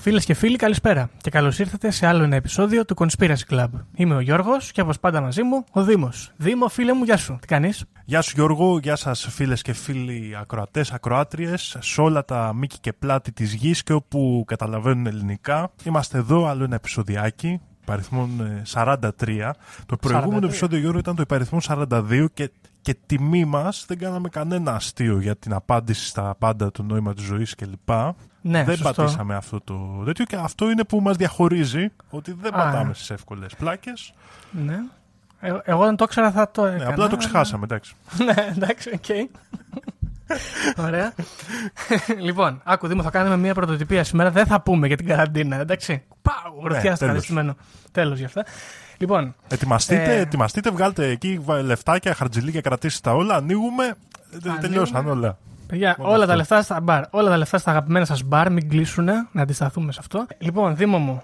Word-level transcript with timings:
Φίλες 0.00 0.24
και 0.24 0.34
φίλοι, 0.34 0.56
καλησπέρα 0.56 1.10
και 1.20 1.30
καλώς 1.30 1.58
ήρθατε 1.58 1.90
σε 1.90 2.06
άλλο 2.06 2.22
ένα 2.22 2.36
επεισόδιο 2.36 2.84
του 2.84 2.94
Conspiracy 2.98 3.50
Club. 3.50 3.68
Είμαι 3.94 4.14
ο 4.14 4.20
Γιώργος 4.20 4.72
και 4.72 4.80
όπως 4.80 5.00
πάντα 5.00 5.20
μαζί 5.20 5.42
μου 5.42 5.64
ο 5.72 5.84
Δήμος. 5.84 6.32
Δήμο, 6.36 6.68
φίλε 6.68 6.92
μου, 6.92 7.04
γεια 7.04 7.16
σου. 7.16 7.38
Τι 7.40 7.46
κάνεις; 7.46 7.84
Γεια 8.04 8.22
σου 8.22 8.32
Γιώργο, 8.34 8.78
γεια 8.78 8.96
σας 8.96 9.26
φίλες 9.30 9.62
και 9.62 9.72
φίλοι 9.72 10.36
ακροατές, 10.40 10.92
ακροάτριες, 10.92 11.76
σε 11.80 12.00
όλα 12.00 12.24
τα 12.24 12.52
μήκη 12.54 12.78
και 12.78 12.92
πλάτη 12.92 13.32
της 13.32 13.52
γης 13.54 13.82
και 13.82 13.92
όπου 13.92 14.44
καταλαβαίνουν 14.46 15.06
ελληνικά. 15.06 15.70
Είμαστε 15.84 16.18
εδώ, 16.18 16.46
άλλο 16.46 16.64
ένα 16.64 16.74
επεισοδιάκι, 16.74 17.60
υπαριθμών 17.80 18.62
43. 18.72 19.08
Ε, 19.28 19.50
το 19.86 19.96
προηγούμενο 19.96 20.40
43. 20.40 20.44
επεισόδιο 20.44 20.78
Γιώργο 20.78 20.98
ήταν 20.98 21.14
το 21.14 21.22
υπαριθμό 21.22 21.58
42 21.66 22.26
και 22.34 22.50
και 22.82 22.96
τιμή 23.06 23.44
μας 23.44 23.84
δεν 23.88 23.98
κάναμε 23.98 24.28
κανένα 24.28 24.74
αστείο 24.74 25.20
για 25.20 25.36
την 25.36 25.52
απάντηση 25.52 26.06
στα 26.06 26.34
πάντα 26.38 26.70
του 26.70 26.82
νόημα 26.82 27.14
της 27.14 27.24
ζωής 27.24 27.54
κλπ. 27.54 27.90
Ναι, 28.42 28.64
δεν 28.64 28.76
σωστό. 28.76 28.92
πατήσαμε 28.92 29.34
αυτό 29.34 29.60
το 29.60 30.02
τέτοιο 30.04 30.24
και 30.24 30.36
αυτό 30.36 30.70
είναι 30.70 30.84
που 30.84 31.00
μας 31.00 31.16
διαχωρίζει 31.16 31.92
ότι 32.10 32.32
δεν 32.40 32.54
Α, 32.54 32.56
πατάμε 32.56 32.94
στις 32.94 33.10
εύκολες 33.10 33.54
πλάκες. 33.54 34.14
Ναι. 34.50 34.78
Ε, 35.40 35.52
εγώ 35.64 35.84
δεν 35.84 35.96
το 35.96 36.04
ήξερα 36.04 36.30
θα 36.30 36.50
το 36.50 36.64
έκανα. 36.64 36.84
Ναι, 36.84 36.90
απλά 36.90 37.08
το 37.08 37.16
ξεχάσαμε, 37.16 37.64
εντάξει. 37.64 37.94
ναι, 38.26 38.52
εντάξει, 38.56 38.90
OK. 38.94 39.04
Okay. 39.08 39.26
Ωραία. 40.86 41.12
λοιπόν, 42.26 42.60
άκου 42.64 42.86
Δήμο, 42.86 43.02
θα 43.02 43.10
κάνουμε 43.10 43.36
μια 43.36 43.54
πρωτοτυπία 43.54 44.04
σήμερα. 44.04 44.30
Δεν 44.30 44.46
θα 44.46 44.60
πούμε 44.60 44.86
για 44.86 44.96
την 44.96 45.06
καραντίνα, 45.06 45.56
εντάξει. 45.56 46.02
Πάω, 46.22 46.60
γροθιά 46.62 46.96
ναι, 47.42 47.52
Τέλος 47.92 48.18
γι' 48.18 48.24
αυτά. 48.24 48.44
Λοιπόν, 48.98 49.34
ετοιμαστείτε, 49.48 50.14
ε... 50.16 50.20
ετοιμαστείτε, 50.20 50.70
βγάλτε 50.70 51.06
εκεί 51.06 51.44
λεφτάκια, 51.62 52.14
χαρτζιλίκια, 52.14 52.60
κρατήστε 52.60 53.08
τα 53.08 53.16
όλα. 53.16 53.34
Ανοίγουμε. 53.34 53.94
Ανοίγουμε. 54.32 54.60
Τελειώσαν 54.60 55.08
όλα. 55.08 55.38
Παιδιά, 55.70 55.96
όλα 55.98 56.26
τα 56.26 56.36
λεφτά 56.36 56.62
στα 56.62 56.80
μπαρ. 56.80 57.04
Όλα 57.10 57.28
τα 57.28 57.36
λεφτά 57.36 57.58
στα 57.58 57.70
αγαπημένα 57.70 58.04
σας 58.04 58.22
μπαρ. 58.22 58.50
Μην 58.52 58.68
κλείσουν. 58.68 59.04
Να 59.32 59.42
αντισταθούμε 59.42 59.92
σε 59.92 59.98
αυτό. 60.00 60.26
Λοιπόν, 60.38 60.76
Δήμο 60.76 60.98
μου, 60.98 61.22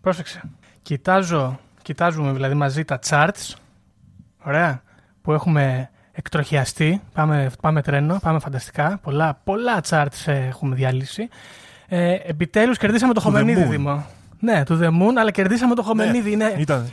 πρόσεξε. 0.00 0.40
Κοιτάζω, 0.82 1.58
κοιτάζουμε 1.82 2.32
δηλαδή 2.32 2.54
μαζί 2.54 2.84
τα 2.84 2.98
charts. 3.08 3.54
Ωραία. 4.44 4.82
Που 5.22 5.32
έχουμε 5.32 5.90
εκτροχιαστεί. 6.12 7.02
Πάμε, 7.12 7.50
πάμε 7.60 7.82
τρένο, 7.82 8.18
πάμε 8.22 8.38
φανταστικά. 8.38 8.98
Πολλά, 9.02 9.40
πολλά 9.44 9.80
charts 9.88 10.26
έχουμε 10.26 10.74
διαλύσει. 10.74 11.28
Ε, 11.88 12.16
Επιτέλους 12.24 12.78
κερδίσαμε 12.78 13.14
το 13.14 13.20
Χομενίδη, 13.20 13.62
Δήμο. 13.62 14.06
Ναι, 14.40 14.64
του 14.64 14.78
The 14.82 14.86
Moon, 14.86 15.12
αλλά 15.18 15.30
κερδίσαμε 15.30 15.74
το 15.74 15.82
Χομενίδη. 15.82 16.36
Ναι, 16.36 16.44
είναι... 16.44 16.54
ήταν. 16.58 16.92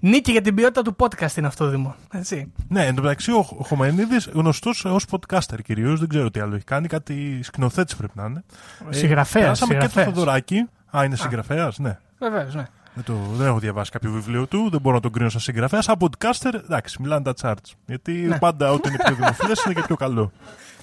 Νίκη 0.00 0.32
για 0.32 0.40
την 0.40 0.54
ποιότητα 0.54 0.82
του 0.82 0.96
podcast 0.98 1.36
είναι 1.36 1.46
αυτό, 1.46 1.68
Δήμο. 1.68 1.94
Έτσι. 2.12 2.52
Ναι, 2.68 2.86
εν 2.86 2.94
τω 2.94 3.02
μεταξύ 3.02 3.30
ο 3.30 3.42
Χομενίδης 3.42 4.28
γνωστός 4.32 4.84
ως 4.84 5.04
podcaster 5.10 5.58
κυρίως, 5.64 6.00
δεν 6.00 6.08
ξέρω 6.08 6.30
τι 6.30 6.40
άλλο 6.40 6.54
έχει 6.54 6.64
κάνει, 6.64 6.88
κάτι 6.88 7.40
σκηνοθέτης 7.42 7.96
πρέπει 7.96 8.12
να 8.16 8.24
είναι. 8.24 8.44
Συγγραφέας. 8.90 9.60
Ε, 9.62 9.66
περάσαμε 9.66 9.74
και 9.74 9.88
το 9.94 10.00
Θοδωράκι. 10.00 10.68
Α, 10.96 11.04
είναι 11.04 11.16
συγγραφέας, 11.16 11.78
ναι. 11.78 11.98
Βεβαίως, 12.18 12.54
ναι. 12.54 12.64
Δεν, 12.94 13.04
το, 13.04 13.14
δεν 13.32 13.46
έχω 13.46 13.58
διαβάσει 13.58 13.90
κάποιο 13.90 14.10
βιβλίο 14.10 14.46
του, 14.46 14.68
δεν 14.70 14.80
μπορώ 14.80 14.94
να 14.94 15.02
τον 15.02 15.12
κρίνω 15.12 15.28
σαν 15.28 15.40
συγγραφέας. 15.40 15.84
Σαν 15.84 15.96
podcaster, 15.98 16.54
εντάξει, 16.54 17.02
μιλάνε 17.02 17.32
τα 17.32 17.34
charts. 17.42 17.72
Γιατί 17.86 18.12
ναι. 18.12 18.38
πάντα 18.38 18.72
ό,τι 18.72 18.88
είναι 18.88 18.98
πιο 19.04 19.14
δημοφιλές 19.14 19.64
είναι 19.64 19.74
και 19.74 19.82
πιο 19.86 19.96
καλό. 19.96 20.32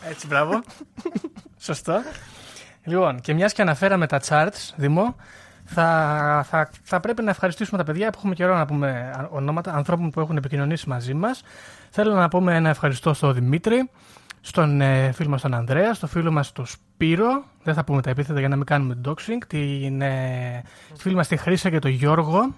Έτσι, 0.10 0.28
μπράβο. 0.28 0.64
Σωστό. 1.58 2.02
Λοιπόν, 2.84 3.20
και 3.20 3.34
μιας 3.34 3.54
και 3.54 3.62
αναφέραμε 3.62 4.08
τα 4.08 4.22
charts, 4.28 4.74
Δημό, 4.76 5.16
θα, 5.66 6.46
θα, 6.50 6.70
θα 6.84 7.00
πρέπει 7.00 7.24
να 7.24 7.30
ευχαριστήσουμε 7.30 7.78
τα 7.78 7.84
παιδιά 7.84 8.10
που 8.10 8.18
έχουμε 8.18 8.34
καιρό 8.36 8.58
να 8.58 8.66
πούμε 8.66 9.12
ονόματα 9.30 9.74
ανθρώπων 9.74 10.10
που 10.10 10.20
έχουν 10.20 10.38
επικοινωνήσει 10.38 10.90
μαζί 10.90 11.14
μας. 11.14 11.44
Θέλω 11.90 12.14
να 12.14 12.28
πούμε 12.28 12.56
ένα 12.56 12.70
ευχαριστώ 12.70 13.14
στον 13.14 13.34
Δημήτρη, 13.34 13.90
στον 14.42 14.82
ε, 14.82 15.12
φίλο 15.12 15.30
μας 15.30 15.42
τον 15.42 15.54
Ανδρέα, 15.54 15.94
στον 15.94 16.10
φίλο 16.10 16.32
μας 16.32 16.52
τον 16.52 16.66
Σπύρο. 16.66 17.44
Δεν 17.64 17.74
θα 17.74 17.84
πούμε 17.84 18.02
τα 18.02 18.10
επίθετα 18.10 18.40
για 18.40 18.48
να 18.48 18.56
μην 18.56 18.66
κάνουμε 18.66 19.02
doxing. 19.06 19.38
Την 19.48 20.02
ε, 20.02 20.64
φίλη 20.98 21.16
μας 21.16 21.28
τη 21.28 21.38
Χρήσα 21.38 21.70
και 21.70 21.80
τον 21.80 21.92
Γιώργο. 21.92 22.56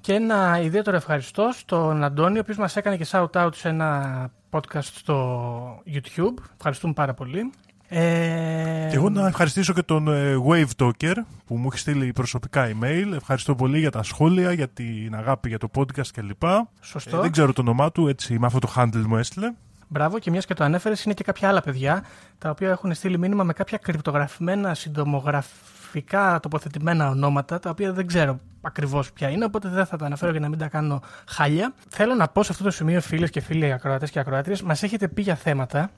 Και 0.00 0.14
ένα 0.14 0.60
ιδιαίτερο 0.60 0.96
ευχαριστώ 0.96 1.50
στον 1.52 2.04
Αντώνη, 2.04 2.36
ο 2.38 2.40
οποίος 2.40 2.56
μας 2.56 2.76
έκανε 2.76 2.96
και 2.96 3.06
shout 3.10 3.30
out 3.30 3.54
σε 3.54 3.68
ένα 3.68 4.30
podcast 4.50 4.82
στο 4.82 5.82
YouTube. 5.86 6.34
Ευχαριστούμε 6.56 6.92
πάρα 6.92 7.14
πολύ. 7.14 7.52
Ε... 7.94 8.86
Και 8.90 8.96
εγώ 8.96 9.08
να 9.08 9.26
ευχαριστήσω 9.26 9.72
και 9.72 9.82
τον 9.82 10.08
ε, 10.08 10.34
Wave 10.48 10.68
Talker 10.76 11.14
που 11.46 11.56
μου 11.56 11.68
έχει 11.70 11.78
στείλει 11.78 12.12
προσωπικά 12.12 12.70
email. 12.72 13.12
Ευχαριστώ 13.14 13.54
πολύ 13.54 13.78
για 13.78 13.90
τα 13.90 14.02
σχόλια, 14.02 14.52
για 14.52 14.68
την 14.68 15.14
αγάπη 15.14 15.48
για 15.48 15.58
το 15.58 15.68
podcast 15.74 16.06
κλπ. 16.12 16.42
Σωστό. 16.80 17.16
Ε, 17.16 17.20
δεν 17.20 17.32
ξέρω 17.32 17.52
το 17.52 17.60
όνομά 17.60 17.92
του, 17.92 18.08
έτσι 18.08 18.38
με 18.38 18.46
αυτό 18.46 18.58
το 18.58 18.72
handle 18.76 19.04
μου 19.06 19.16
έστειλε. 19.16 19.52
Μπράβο, 19.88 20.18
και 20.18 20.30
μιας 20.30 20.46
και 20.46 20.54
το 20.54 20.64
ανέφερες, 20.64 21.04
είναι 21.04 21.14
και 21.14 21.24
κάποια 21.24 21.48
άλλα 21.48 21.60
παιδιά 21.60 22.04
τα 22.38 22.50
οποία 22.50 22.70
έχουν 22.70 22.94
στείλει 22.94 23.18
μήνυμα 23.18 23.44
με 23.44 23.52
κάποια 23.52 23.78
κρυπτογραφημένα, 23.78 24.74
συντομογραφικά 24.74 26.38
τοποθετημένα 26.42 27.08
ονόματα, 27.08 27.58
τα 27.58 27.70
οποία 27.70 27.92
δεν 27.92 28.06
ξέρω 28.06 28.40
ακριβώς 28.60 29.12
ποια 29.12 29.28
είναι, 29.28 29.44
οπότε 29.44 29.68
δεν 29.68 29.86
θα 29.86 29.96
τα 29.96 30.06
αναφέρω 30.06 30.30
για 30.30 30.40
να 30.40 30.48
μην 30.48 30.58
τα 30.58 30.68
κάνω 30.68 31.00
χάλια. 31.28 31.74
Θέλω 31.88 32.14
να 32.14 32.28
πω 32.28 32.42
σε 32.42 32.52
αυτό 32.52 32.64
το 32.64 32.70
σημείο, 32.70 33.00
φίλες 33.00 33.30
και 33.30 33.40
φίλοι 33.40 33.72
ακροατές 33.72 34.10
και 34.10 34.18
ακροάτριες, 34.18 34.62
μας 34.62 34.82
έχετε 34.82 35.08
πει 35.08 35.22
για 35.22 35.34
θέματα 35.34 35.90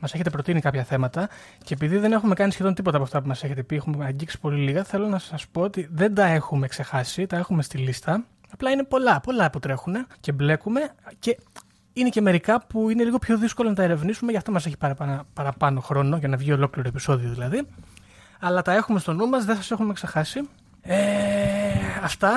μας 0.00 0.14
έχετε 0.14 0.30
προτείνει 0.30 0.60
κάποια 0.60 0.84
θέματα 0.84 1.28
και 1.64 1.74
επειδή 1.74 1.98
δεν 1.98 2.12
έχουμε 2.12 2.34
κάνει 2.34 2.52
σχεδόν 2.52 2.74
τίποτα 2.74 2.96
από 2.96 3.04
αυτά 3.04 3.20
που 3.20 3.28
μας 3.28 3.44
έχετε 3.44 3.62
πει, 3.62 3.76
έχουμε 3.76 4.04
αγγίξει 4.04 4.38
πολύ 4.40 4.62
λίγα, 4.62 4.84
θέλω 4.84 5.06
να 5.06 5.18
σας 5.18 5.46
πω 5.46 5.60
ότι 5.60 5.88
δεν 5.92 6.14
τα 6.14 6.24
έχουμε 6.24 6.66
ξεχάσει, 6.66 7.26
τα 7.26 7.36
έχουμε 7.36 7.62
στη 7.62 7.78
λίστα. 7.78 8.24
Απλά 8.52 8.70
είναι 8.70 8.84
πολλά, 8.84 9.20
πολλά 9.20 9.50
που 9.50 9.58
τρέχουν 9.58 10.06
και 10.20 10.32
μπλέκουμε 10.32 10.80
και 11.18 11.38
είναι 11.92 12.08
και 12.08 12.20
μερικά 12.20 12.66
που 12.66 12.90
είναι 12.90 13.04
λίγο 13.04 13.18
πιο 13.18 13.38
δύσκολο 13.38 13.68
να 13.68 13.74
τα 13.74 13.82
ερευνήσουμε, 13.82 14.30
γι' 14.30 14.36
αυτό 14.36 14.52
μας 14.52 14.66
έχει 14.66 14.76
παραπάνω, 14.76 15.26
παραπάνω 15.32 15.80
χρόνο 15.80 16.16
για 16.16 16.28
να 16.28 16.36
βγει 16.36 16.52
ολόκληρο 16.52 16.88
επεισόδιο 16.88 17.30
δηλαδή. 17.30 17.66
Αλλά 18.40 18.62
τα 18.62 18.72
έχουμε 18.72 18.98
στο 18.98 19.12
νου 19.12 19.28
μας, 19.28 19.44
δεν 19.44 19.56
σας 19.56 19.70
έχουμε 19.70 19.92
ξεχάσει. 19.92 20.48
Ε, 20.82 20.96
αυτά 22.02 22.32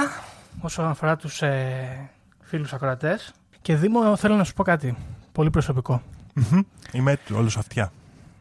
όσον 0.61 0.85
αφορά 0.85 1.15
τους 1.15 1.41
ε, 1.41 2.09
φίλους 2.41 2.73
ακροατές. 2.73 3.33
Και 3.61 3.75
Δήμο, 3.75 4.15
θέλω 4.15 4.35
να 4.35 4.43
σου 4.43 4.53
πω 4.53 4.63
κάτι 4.63 4.97
πολύ 5.31 5.49
προσωπικό. 5.49 6.01
Mm-hmm. 6.35 6.61
Είμαι 6.91 7.17
όλος 7.35 7.57
αυτιά. 7.57 7.91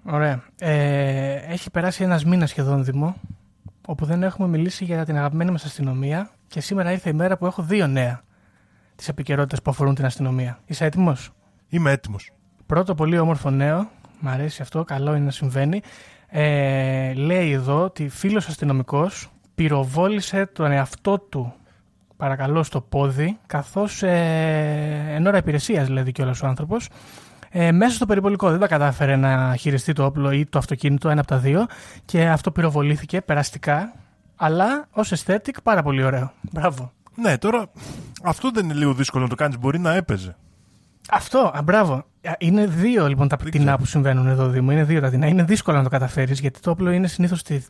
Ωραία. 0.04 0.42
Ε, 0.58 1.34
έχει 1.34 1.70
περάσει 1.70 2.02
ένας 2.02 2.24
μήνας 2.24 2.50
σχεδόν 2.50 2.84
Δημό, 2.84 3.16
όπου 3.86 4.04
δεν 4.04 4.22
έχουμε 4.22 4.48
μιλήσει 4.48 4.84
για 4.84 5.04
την 5.04 5.16
αγαπημένη 5.16 5.50
μας 5.50 5.64
αστυνομία 5.64 6.30
και 6.46 6.60
σήμερα 6.60 6.92
ήρθε 6.92 7.08
η 7.08 7.12
μέρα 7.12 7.36
που 7.36 7.46
έχω 7.46 7.62
δύο 7.62 7.86
νέα 7.86 8.22
τη 8.94 9.04
επικαιρότητα 9.08 9.62
που 9.62 9.70
αφορούν 9.70 9.94
την 9.94 10.04
αστυνομία. 10.04 10.58
Είσαι 10.66 10.84
έτοιμος; 10.84 11.30
Είμαι 11.68 11.90
έτοιμος. 11.90 12.32
Πρώτο 12.66 12.94
πολύ 12.94 13.18
όμορφο 13.18 13.50
νέο. 13.50 13.90
Μ' 14.20 14.28
αρέσει 14.28 14.62
αυτό, 14.62 14.84
καλό 14.84 15.14
είναι 15.14 15.24
να 15.24 15.30
συμβαίνει. 15.30 15.80
Ε, 16.28 17.12
λέει 17.12 17.50
εδώ 17.50 17.82
ότι 17.82 18.08
φίλος 18.08 18.48
αστυνομικός 18.48 19.30
πυροβόλησε 19.54 20.46
τον 20.46 20.70
εαυτό 20.70 21.18
του 21.18 21.54
παρακαλώ 22.22 22.62
στο 22.62 22.80
πόδι, 22.80 23.38
καθώς 23.46 24.02
ε, 24.02 25.04
εν 25.08 25.26
ώρα 25.26 25.36
υπηρεσίας 25.36 25.86
δηλαδή 25.86 26.12
κιόλας 26.12 26.42
ο 26.42 26.46
άνθρωπος, 26.46 26.88
ε, 27.54 27.72
μέσα 27.72 27.94
στο 27.94 28.06
περιπολικό. 28.06 28.50
Δεν 28.50 28.60
τα 28.60 28.66
κατάφερε 28.66 29.16
να 29.16 29.56
χειριστεί 29.56 29.92
το 29.92 30.04
όπλο 30.04 30.30
ή 30.30 30.46
το 30.46 30.58
αυτοκίνητο, 30.58 31.08
ένα 31.08 31.20
από 31.20 31.28
τα 31.28 31.38
δύο, 31.38 31.66
και 32.04 32.28
αυτό 32.28 32.50
πυροβολήθηκε 32.50 33.20
περαστικά, 33.20 33.92
αλλά 34.36 34.86
ως 34.90 35.12
aesthetic 35.14 35.56
πάρα 35.62 35.82
πολύ 35.82 36.02
ωραίο. 36.02 36.32
Μπράβο. 36.52 36.92
Ναι, 37.14 37.38
τώρα 37.38 37.66
αυτό 38.22 38.50
δεν 38.50 38.64
είναι 38.64 38.74
λίγο 38.74 38.94
δύσκολο 38.94 39.22
να 39.22 39.28
το 39.28 39.34
κάνεις. 39.34 39.58
Μπορεί 39.58 39.78
να 39.78 39.94
έπαιζε. 39.94 40.36
Αυτό, 41.10 41.52
α, 41.54 41.62
μπράβο. 41.62 42.04
Είναι 42.38 42.66
δύο 42.66 43.08
λοιπόν 43.08 43.28
τα 43.28 43.36
πτηνά 43.36 43.78
που 43.78 43.84
συμβαίνουν 43.84 44.26
εδώ, 44.26 44.48
Δήμο. 44.48 44.72
Είναι 44.72 44.84
δύο 44.84 45.00
τα 45.00 45.08
πτηνά. 45.08 45.26
Είναι 45.26 45.42
δύσκολο 45.42 45.76
να 45.76 45.82
το 45.82 45.88
καταφέρεις 45.88 46.40
γιατί 46.40 46.60
το 46.60 46.70
όπλο 46.70 46.90
είναι 46.90 47.06
συνήθως 47.06 47.38
στη 47.38 47.64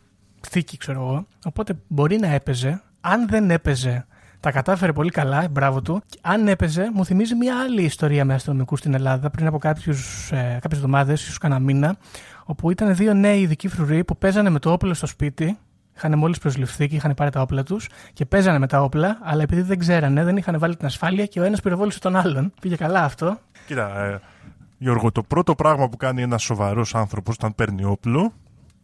θήκη, 0.49 0.77
ξέρω 0.77 1.01
εγώ. 1.01 1.27
Οπότε 1.45 1.75
μπορεί 1.89 2.19
να 2.19 2.29
έπαιζε. 2.29 2.83
Αν 3.01 3.29
δεν 3.29 3.51
έπαιζε 3.51 4.07
τα 4.43 4.51
κατάφερε 4.51 4.93
πολύ 4.93 5.11
καλά, 5.11 5.49
μπράβο 5.51 5.83
του. 5.83 6.03
Αν 6.21 6.49
έπαιζε, 6.49 6.91
μου 6.95 7.05
θυμίζει 7.05 7.35
μια 7.35 7.61
άλλη 7.61 7.83
ιστορία 7.83 8.25
με 8.25 8.35
αστυνομικούς 8.35 8.79
στην 8.79 8.95
Ελλάδα 8.95 9.31
πριν 9.31 9.47
από 9.47 9.57
ε, 9.57 9.61
κάποιες 9.61 10.61
εβδομάδες, 10.71 11.23
ίσως 11.23 11.39
κανένα 11.39 11.61
μήνα, 11.61 11.97
όπου 12.45 12.71
ήταν 12.71 12.95
δύο 12.95 13.15
νέοι 13.15 13.41
ειδικοί 13.41 13.69
φρουροί 13.69 14.05
που 14.05 14.17
παίζανε 14.17 14.51
με 14.51 14.59
το 14.59 14.73
όπλο 14.73 14.95
στο 14.95 15.07
σπίτι. 15.07 15.59
Είχαν 15.97 16.19
μόλις 16.19 16.39
προσληφθεί 16.39 16.89
και 16.89 16.97
είχαν 16.97 17.15
πάρει 17.15 17.31
τα 17.31 17.41
όπλα 17.41 17.63
τους 17.63 17.89
και 18.13 18.25
παίζανε 18.25 18.59
με 18.59 18.67
τα 18.67 18.83
όπλα, 18.83 19.19
αλλά 19.23 19.43
επειδή 19.43 19.61
δεν 19.61 19.79
ξέρανε, 19.79 20.25
δεν 20.25 20.37
είχαν 20.37 20.59
βάλει 20.59 20.77
την 20.77 20.87
ασφάλεια 20.87 21.27
και 21.27 21.41
ο 21.41 21.43
ένας 21.43 21.61
πυροβόλησε 21.61 21.99
τον 21.99 22.17
άλλον. 22.17 22.53
Πήγε 22.61 22.77
καλά 22.77 23.05
αυτό. 23.05 23.39
Κοίτα, 23.67 24.05
ε, 24.05 24.21
Γιώργο, 24.79 25.13
το 25.13 25.23
πρώτο 25.23 25.55
πράγμα 25.55 25.89
που 25.89 25.97
κάνει 25.97 26.23
ένας 26.23 26.43
σοβαρός 26.43 26.95
άνθρωπος 26.95 27.35
όταν 27.35 27.55
παίρνει 27.55 27.85
όπλο 27.85 28.33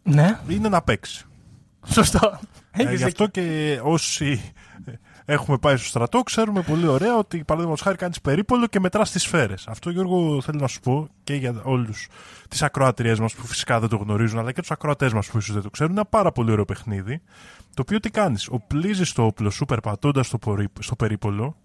ναι. 0.03 0.39
είναι 0.49 0.69
να 0.69 0.83
παίξει. 0.83 1.25
Σωστό. 1.87 2.39
Ε, 2.71 2.95
γι' 2.95 3.05
αυτό 3.05 3.27
και 3.27 3.79
όσοι 3.83 4.53
έχουμε 5.31 5.59
πάει 5.59 5.77
στο 5.77 5.87
στρατό, 5.87 6.23
ξέρουμε 6.23 6.63
πολύ 6.63 6.87
ωραία 6.87 7.17
ότι 7.17 7.45
παραδείγματος 7.45 7.83
χάρη 7.85 7.97
κάνεις 7.97 8.21
περίπολο 8.21 8.67
και 8.67 8.81
μετράς 8.81 9.11
τις 9.11 9.23
σφαίρες. 9.23 9.67
Αυτό, 9.69 9.91
Γιώργο, 9.91 10.41
θέλω 10.41 10.59
να 10.61 10.67
σου 10.67 10.81
πω 10.81 11.09
και 11.25 11.35
για 11.35 11.55
όλους 11.63 12.09
τις 12.49 12.63
ακροατριές 12.63 13.19
μας 13.19 13.35
που 13.35 13.47
φυσικά 13.47 13.81
δεν 13.81 13.89
το 13.89 13.97
γνωρίζουν, 13.97 14.39
αλλά 14.39 14.53
και 14.53 14.61
τους 14.61 14.71
ακροατές 14.71 15.13
μας 15.13 15.27
που 15.27 15.39
ίσως 15.39 15.55
δεν 15.55 15.63
το 15.63 15.71
ξέρουν. 15.71 15.93
Είναι 15.93 16.01
ένα 16.01 16.09
πάρα 16.11 16.33
πολύ 16.33 16.51
ωραίο 16.51 16.65
παιχνίδι. 16.65 17.21
Το 17.75 17.83
οποίο 17.83 18.01
τι 18.01 18.11
κάνεις, 18.11 18.49
οπλίζεις 18.51 19.13
το 19.13 19.25
όπλο 19.25 19.51
σου 19.51 19.65
περπατώντας 19.65 20.27
στο, 20.27 20.39
στο 20.79 20.97
περίπολο 20.97 21.57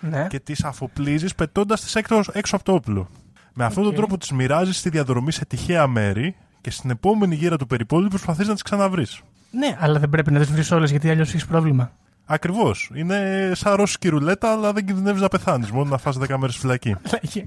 ναι. 0.00 0.26
και 0.26 0.40
τις 0.40 0.64
αφοπλίζεις 0.64 1.34
πετώντας 1.34 1.80
τις 1.80 1.94
έξω, 1.94 2.20
έξω 2.32 2.56
από 2.56 2.64
το 2.64 2.72
όπλο. 2.72 3.08
Με 3.54 3.64
αυτόν 3.64 3.84
τον 3.84 3.94
τρόπο 3.94 4.18
τις 4.18 4.30
μοιράζεις 4.32 4.78
στη 4.78 4.88
διαδρομή 4.88 5.32
σε 5.32 5.44
τυχαία 5.44 5.86
μέρη 5.86 6.36
και 6.60 6.70
στην 6.70 6.90
επόμενη 6.90 7.34
γύρα 7.34 7.56
του 7.56 7.66
περιπόλου 7.66 8.08
προσπαθείς 8.08 8.46
να 8.46 8.52
τις 8.52 8.62
ξαναβρεις. 8.62 9.20
Ναι, 9.50 9.76
αλλά 9.80 9.98
δεν 9.98 10.08
πρέπει 10.08 10.32
να 10.32 10.38
τις 10.38 10.50
βρεις 10.50 10.70
όλες 10.70 10.90
γιατί 10.90 11.10
αλλιώς 11.10 11.28
έχεις 11.28 11.46
πρόβλημα. 11.46 11.92
Ακριβώς. 12.30 12.90
Είναι 12.94 13.50
σαν 13.54 13.74
ρώσικη 13.74 14.08
ρουλέτα, 14.08 14.52
αλλά 14.52 14.72
δεν 14.72 14.86
κινδυνεύεις 14.86 15.20
να 15.20 15.28
πεθάνεις. 15.28 15.70
Μόνο 15.70 15.90
να 15.90 15.98
φας 15.98 16.16
10 16.18 16.36
μέρες 16.36 16.56
φυλακή. 16.56 16.96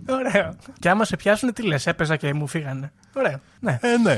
Ωραίο. 0.09 0.55
Και 0.79 0.89
άμα 0.89 1.05
σε 1.05 1.15
πιάσουν, 1.15 1.53
τι 1.53 1.63
λες, 1.63 1.87
έπαιζα 1.87 2.15
και 2.15 2.33
μου 2.33 2.47
φύγανε. 2.47 2.91
Ωραίο. 3.13 3.39
Ναι. 3.59 3.79
Ε, 3.81 3.97
ναι. 3.97 4.17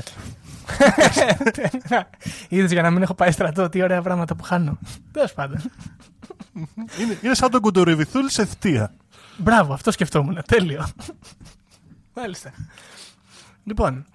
Είδες 2.49 2.71
για 2.71 2.81
να 2.81 2.91
μην 2.91 3.01
έχω 3.01 3.13
πάει 3.13 3.31
στρατό, 3.31 3.69
τι 3.69 3.83
ωραία 3.83 4.01
πράγματα 4.01 4.35
που 4.35 4.43
χάνω. 4.43 4.77
Τέλος 5.11 5.33
πάντων. 5.33 5.61
είναι, 6.99 7.17
είναι 7.21 7.35
σαν 7.35 7.51
τον 7.51 7.61
κουντοριβιθούλη 7.61 8.31
σε 8.31 8.45
θητεία. 8.45 8.93
Μπράβο, 9.37 9.73
αυτό 9.73 9.91
σκεφτόμουν. 9.91 10.39
Τέλειο. 10.47 10.87
Μάλιστα. 12.15 12.51
Λοιπόν, 13.63 14.05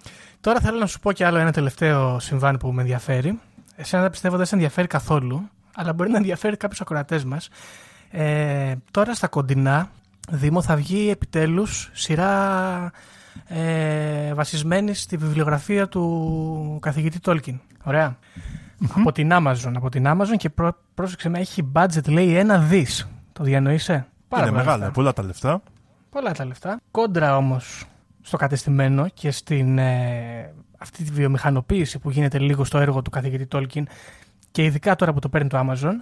τώρα 0.41 0.61
θέλω 0.61 0.79
να 0.79 0.87
σου 0.87 1.01
πω 1.01 1.12
και 1.12 1.25
άλλο 1.25 1.39
ένα 1.39 1.53
τελευταίο 1.53 2.19
συμβάν 2.19 2.56
που 2.56 2.73
με 2.73 2.81
ενδιαφέρει. 2.81 3.41
Εσένα 3.77 4.11
πιστεύω 4.11 4.37
δεν 4.37 4.47
σε 4.47 4.55
ενδιαφέρει 4.55 4.87
καθόλου, 4.87 5.51
αλλά 5.79 5.93
μπορεί 5.93 6.11
να 6.11 6.17
ενδιαφέρει 6.17 6.57
κάποιους 6.57 6.81
ακροατές 6.81 7.25
μας. 7.25 7.49
Ε, 8.11 8.75
τώρα 8.91 9.15
στα 9.15 9.29
κοντινά, 9.29 9.91
Δήμο, 10.31 10.63
θα 10.63 10.77
βγει 10.77 11.11
επιτέλους 11.11 11.91
σειρά 11.93 12.93
ε, 13.47 14.35
βασισμένη 14.35 14.95
στη 14.95 15.17
βιβλιογραφία 15.17 15.89
του 15.89 16.79
καθηγητή 16.83 17.21
Τόλκιν. 17.21 17.61
Από 18.95 19.13
την 19.13 19.31
Amazon. 19.33 19.73
Από 19.75 19.89
την 19.89 20.05
Amazon 20.07 20.37
και 20.37 20.49
πρό, 20.49 20.77
πρόσεξε 20.95 21.29
με, 21.29 21.39
έχει 21.39 21.73
budget 21.75 22.09
λέει 22.09 22.37
ένα 22.37 22.59
δις. 22.59 23.09
Το 23.33 23.45
διανοείσαι; 23.45 24.07
Πάρα 24.29 24.47
Είναι 24.47 24.57
μεγάλα, 24.57 24.91
πολλά 24.91 25.13
τα 25.13 25.23
λεφτά. 25.23 25.63
Πολλά 26.11 26.33
τα 26.33 26.45
λεφτά. 26.45 26.81
Κόντρα 26.91 27.37
όμως 27.37 27.85
στο 28.23 28.37
κατεστημένο 28.37 29.09
και 29.09 29.31
στην 29.31 29.79
ε, 29.79 30.55
αυτή 30.79 31.05
τη 31.05 31.11
βιομηχανοποίηση 31.13 31.99
που 31.99 32.11
γίνεται 32.11 32.39
λίγο 32.39 32.65
στο 32.65 32.79
έργο 32.79 33.03
του 33.03 33.11
καθηγητή 33.11 33.47
Τόλκιν 33.47 33.87
και 34.50 34.65
ειδικά 34.65 34.97
τώρα 34.97 35.12
που 35.12 35.19
το 35.19 35.29
παίρνει 35.29 35.49
το 35.49 35.59
Amazon, 35.67 35.93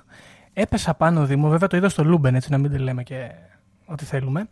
έπεσα 0.53 0.95
πάνω 0.95 1.27
Δήμο, 1.27 1.49
βέβαια 1.49 1.69
το 1.69 1.77
είδα 1.77 1.89
στο 1.89 2.05
Luben, 2.07 2.35
έτσι 2.35 2.51
να 2.51 2.59
μην 2.59 2.71
τη 2.71 2.79
λέμε 2.79 3.03
και 3.03 3.31
ό,τι 3.85 4.05
θέλουμε, 4.05 4.49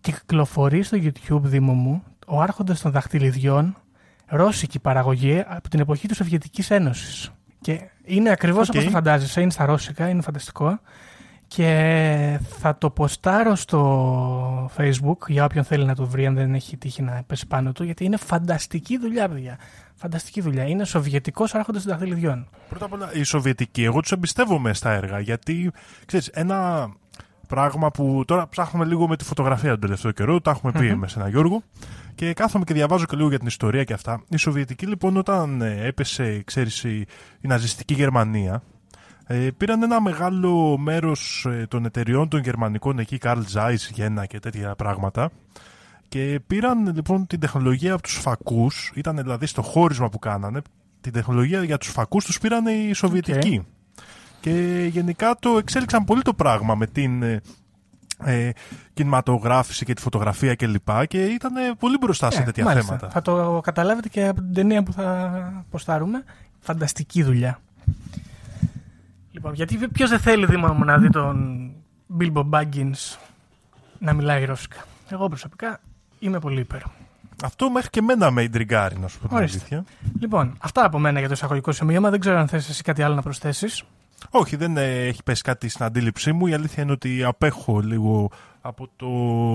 και 0.00 0.12
κυκλοφορεί 0.12 0.82
στο 0.82 0.98
YouTube 1.00 1.42
Δήμο 1.42 1.72
μου 1.72 2.02
ο 2.26 2.40
Άρχοντας 2.40 2.80
των 2.80 2.92
Δαχτυλιδιών, 2.92 3.76
ρώσικη 4.26 4.78
παραγωγή 4.78 5.42
από 5.46 5.68
την 5.68 5.80
εποχή 5.80 6.08
της 6.08 6.16
Σοβιετικής 6.16 6.70
Ένωσης. 6.70 7.30
Και 7.60 7.80
είναι 8.04 8.30
ακριβώς 8.30 8.68
okay. 8.68 8.74
όπω 8.74 8.84
το 8.84 8.90
φαντάζεσαι, 8.90 9.40
είναι 9.40 9.50
στα 9.50 9.66
ρώσικα, 9.66 10.08
είναι 10.08 10.22
φανταστικό. 10.22 10.80
Και 11.48 12.40
θα 12.58 12.78
το 12.78 12.90
ποστάρω 12.90 13.54
στο 13.54 14.70
facebook 14.76 15.28
για 15.28 15.44
όποιον 15.44 15.64
θέλει 15.64 15.84
να 15.84 15.94
το 15.94 16.06
βρει, 16.06 16.26
αν 16.26 16.34
δεν 16.34 16.54
έχει 16.54 16.76
τύχει 16.76 17.02
να 17.02 17.22
πέσει 17.26 17.46
πάνω 17.46 17.72
του, 17.72 17.84
γιατί 17.84 18.04
είναι 18.04 18.16
φανταστική 18.16 18.98
δουλειά, 18.98 19.28
παιδιά. 19.28 19.58
Φανταστική 19.98 20.40
δουλειά. 20.40 20.64
Είναι 20.64 20.84
Σοβιετικός 20.84 21.54
άρχοντας 21.54 21.82
των 21.82 21.92
δαχτυλιδιών. 21.92 22.48
Πρώτα 22.68 22.84
απ' 22.84 22.92
όλα, 22.92 23.14
οι 23.14 23.22
Σοβιετικοί, 23.22 23.84
εγώ 23.84 24.00
τους 24.00 24.12
εμπιστεύομαι 24.12 24.74
στα 24.74 24.90
έργα, 24.90 25.20
γιατί 25.20 25.72
ξέρεις, 26.06 26.28
ένα 26.28 26.88
πράγμα 27.48 27.90
που 27.90 28.22
τώρα 28.26 28.48
ψάχνουμε 28.48 28.84
λίγο 28.84 29.08
με 29.08 29.16
τη 29.16 29.24
φωτογραφία 29.24 29.70
τον 29.70 29.80
τελευταίο 29.80 30.10
καιρό, 30.10 30.40
τα 30.40 30.50
έχουμε 30.50 30.72
πει 30.72 30.96
με 30.96 31.08
ένα 31.16 31.28
Γιώργο. 31.28 31.62
Και 32.14 32.32
κάθομαι 32.32 32.64
και 32.64 32.74
διαβάζω 32.74 33.04
και 33.04 33.16
λίγο 33.16 33.28
για 33.28 33.38
την 33.38 33.46
ιστορία 33.46 33.84
και 33.84 33.92
αυτά. 33.92 34.22
Η 34.28 34.36
Σοβιετική 34.36 34.86
λοιπόν 34.86 35.16
όταν 35.16 35.60
ε, 35.60 35.86
έπεσε, 35.86 36.42
ξέρεις, 36.44 36.84
η, 36.84 37.06
η 37.40 37.48
ναζιστική 37.48 37.94
Γερμανία, 37.94 38.62
ε, 39.26 39.48
πήραν 39.56 39.82
ένα 39.82 40.00
μεγάλο 40.00 40.78
μέρος 40.78 41.46
ε, 41.48 41.66
των 41.68 41.84
εταιριών 41.84 42.28
των 42.28 42.40
γερμανικών 42.40 42.98
εκεί, 42.98 43.18
Καρλ 43.18 43.40
Zeiss, 43.54 43.90
Γένα 43.92 44.26
και 44.26 44.38
τέτοια 44.38 44.74
πράγματα. 44.74 45.30
Και 46.08 46.40
πήραν 46.46 46.94
λοιπόν 46.94 47.26
την 47.26 47.40
τεχνολογία 47.40 47.92
από 47.92 48.02
τους 48.02 48.18
φακούς, 48.18 48.92
ήταν 48.94 49.16
δηλαδή 49.16 49.46
στο 49.46 49.62
χώρισμα 49.62 50.08
που 50.08 50.18
κάνανε, 50.18 50.60
την 51.00 51.12
τεχνολογία 51.12 51.64
για 51.64 51.78
τους 51.78 51.88
φακούς 51.88 52.24
τους 52.24 52.38
πήραν 52.38 52.66
οι 52.66 52.92
Σοβιετικοί. 52.92 53.66
Και 54.40 54.86
γενικά 54.90 55.36
το 55.38 55.58
εξέλιξαν 55.58 56.04
πολύ 56.04 56.22
το 56.22 56.34
πράγμα 56.34 56.74
με 56.74 56.86
την 56.86 57.22
ε, 57.22 57.40
ε, 58.24 58.50
κινηματογράφηση 58.94 59.84
και 59.84 59.94
τη 59.94 60.02
φωτογραφία 60.02 60.54
κλπ. 60.54 60.86
Και, 60.86 61.06
και 61.06 61.24
ήταν 61.24 61.52
πολύ 61.78 61.96
μπροστά 62.00 62.30
σε 62.30 62.40
ε, 62.40 62.44
τέτοια 62.44 62.72
θέματα. 62.72 63.10
Θα 63.10 63.22
το 63.22 63.60
καταλάβετε 63.62 64.08
και 64.08 64.26
από 64.26 64.40
την 64.40 64.54
ταινία 64.54 64.82
που 64.82 64.92
θα 64.92 65.66
ποστάρουμε. 65.70 66.24
Φανταστική 66.60 67.22
δουλειά. 67.22 67.60
Λοιπόν, 69.30 69.54
γιατί 69.54 69.88
ποιος 69.88 70.10
δεν 70.10 70.18
θέλει 70.18 70.46
Δήμα 70.46 70.72
μου 70.72 70.84
να 70.84 70.98
δει 70.98 71.10
τον 71.10 71.70
Bilbo 72.20 72.48
Baggins 72.50 73.18
να 73.98 74.12
μιλάει 74.12 74.44
ρώσικα; 74.44 74.84
Εγώ 75.08 75.28
προσωπικά 75.28 75.80
είμαι 76.26 76.38
πολύ 76.38 76.60
υπέρ. 76.60 76.80
Αυτό 77.44 77.70
μέχρι 77.70 77.90
και 77.90 78.02
μένα 78.02 78.30
με 78.30 78.42
ιντριγκάρει, 78.42 78.98
να 78.98 79.08
σου 79.08 79.18
πω 79.18 79.28
την 79.28 79.36
αλήθεια. 79.36 79.84
Λοιπόν, 80.20 80.56
αυτά 80.60 80.84
από 80.84 80.98
μένα 80.98 81.18
για 81.18 81.28
το 81.28 81.34
εισαγωγικό 81.34 81.72
σημείωμα. 81.72 82.10
Δεν 82.10 82.20
ξέρω 82.20 82.38
αν 82.38 82.48
θες 82.48 82.68
εσύ 82.68 82.82
κάτι 82.82 83.02
άλλο 83.02 83.14
να 83.14 83.22
προσθέσεις. 83.22 83.84
Όχι, 84.30 84.56
δεν 84.56 84.76
έχει 84.76 85.22
πέσει 85.22 85.42
κάτι 85.42 85.68
στην 85.68 85.84
αντίληψή 85.84 86.32
μου. 86.32 86.46
Η 86.46 86.54
αλήθεια 86.54 86.82
είναι 86.82 86.92
ότι 86.92 87.24
απέχω 87.24 87.80
λίγο 87.80 88.30
από 88.60 88.88
το 88.96 89.06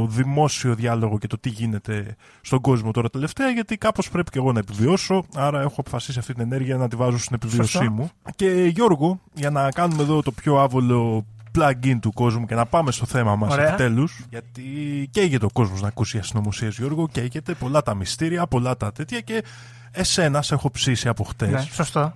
δημόσιο 0.07 0.75
διάλογο 0.75 1.17
και 1.17 1.27
το 1.27 1.37
τι 1.37 1.49
γίνεται 1.49 2.15
στον 2.41 2.61
κόσμο 2.61 2.91
τώρα 2.91 3.09
τελευταία, 3.09 3.49
γιατί 3.49 3.77
κάπως 3.77 4.09
πρέπει 4.09 4.29
και 4.29 4.37
εγώ 4.37 4.51
να 4.51 4.59
επιβιώσω, 4.59 5.23
άρα 5.35 5.61
έχω 5.61 5.75
αποφασίσει 5.77 6.19
αυτή 6.19 6.33
την 6.33 6.41
ενέργεια 6.41 6.77
να 6.77 6.87
τη 6.87 6.95
βάζω 6.95 7.17
στην 7.17 7.35
επιβίωσή 7.35 7.89
μου. 7.89 8.09
Και 8.35 8.71
Γιώργο, 8.73 9.19
για 9.33 9.49
να 9.49 9.69
κάνουμε 9.69 10.03
εδώ 10.03 10.21
το 10.21 10.31
πιο 10.31 10.59
άβολο 10.59 11.25
plug-in 11.57 11.97
του 12.01 12.13
κόσμου 12.13 12.45
και 12.45 12.55
να 12.55 12.65
πάμε 12.65 12.91
στο 12.91 13.05
θέμα 13.05 13.35
μας 13.35 13.57
επιτέλους. 13.57 14.25
Γιατί 14.29 14.63
καίγεται 15.11 15.45
ο 15.45 15.49
κόσμος 15.53 15.81
να 15.81 15.87
ακούσει 15.87 16.17
αστυνομωσίε, 16.17 16.69
Γιώργο, 16.69 17.07
καίγεται 17.07 17.53
πολλά 17.53 17.81
τα 17.81 17.93
μυστήρια, 17.95 18.47
πολλά 18.47 18.77
τα 18.77 18.91
τέτοια 18.91 19.19
και 19.19 19.43
εσένα 19.91 20.41
σε 20.41 20.53
έχω 20.53 20.71
ψήσει 20.71 21.07
από 21.07 21.23
χτες. 21.23 21.51
Ναι, 21.51 21.61
σωστό. 21.61 22.13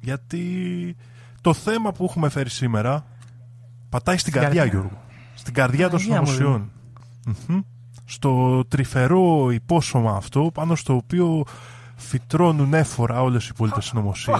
Γιατί 0.00 0.96
το 1.40 1.54
θέμα 1.54 1.92
που 1.92 2.04
έχουμε 2.04 2.28
φέρει 2.28 2.50
σήμερα 2.50 3.06
πατάει 3.88 4.16
στην, 4.16 4.32
καρδιά, 4.32 4.60
καρδιά, 4.60 4.78
Γιώργο. 4.80 5.02
Στην 5.34 5.54
καρδιά 5.54 5.90
των 5.90 5.98
συνωμοσιών. 5.98 6.70
Στο 8.04 8.64
τρυφερό 8.68 9.50
υπόσωμα 9.50 10.16
αυτό, 10.16 10.50
πάνω 10.54 10.74
στο 10.74 10.94
οποίο 10.94 11.44
φυτρώνουν 11.96 12.74
έφορα 12.74 13.22
όλες 13.22 13.44
οι 13.44 13.48
υπόλοιπες 13.52 13.84
συνωμοσίε. 13.84 14.34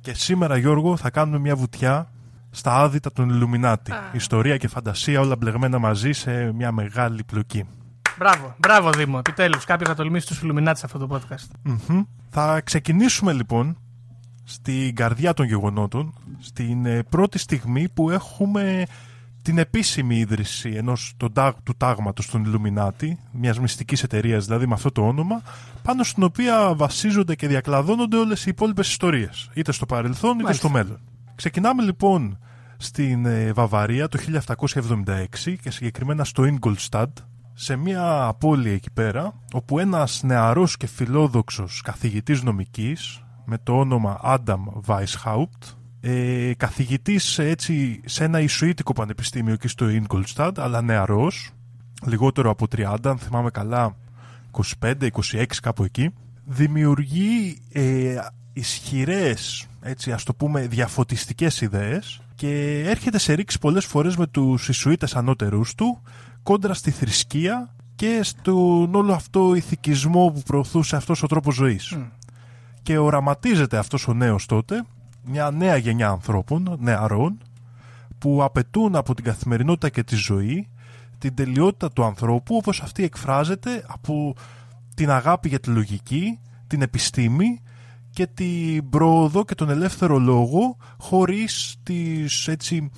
και 0.00 0.14
σήμερα, 0.14 0.56
Γιώργο, 0.56 0.96
θα 0.96 1.10
κάνουμε 1.10 1.38
μια 1.38 1.56
βουτιά 1.56 2.08
στα 2.54 2.74
άδυτα 2.76 3.12
των 3.12 3.28
Ιλουμινάτη. 3.28 3.92
Ιστορία 4.12 4.56
και 4.56 4.68
φαντασία 4.68 5.20
όλα 5.20 5.36
μπλεγμένα 5.36 5.78
μαζί 5.78 6.12
σε 6.12 6.52
μια 6.52 6.72
μεγάλη 6.72 7.24
πλοκή. 7.24 7.64
Μπράβο, 8.18 8.54
μπράβο 8.58 8.90
Δήμο. 8.90 9.18
Επιτέλους, 9.18 9.64
κάποιος 9.64 9.88
θα 9.88 9.94
τολμήσει 9.94 10.26
τους 10.26 10.42
Ιλουμινάτη 10.42 10.78
σε 10.78 10.86
αυτό 10.86 11.06
το 11.06 11.08
podcast. 11.16 11.74
Θα 12.30 12.60
ξεκινήσουμε 12.60 13.32
λοιπόν 13.32 13.78
στην 14.44 14.94
καρδιά 14.94 15.34
των 15.34 15.46
γεγονότων, 15.46 16.14
στην 16.38 16.86
ε, 16.86 17.02
πρώτη 17.02 17.38
στιγμή 17.38 17.88
που 17.88 18.10
έχουμε 18.10 18.86
την 19.42 19.58
επίσημη 19.58 20.16
ίδρυση 20.16 20.70
ενός 20.70 21.14
του 21.62 21.74
τάγματος 21.76 22.26
των 22.26 22.44
Ιλουμινάτη, 22.44 23.18
μιας 23.32 23.58
μυστικής 23.58 24.02
εταιρείας 24.02 24.44
δηλαδή 24.44 24.66
με 24.66 24.74
αυτό 24.74 24.92
το 24.92 25.06
όνομα, 25.06 25.42
πάνω 25.82 26.02
στην 26.02 26.22
οποία 26.22 26.74
βασίζονται 26.74 27.34
και 27.34 27.48
διακλαδώνονται 27.48 28.16
όλες 28.16 28.46
οι 28.46 28.50
υπόλοιπες 28.50 28.88
ιστορίες, 28.88 29.50
είτε 29.54 29.72
στο 29.72 29.86
παρελθόν 29.86 30.38
είτε 30.38 30.52
στο 30.52 30.68
μέλλον. 30.68 31.00
Ξεκινάμε 31.34 31.82
λοιπόν 31.82 32.38
στην 32.84 33.26
ε, 33.26 33.52
Βαβαρία 33.52 34.08
το 34.08 34.18
1776 35.44 35.54
και 35.62 35.70
συγκεκριμένα 35.70 36.24
στο 36.24 36.44
Ingolstadt, 36.46 37.12
σε 37.54 37.76
μια 37.76 38.24
απώλεια 38.24 38.72
εκεί 38.72 38.90
πέρα, 38.90 39.34
όπου 39.52 39.78
ένας 39.78 40.22
νεαρός 40.22 40.76
και 40.76 40.86
φιλόδοξος 40.86 41.80
καθηγητής 41.84 42.42
νομικής, 42.42 43.22
με 43.44 43.58
το 43.62 43.78
όνομα 43.78 44.20
Adam 44.24 44.60
Weishaupt, 44.86 45.74
ε, 46.00 46.52
καθηγητής 46.56 47.38
έτσι 47.38 48.00
σε 48.04 48.24
ένα 48.24 48.40
Ισουίτικο 48.40 48.92
πανεπιστήμιο 48.92 49.52
εκεί 49.52 49.68
στο 49.68 49.86
Ingolstadt, 49.88 50.52
αλλά 50.56 50.82
νεαρός, 50.82 51.50
λιγότερο 52.06 52.50
από 52.50 52.66
30, 52.76 52.96
αν 53.10 53.18
θυμάμαι 53.18 53.50
καλά, 53.50 53.96
25-26 54.80 55.44
κάπου 55.62 55.84
εκεί, 55.84 56.10
δημιουργεί 56.44 57.58
ε, 57.72 58.16
ισχυρές, 58.52 59.66
έτσι 59.80 60.12
ας 60.12 60.24
το 60.24 60.34
πούμε, 60.34 60.66
διαφωτιστικές 60.66 61.60
ιδέες 61.60 62.23
και 62.44 62.84
έρχεται 62.86 63.18
σε 63.18 63.32
ρήξη 63.32 63.58
πολλές 63.58 63.84
φορές 63.84 64.16
με 64.16 64.26
τους 64.26 64.68
Ισουίτες 64.68 65.16
ανώτερούς 65.16 65.74
του 65.74 66.02
κόντρα 66.42 66.74
στη 66.74 66.90
θρησκεία 66.90 67.74
και 67.94 68.20
στον 68.22 68.94
όλο 68.94 69.12
αυτό 69.12 69.54
ηθικισμό 69.54 70.30
που 70.34 70.42
προωθούσε 70.42 70.96
αυτός 70.96 71.22
ο 71.22 71.26
τρόπος 71.26 71.54
ζωής. 71.54 71.98
Και 72.82 72.98
οραματίζεται 72.98 73.76
αυτός 73.76 74.08
ο 74.08 74.14
νέος 74.14 74.46
τότε 74.46 74.84
μια 75.24 75.50
νέα 75.50 75.76
γενιά 75.76 76.08
ανθρώπων, 76.08 76.76
νεαρών 76.80 77.38
που 78.18 78.42
απαιτούν 78.42 78.96
από 78.96 79.14
την 79.14 79.24
καθημερινότητα 79.24 79.88
και 79.88 80.02
τη 80.02 80.16
ζωή 80.16 80.68
την 81.18 81.34
τελειότητα 81.34 81.90
του 81.90 82.04
ανθρώπου 82.04 82.56
όπως 82.56 82.80
αυτή 82.80 83.02
εκφράζεται 83.04 83.84
από 83.86 84.34
την 84.94 85.10
αγάπη 85.10 85.48
για 85.48 85.60
τη 85.60 85.70
λογική, 85.70 86.38
την 86.66 86.82
επιστήμη 86.82 87.62
και 88.14 88.26
την 88.26 88.88
πρόοδο 88.88 89.44
και 89.44 89.54
τον 89.54 89.70
ελεύθερο 89.70 90.18
λόγο 90.18 90.76
χωρίς 90.98 91.76
τις, 91.82 92.48
έτσι, 92.48 92.90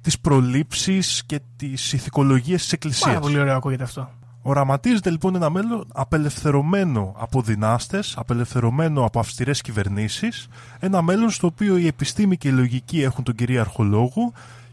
τις 0.00 0.20
προλήψεις 0.20 1.22
και 1.26 1.40
τις 1.56 1.92
ηθικολογίες 1.92 2.62
της 2.62 2.72
Εκκλησίας. 2.72 3.06
Πάρα 3.06 3.20
πολύ 3.20 3.38
ωραίο 3.38 3.56
ακούγεται 3.56 3.82
αυτό. 3.82 4.10
Οραματίζεται 4.42 5.10
λοιπόν 5.10 5.34
ένα 5.34 5.50
μέλλον 5.50 5.86
απελευθερωμένο 5.92 7.14
από 7.16 7.42
δυνάστες, 7.42 8.14
απελευθερωμένο 8.16 9.04
από 9.04 9.18
αυστηρές 9.18 9.60
κυβερνήσεις, 9.60 10.48
ένα 10.78 11.02
μέλλον 11.02 11.30
στο 11.30 11.46
οποίο 11.46 11.76
η 11.76 11.86
επιστήμη 11.86 12.36
και 12.36 12.48
η 12.48 12.52
λογική 12.52 13.02
έχουν 13.02 13.24
τον 13.24 13.34
κυρίαρχο 13.34 13.82
λόγο 13.82 14.32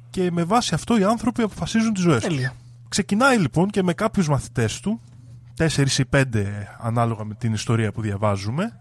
και 0.09 0.31
με 0.31 0.43
βάση 0.43 0.73
αυτό 0.73 0.97
οι 0.97 1.03
άνθρωποι 1.03 1.41
αποφασίζουν 1.41 1.93
τις 1.93 2.03
ζωές 2.03 2.23
τους. 2.23 2.33
Τέλεια. 2.33 2.53
Ξεκινάει 2.89 3.37
λοιπόν 3.37 3.69
και 3.69 3.83
με 3.83 3.93
κάποιους 3.93 4.27
μαθητές 4.27 4.79
του, 4.79 4.99
4 5.57 5.99
ή 5.99 6.03
5 6.11 6.23
ανάλογα 6.79 7.23
με 7.23 7.33
την 7.33 7.53
ιστορία 7.53 7.91
που 7.91 8.01
διαβάζουμε, 8.01 8.79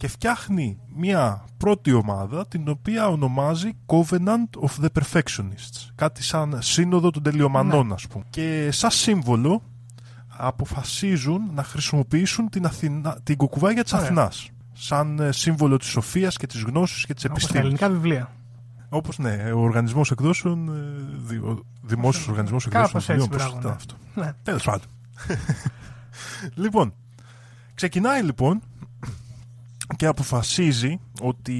και 0.00 0.08
φτιάχνει 0.08 0.78
μια 0.96 1.44
πρώτη 1.56 1.92
ομάδα 1.92 2.46
την 2.48 2.68
οποία 2.68 3.08
ονομάζει 3.08 3.70
Covenant 3.86 4.60
of 4.68 4.84
the 4.84 4.88
Perfectionists. 5.00 5.88
Κάτι 5.94 6.22
σαν 6.22 6.58
σύνοδο 6.62 7.10
των 7.10 7.22
τελειομανών 7.22 7.86
Ναι. 7.86 7.94
ας 7.94 8.06
πούμε. 8.06 8.24
Και 8.30 8.68
σαν 8.72 8.90
σύμβολο 8.90 9.62
αποφασίζουν 10.36 11.50
να 11.54 11.62
χρησιμοποιήσουν 11.64 12.48
την, 12.48 12.66
Αθηνά, 12.66 13.18
την 13.22 13.36
κουκουβάγια 13.36 13.82
της 13.82 13.92
Ωραία. 13.92 14.04
Αθηνάς. 14.04 14.50
Σαν 14.72 15.18
ε, 15.18 15.32
σύμβολο 15.32 15.76
της 15.76 15.88
σοφίας 15.88 16.36
και 16.36 16.46
της 16.46 16.62
γνώσης 16.62 17.06
και 17.06 17.14
της 17.14 17.24
Όπως 17.24 17.42
τα 17.46 17.48
επιστήμης. 17.58 17.60
ελληνικά 17.80 17.88
βιβλία. 17.88 18.30
Όπως 18.88 19.18
ναι, 19.18 19.52
ο 19.52 19.58
οργανισμός 19.60 20.10
εκδόσεων, 20.10 20.68
ε, 20.68 20.80
δη- 21.26 21.42
ο 21.42 21.64
δημόσιος 21.82 22.28
οργανισμός 22.28 22.66
εκδόσεων 22.66 22.90
Κάπως 22.92 23.08
έτσι, 23.08 23.20
βιβλίων, 23.20 23.38
πώς 23.38 23.52
μπράβο, 23.52 23.58
ήταν 23.58 23.70
ναι. 23.70 23.76
αυτό. 23.76 23.94
Ναι. 24.20 24.32
Τέλος 24.42 24.64
πάντων. 24.64 24.86
λοιπόν, 26.64 26.92
ξεκινάει 27.74 28.22
λοιπόν 28.22 28.60
και 29.96 30.06
αποφασίζει 30.06 31.00
ότι 31.20 31.56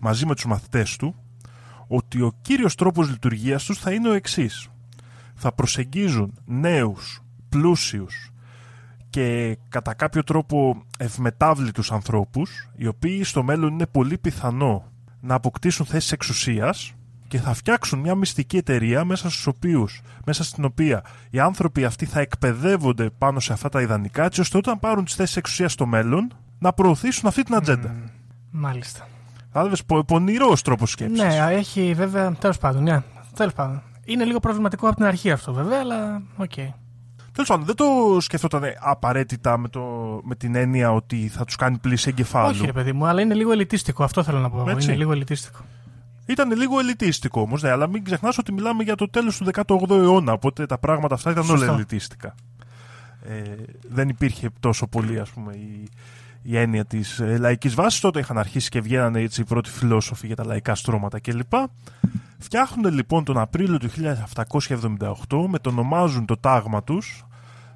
μαζί 0.00 0.26
με 0.26 0.34
τους 0.34 0.46
μαθητές 0.46 0.96
του 0.96 1.14
ότι 1.86 2.20
ο 2.20 2.32
κύριος 2.42 2.74
τρόπος 2.74 3.10
λειτουργίας 3.10 3.64
τους 3.64 3.78
θα 3.78 3.92
είναι 3.92 4.08
ο 4.08 4.12
εξής. 4.12 4.68
Θα 5.34 5.52
προσεγγίζουν 5.52 6.38
νέους, 6.44 7.22
πλούσιους 7.48 8.30
και 9.10 9.58
κατά 9.68 9.94
κάποιο 9.94 10.24
τρόπο 10.24 10.84
ευμετάβλητους 10.98 11.92
ανθρώπους 11.92 12.68
οι 12.76 12.86
οποίοι 12.86 13.24
στο 13.24 13.42
μέλλον 13.42 13.72
είναι 13.72 13.86
πολύ 13.86 14.18
πιθανό 14.18 14.84
να 15.20 15.34
αποκτήσουν 15.34 15.86
θέσεις 15.86 16.12
εξουσίας 16.12 16.92
και 17.28 17.38
θα 17.38 17.54
φτιάξουν 17.54 17.98
μια 17.98 18.14
μυστική 18.14 18.56
εταιρεία 18.56 19.04
μέσα, 19.04 19.30
στους 19.30 19.46
οποίους, 19.46 20.00
μέσα 20.26 20.44
στην 20.44 20.64
οποία 20.64 21.04
οι 21.30 21.38
άνθρωποι 21.38 21.84
αυτοί 21.84 22.06
θα 22.06 22.20
εκπαιδεύονται 22.20 23.10
πάνω 23.10 23.40
σε 23.40 23.52
αυτά 23.52 23.68
τα 23.68 23.80
ιδανικά 23.80 24.24
έτσι 24.24 24.40
ώστε 24.40 24.56
όταν 24.56 24.78
πάρουν 24.78 25.04
τις 25.04 25.14
θέσεις 25.14 25.36
εξουσίας 25.36 25.72
στο 25.72 25.86
μέλλον 25.86 26.32
να 26.66 26.72
προωθήσουν 26.72 27.28
αυτή 27.28 27.42
την 27.42 27.54
ατζέντα. 27.54 27.88
Μμ, 27.88 28.02
Μάλιστα. 28.50 29.08
Κατάλαβες, 29.46 29.84
πο, 29.84 30.04
πονηρός 30.04 30.62
τρόπος 30.62 30.90
σκέψης. 30.90 31.20
Ναι, 31.20 31.46
έχει 31.50 31.94
βέβαια. 31.94 32.32
Τέλος 32.32 32.58
πάντων, 32.58 32.82
ναι. 32.82 33.02
Τέλος 33.34 33.52
πάντων. 33.52 33.82
Είναι 34.04 34.24
λίγο 34.24 34.40
προβληματικό 34.40 34.86
από 34.86 34.96
την 34.96 35.04
αρχή 35.04 35.30
αυτό 35.30 35.52
βέβαια, 35.52 35.80
αλλά 35.80 36.22
οκ. 36.36 36.54
Τέλος 37.32 37.48
πάντων, 37.48 37.64
δεν 37.64 37.74
το 37.74 37.84
σκεφτόταν 38.20 38.62
απαραίτητα 38.80 39.58
με, 39.58 39.68
το, 39.68 39.80
με 40.24 40.34
την 40.34 40.54
έννοια 40.54 40.92
ότι 40.92 41.28
θα 41.28 41.44
τους 41.44 41.56
κάνει 41.56 41.78
πλήση 41.78 42.08
εγκεφάλου; 42.08 42.50
Όχι, 42.50 42.66
ρε 42.66 42.72
παιδί 42.72 42.92
μου, 42.92 43.06
αλλά 43.06 43.20
είναι 43.20 43.34
λίγο 43.34 43.52
ελιτίστικο. 43.52 44.04
Αυτό 44.04 44.22
θέλω 44.22 44.38
να 44.38 44.50
πω. 44.50 44.70
Έτσι. 44.70 44.86
Είναι 44.86 44.96
λίγο 44.96 45.12
ελιτίστικο. 45.12 45.58
Ήταν 46.26 46.52
λίγο 46.52 46.78
ελιτίστικο 46.78 47.40
όμως, 47.40 47.62
ναι, 47.62 47.70
αλλά 47.70 47.88
μην 47.88 48.04
ξεχνάς 48.04 48.38
ότι 48.38 48.52
μιλάμε 48.52 48.82
για 48.82 48.94
το 48.94 49.10
τέλος 49.10 49.36
του 49.36 49.46
18ου 49.52 49.90
αιώνα. 49.90 50.32
Οπότε 50.32 50.66
τα 50.66 50.78
πράγματα 50.78 51.14
αυτά 51.14 51.30
ήταν 51.30 51.44
όλα 51.48 51.58
Σωστό. 51.58 51.72
ελιτίστικα. 51.72 52.34
Ε, 53.28 53.42
δεν 53.88 54.08
υπήρχε 54.08 54.48
τόσο 54.60 54.86
πολύ, 54.86 55.20
ας 55.20 55.30
πούμε, 55.30 55.52
η, 55.52 55.88
η 56.46 56.58
έννοια 56.58 56.84
της 56.84 57.18
ε, 57.18 57.38
λαϊκής 57.38 57.74
βάσης. 57.74 58.00
Τότε 58.00 58.18
είχαν 58.20 58.38
αρχίσει 58.38 58.68
και 58.68 58.80
βγαίνανε 58.80 59.20
έτσι 59.20 59.40
οι 59.40 59.44
πρώτοι 59.44 59.70
φιλόσοφοι 59.70 60.26
για 60.26 60.36
τα 60.36 60.44
λαϊκά 60.44 60.74
στρώματα 60.74 61.20
κλπ. 61.20 61.52
Φτιάχνουν 62.38 62.94
λοιπόν 62.94 63.24
τον 63.24 63.38
Απρίλιο 63.38 63.78
του 63.78 63.88
1778, 65.28 65.46
μετονομάζουν 65.48 66.24
το 66.26 66.36
τάγμα 66.36 66.82
τους 66.82 67.24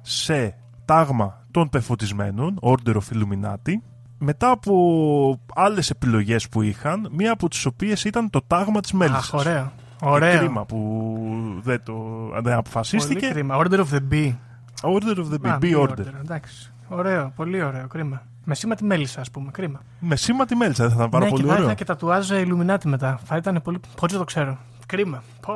σε 0.01 0.55
τάγμα 0.85 1.45
των 1.51 1.69
πεφωτισμένων, 1.69 2.59
Order 2.61 2.93
of 2.93 3.13
Illuminati, 3.13 3.73
μετά 4.17 4.49
από 4.51 5.39
άλλες 5.55 5.89
επιλογές 5.89 6.49
που 6.49 6.61
είχαν, 6.61 7.09
μία 7.11 7.31
από 7.31 7.49
τις 7.49 7.65
οποίες 7.65 8.03
ήταν 8.03 8.29
το 8.29 8.41
τάγμα 8.47 8.79
της 8.81 8.91
Μέλισσας. 8.91 9.33
Αχ, 9.33 9.39
ωραίο. 9.39 9.71
Και 9.99 10.05
Ωραίο. 10.07 10.37
Κρίμα 10.37 10.65
που 10.65 11.59
δεν 11.61 11.83
το 11.83 11.93
δεν 12.33 12.41
Πολύ 12.41 12.55
αποφασίστηκε. 12.55 13.27
κρίμα. 13.27 13.57
Order 13.59 13.79
of 13.79 13.85
the 13.91 13.99
Bee. 14.11 14.35
Order 14.81 15.17
of 15.17 15.25
the 15.33 15.49
Α, 15.49 15.57
Bee, 15.61 15.63
Bee 15.63 15.81
order. 15.81 16.05
Εντάξει. 16.23 16.73
Ωραίο, 16.87 17.31
πολύ 17.35 17.63
ωραίο. 17.63 17.87
Κρίμα. 17.87 18.21
Με 18.43 18.55
σήμα 18.55 18.75
τη 18.75 18.83
μέλισσα, 18.83 19.21
ας 19.21 19.31
πούμε. 19.31 19.51
Κρίμα. 19.51 19.81
Με 19.99 20.15
σήμα 20.15 20.45
τη 20.45 20.55
μέλισσα, 20.55 20.83
δεν 20.83 20.91
θα 20.91 20.97
ήταν 20.97 21.09
πάρα 21.09 21.23
ναι, 21.23 21.29
πολύ 21.29 21.41
και 21.41 21.47
θα 21.47 21.53
ωραίο. 21.53 21.65
είχα 21.65 21.73
και 21.75 21.83
τατουάζ 21.85 22.29
Illuminati 22.31 22.83
μετά. 22.85 23.19
Θα 23.23 23.35
ήταν 23.35 23.61
πολύ. 23.63 23.79
Χωρί 23.99 24.13
να 24.13 24.19
το 24.19 24.23
ξέρω. 24.23 24.57
Κρίμα. 24.85 25.23
Πω, 25.41 25.53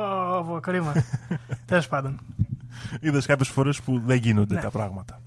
πω, 0.48 0.60
κρίμα. 0.60 0.92
Τέλος 1.66 1.88
πάντων. 1.88 2.20
Είδες 3.00 3.26
κάποιες 3.26 3.48
φορές 3.48 3.80
που 3.82 4.02
δεν 4.06 4.16
γίνονται 4.16 4.54
Ναι. 4.54 4.60
τα 4.60 4.70
πράγματα. 4.70 5.20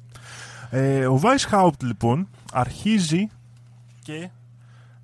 Ε, 0.69 1.07
ο 1.07 1.21
Weishaupt 1.23 1.83
λοιπόν 1.83 2.27
αρχίζει 2.53 3.27
και; 4.03 4.29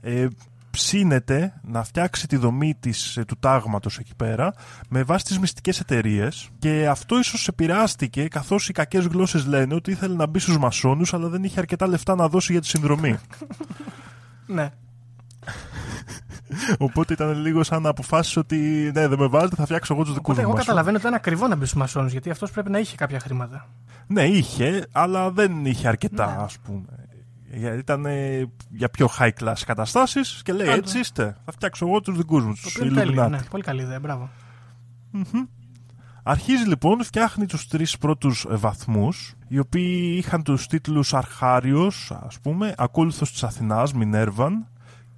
Ε, 0.02 0.28
ψήνεται 0.76 1.54
να 1.64 1.84
φτιάξει 1.84 2.28
τη 2.28 2.36
δομή 2.36 2.76
της, 2.80 3.18
ε, 3.18 3.26
του 3.26 3.38
τάγματος 3.40 3.98
εκεί 3.98 4.16
πέρα 4.16 4.54
με 4.90 5.04
βάση 5.04 5.26
τις 5.26 5.40
μυστικές 5.40 5.80
εταιρείες 5.80 6.50
και 6.60 6.88
αυτό 6.88 7.20
ίσως 7.20 7.48
επηρεάστηκε 7.48 8.28
καθώς 8.28 8.70
οι 8.70 8.74
κακές 8.74 9.06
γλώσσες 9.06 9.46
λένε 9.46 9.74
ότι 9.74 9.92
ήθελε 9.92 10.16
να 10.16 10.28
μπει 10.28 10.40
στους 10.40 10.58
μασόνους 10.58 11.14
αλλά 11.14 11.28
δεν 11.28 11.44
είχε 11.44 11.60
αρκετά 11.60 11.88
λεφτά 11.88 12.16
να 12.16 12.28
δώσει 12.28 12.52
για 12.52 12.62
τη 12.62 12.68
συνδρομή. 12.68 13.18
Ναι. 14.48 14.70
Οπότε 16.78 17.14
ήταν 17.14 17.42
λίγο 17.42 17.64
σαν 17.64 17.82
να 17.82 17.90
αποφάσισε 17.90 18.40
ότι 18.40 18.56
ναι 18.94 19.08
δεν 19.08 19.20
με 19.20 19.28
βάζετε 19.28 19.56
θα 19.56 19.64
φτιάξω 19.66 19.94
εγώ 19.94 20.04
τους 20.04 20.14
δικούς 20.14 20.30
Οπότε 20.34 20.42
μου 20.42 20.48
εγώ 20.48 20.58
μασόνους. 20.58 20.66
καταλαβαίνω 20.66 20.98
ότι 20.98 21.06
ήταν 21.06 21.14
ακριβό 21.20 21.48
να 21.48 21.56
μπει 21.56 21.66
στους 21.66 21.80
μασόνους 21.80 22.12
γιατί 22.12 22.30
αυτός 22.30 22.52
πρέπει 22.52 22.70
να 22.70 22.80
είχε 22.80 22.96
κάποια 22.96 23.20
χρήματα. 23.20 23.68
Ναι, 24.08 24.24
είχε, 24.24 24.86
αλλά 24.92 25.32
δεν 25.32 25.66
είχε 25.66 25.88
αρκετά, 25.88 26.26
Ναι. 26.38 26.44
ας 26.44 26.58
πούμε. 26.60 26.86
Για- 27.56 27.74
Ήταν 27.74 28.06
ε, 28.06 28.46
για 28.70 28.90
πιο 28.90 29.10
high 29.20 29.32
class 29.40 29.54
καταστάσεις 29.66 30.42
και 30.44 30.54
λέει 30.54 30.68
Άντε. 30.68 30.78
έτσι 30.78 31.00
είστε, 31.00 31.36
θα 31.46 31.52
φτιάξω 31.52 31.88
εγώ 31.88 32.02
τους 32.02 32.18
δικούς 32.18 32.44
μου, 32.46 32.54
Το 32.54 32.62
τους 32.62 32.76
οποίο 32.76 32.88
είναι 32.88 33.00
τέλειο. 33.00 33.24
Illuminati. 33.26 33.30
Ναι, 33.30 33.40
πολύ 33.50 33.64
καλή 33.64 33.82
ιδέα. 33.82 34.00
Μπράβο. 34.00 34.30
Αρχίζει 36.28 36.68
λοιπόν, 36.68 37.04
φτιάχνει 37.04 37.46
τους 37.46 37.68
τρεις 37.68 37.98
πρώτους 37.98 38.46
ε, 38.52 38.56
βαθμούς, 38.56 39.34
οι 39.48 39.60
οποίοι 39.60 40.16
είχαν 40.18 40.44
τους 40.44 40.68
τίτλους 40.68 41.14
Αρχάριος, 41.14 42.12
ας 42.26 42.40
πούμε, 42.40 42.74
Ακόλουθος 42.78 43.32
της 43.32 43.44
Αθηνάς, 43.44 43.94
Μινέρβαν, 43.94 44.68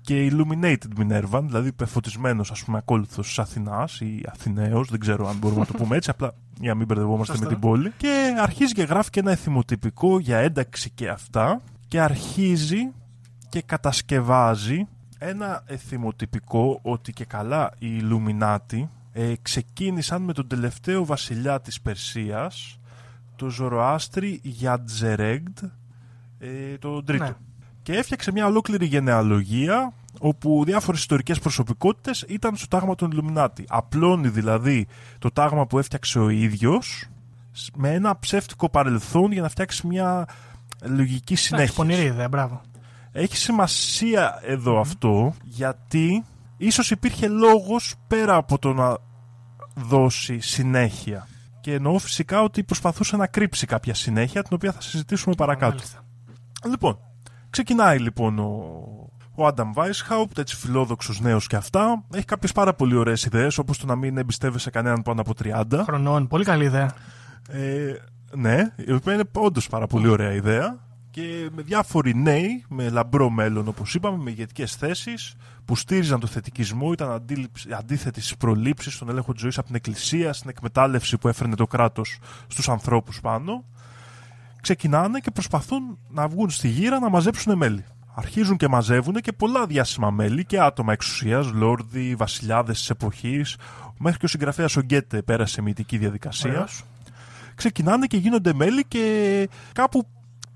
και 0.01 0.31
Illuminated 0.31 0.99
Minervan, 0.99 1.41
δηλαδή 1.43 1.71
πεφωτισμένος, 1.71 2.51
ας 2.51 2.63
πούμε, 2.63 2.77
ακόλουθος 2.77 3.27
της 3.27 3.39
Αθηνάς 3.39 3.99
ή 4.01 4.23
Αθηναίος, 4.31 4.89
δεν 4.89 4.99
ξέρω 4.99 5.27
αν 5.29 5.37
μπορούμε 5.37 5.59
να 5.59 5.65
το 5.65 5.73
πούμε 5.73 5.95
έτσι, 5.95 6.09
απλά 6.09 6.33
για 6.59 6.69
να 6.69 6.75
μην 6.75 6.85
μπερδευόμαστε 6.87 7.31
Σωστό. 7.33 7.45
με 7.47 7.51
την 7.51 7.61
πόλη. 7.61 7.91
Και 7.97 8.33
αρχίζει 8.41 8.73
και 8.73 8.83
γράφει 8.83 9.09
και 9.09 9.19
ένα 9.19 9.31
εθιμοτυπικό 9.31 10.19
για 10.19 10.37
ένταξη 10.37 10.89
και 10.89 11.09
αυτά 11.09 11.61
και 11.87 12.01
αρχίζει 12.01 12.91
και 13.49 13.61
κατασκευάζει 13.61 14.87
ένα 15.17 15.63
εθιμοτυπικό 15.65 16.79
ότι 16.81 17.11
και 17.11 17.25
καλά 17.25 17.71
οι 17.79 17.87
Illuminati 18.01 18.87
ε, 19.13 19.33
ξεκίνησαν 19.41 20.21
με 20.21 20.33
τον 20.33 20.47
τελευταίο 20.47 21.05
βασιλιά 21.05 21.61
της 21.61 21.81
Περσίας, 21.81 22.79
το 23.35 23.49
Ζωροάστρι 23.49 24.39
Γιαντζερέγκτ, 24.43 25.63
ε, 26.39 26.77
τον 26.79 27.05
τρίτο. 27.05 27.23
Ναι. 27.23 27.33
Και 27.83 27.93
έφτιαξε 27.93 28.31
μια 28.31 28.45
ολόκληρη 28.45 28.85
γενεαλογία 28.85 29.93
όπου 30.19 30.63
διάφορες 30.65 30.99
ιστορικές 30.99 31.39
προσωπικότητες 31.39 32.25
ήταν 32.27 32.55
στο 32.55 32.67
τάγμα 32.67 32.95
των 32.95 33.11
Illuminati. 33.13 33.63
Απλώνει 33.67 34.27
δηλαδή 34.27 34.87
το 35.19 35.31
τάγμα 35.31 35.67
που 35.67 35.79
έφτιαξε 35.79 36.19
ο 36.19 36.29
ίδιος 36.29 37.05
σ- 37.51 37.75
με 37.75 37.93
ένα 37.93 38.19
ψεύτικο 38.19 38.69
παρελθόν 38.69 39.31
για 39.31 39.41
να 39.41 39.49
φτιάξει 39.49 39.87
μια 39.87 40.25
λογική 40.83 41.33
Εντάξει, 41.33 41.45
συνέχεια. 41.47 41.73
πονηρή 41.75 42.01
ιδέα. 42.01 42.27
Μπράβο. 42.27 42.61
Έχει 43.11 43.37
σημασία 43.37 44.39
εδώ 44.43 44.79
αυτό 44.79 45.33
γιατί 45.43 46.23
ίσως 46.57 46.91
υπήρχε 46.91 47.27
λόγος 47.27 47.95
πέρα 48.07 48.35
από 48.35 48.59
το 48.59 48.73
να 48.73 48.97
δώσει 49.75 50.39
συνέχεια. 50.39 51.27
Και 51.61 51.73
εννοώ 51.73 51.97
φυσικά 51.97 52.41
ότι 52.41 52.63
προσπαθούσε 52.63 53.17
να 53.17 53.27
κρύψει 53.27 53.65
κάποια 53.65 53.93
συνέχεια 53.93 54.41
την 54.43 54.51
οποία 54.55 54.71
θα 54.71 54.81
συζητήσουμε 54.81 55.35
παρακάτω. 55.35 55.75
Μάλιστα. 55.75 55.99
Λοιπόν, 56.69 56.99
ξεκινάει 57.49 57.99
λοιπόν 57.99 58.39
ο, 58.39 58.45
ο 59.35 59.47
Adam 59.47 59.73
Weishaupt, 59.75 60.37
έτσι 60.37 60.55
φιλόδοξος 60.55 61.19
νέος 61.19 61.47
και 61.47 61.55
αυτά. 61.55 62.03
Έχει 62.13 62.25
κάποιες 62.25 62.51
πάρα 62.51 62.73
πολύ 62.73 62.95
ωραίες 62.95 63.23
ιδέες, 63.25 63.57
όπως 63.57 63.77
το 63.77 63.85
να 63.85 63.95
μην 63.95 64.17
εμπιστεύεσαι 64.17 64.69
κανέναν 64.69 65.01
πάνω 65.01 65.21
από 65.21 65.33
30. 65.43 65.81
Χρονών. 65.83 66.27
Πολύ 66.27 66.43
καλή 66.43 66.63
ιδέα. 66.63 66.93
Ε, 67.49 67.93
ναι, 68.37 68.73
η 68.75 68.91
οποία 68.91 69.13
είναι 69.13 69.23
όντως 69.33 69.67
πάρα 69.67 69.87
πολύ 69.87 70.07
ωραία 70.07 70.33
ιδέα 70.33 70.85
και 71.11 71.49
με 71.55 71.61
διάφοροι 71.61 72.15
νέοι, 72.15 72.65
με 72.69 72.89
λαμπρό 72.89 73.29
μέλλον 73.29 73.67
όπως 73.67 73.95
είπαμε, 73.95 74.23
με 74.23 74.29
ηγετικές 74.29 74.75
θέσεις 74.75 75.35
που 75.65 75.75
στήριζαν 75.75 76.19
το 76.19 76.27
θετικισμό, 76.27 76.91
ήταν 76.91 77.11
αντίληψη- 77.11 77.73
αντίθετοι 77.73 78.21
στις 78.21 78.37
προλήψεις, 78.37 78.93
στον 78.93 79.09
έλεγχο 79.09 79.31
της 79.31 79.41
ζωής 79.41 79.57
από 79.57 79.67
την 79.67 79.75
εκκλησία, 79.75 80.33
στην 80.33 80.49
εκμετάλλευση 80.49 81.17
που 81.17 81.27
έφερνε 81.27 81.55
το 81.55 81.67
κράτος 81.67 82.19
στους 82.47 82.69
ανθρώπους 82.69 83.21
πάνω. 83.21 83.65
Ξεκινάνε 84.61 85.19
και 85.19 85.31
προσπαθούν 85.31 85.97
να 86.09 86.27
βγουν 86.27 86.49
στη 86.49 86.67
γύρα 86.67 86.99
να 86.99 87.09
μαζέψουν 87.09 87.57
μέλη. 87.57 87.85
Αρχίζουν 88.13 88.57
και 88.57 88.67
μαζεύουν 88.67 89.13
και 89.13 89.31
πολλά 89.31 89.65
διάσημα 89.65 90.11
μέλη 90.11 90.45
και 90.45 90.59
άτομα 90.59 90.93
εξουσίας, 90.93 91.51
λόρδοι, 91.51 92.15
βασιλιάδες 92.15 92.77
της 92.77 92.89
εποχής, 92.89 93.57
μέχρι 93.97 94.19
και 94.19 94.25
ο 94.25 94.27
συγγραφέας 94.27 94.75
ο 94.75 94.81
Γκέτε 94.81 95.21
πέρασε 95.21 95.61
μυητική 95.61 95.97
διαδικασία. 95.97 96.51
Ωραίος. 96.51 96.83
Ξεκινάνε 97.57 98.05
και 98.05 98.17
γίνονται 98.17 98.53
μέλη 98.53 98.85
και 98.85 99.49
κάπου 99.73 100.07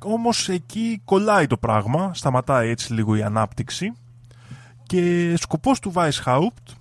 όμως 0.03 0.49
εκεί 0.49 1.01
κολλάει 1.05 1.47
το 1.47 1.57
πράγμα, 1.57 2.13
σταματάει 2.13 2.69
έτσι 2.69 2.93
λίγο 2.93 3.15
η 3.15 3.23
ανάπτυξη 3.23 3.93
και 4.83 5.33
σκοπός 5.37 5.79
του 5.79 5.93
Weishaupt 5.95 6.73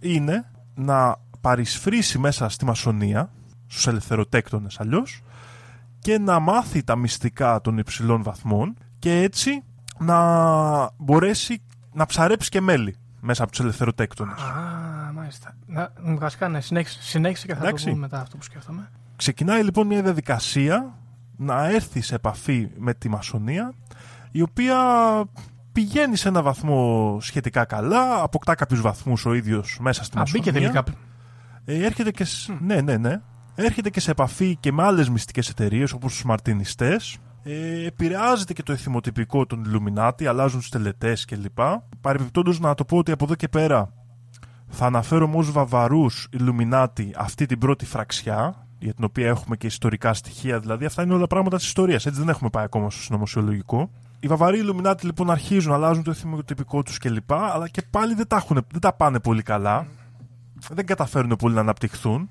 είναι 0.00 0.50
να 0.74 1.16
παρισφρήσει 1.40 2.18
μέσα 2.18 2.48
στη 2.48 2.64
μασονία, 2.64 3.30
στους 3.66 3.86
ελευθεροτέκτονες 3.86 4.80
αλλιώς, 4.80 5.22
και 5.98 6.18
να 6.18 6.38
μάθει 6.38 6.82
τα 6.82 6.96
μυστικά 6.96 7.60
των 7.60 7.78
υψηλών 7.78 8.22
βαθμών 8.22 8.76
και 8.98 9.20
έτσι 9.20 9.62
να 9.98 10.18
μπορέσει 10.96 11.62
να 11.92 12.06
ψαρέψει 12.06 12.50
και 12.50 12.60
μέλη 12.60 12.96
μέσα 13.20 13.42
από 13.42 13.52
τους 13.52 13.60
ελευθεροτέκτονες. 13.60 14.40
Α, 14.40 15.12
μάλιστα. 15.14 15.56
Να, 15.66 15.92
βασικά, 16.02 16.48
ναι, 16.48 16.60
συνέχισε, 16.60 17.02
συνέχισε 17.02 17.46
και 17.46 17.54
θα 17.54 17.60
Εντάξει. 17.60 17.84
το 17.84 17.90
πούμε 17.90 18.02
μετά 18.02 18.20
αυτό 18.20 18.36
που 18.36 18.42
σκέφτομαι. 18.42 18.90
Ξεκινάει 19.18 19.62
λοιπόν 19.62 19.86
μια 19.86 20.02
διαδικασία 20.02 20.98
να 21.36 21.68
έρθει 21.68 22.00
σε 22.00 22.14
επαφή 22.14 22.68
με 22.76 22.94
τη 22.94 23.08
μασονία 23.08 23.72
η 24.30 24.42
οποία 24.42 24.76
πηγαίνει 25.72 26.16
σε 26.16 26.28
ένα 26.28 26.42
βαθμό 26.42 27.16
σχετικά 27.20 27.64
καλά, 27.64 28.22
αποκτά 28.22 28.54
κάποιους 28.54 28.80
βαθμούς 28.80 29.26
ο 29.26 29.34
ίδιος 29.34 29.78
μέσα 29.80 30.04
στη 30.04 30.18
Α, 30.18 30.22
μπήκε 30.32 30.50
μασονία. 30.52 30.72
τελικά. 30.72 30.96
Ε, 31.64 31.84
έρχεται 31.84 32.10
και 32.10 32.24
σ- 32.24 32.50
ναι, 32.60 32.80
ναι, 32.80 32.96
ναι. 32.96 33.20
Έρχεται 33.54 33.90
και 33.90 34.00
σε 34.00 34.10
επαφή 34.10 34.56
και 34.60 34.72
με 34.72 34.82
άλλες 34.82 35.08
μυστικές 35.08 35.48
εταιρείες 35.48 35.92
όπως 35.92 36.12
τους 36.12 36.24
μαρτινιστές. 36.24 37.18
Ε, 37.42 37.86
επηρεάζεται 37.86 38.52
και 38.52 38.62
το 38.62 38.72
εθιμοτυπικό 38.72 39.46
των 39.46 39.64
Illuminati, 39.66 40.24
αλλάζουν 40.24 40.58
τους 40.60 40.68
τελετές 40.68 41.24
κλπ. 41.24 41.58
Παρεμπιπτόντως 42.00 42.60
να 42.60 42.74
το 42.74 42.84
πω 42.84 42.96
ότι 42.96 43.12
από 43.12 43.24
εδώ 43.24 43.34
και 43.34 43.48
πέρα 43.48 43.92
θα 44.68 44.86
αναφέρομαι 44.86 45.36
ως 45.36 45.52
βαβαρούς 45.52 46.28
Illuminati 46.38 47.10
αυτή 47.16 47.46
την 47.46 47.58
πρώτη 47.58 47.84
φραξιά, 47.86 48.67
για 48.78 48.94
την 48.94 49.04
οποία 49.04 49.28
έχουμε 49.28 49.56
και 49.56 49.66
ιστορικά 49.66 50.14
στοιχεία, 50.14 50.58
δηλαδή 50.60 50.84
αυτά 50.84 51.02
είναι 51.02 51.14
όλα 51.14 51.26
πράγματα 51.26 51.56
της 51.56 51.66
ιστορίας, 51.66 52.06
έτσι 52.06 52.20
δεν 52.20 52.28
έχουμε 52.28 52.50
πάει 52.50 52.64
ακόμα 52.64 52.90
στο 52.90 53.00
συνωμοσιολογικό. 53.00 53.90
Οι 54.20 54.26
βαβαροί 54.26 54.64
Illuminati 54.64 55.02
λοιπόν 55.02 55.30
αρχίζουν, 55.30 55.72
αλλάζουν 55.72 56.02
το 56.02 56.10
εθιμοτυπικό 56.10 56.82
τους 56.82 56.98
κλπ. 56.98 57.32
Αλλά 57.32 57.68
και 57.68 57.82
πάλι 57.90 58.14
δεν 58.14 58.26
τα, 58.26 58.36
έχουν, 58.36 58.66
δεν 58.70 58.80
τα 58.80 58.92
πάνε 58.92 59.20
πολύ 59.20 59.42
καλά 59.42 59.86
δεν 60.70 60.86
καταφέρουν 60.86 61.36
πολύ 61.36 61.54
να 61.54 61.60
αναπτυχθούν. 61.60 62.30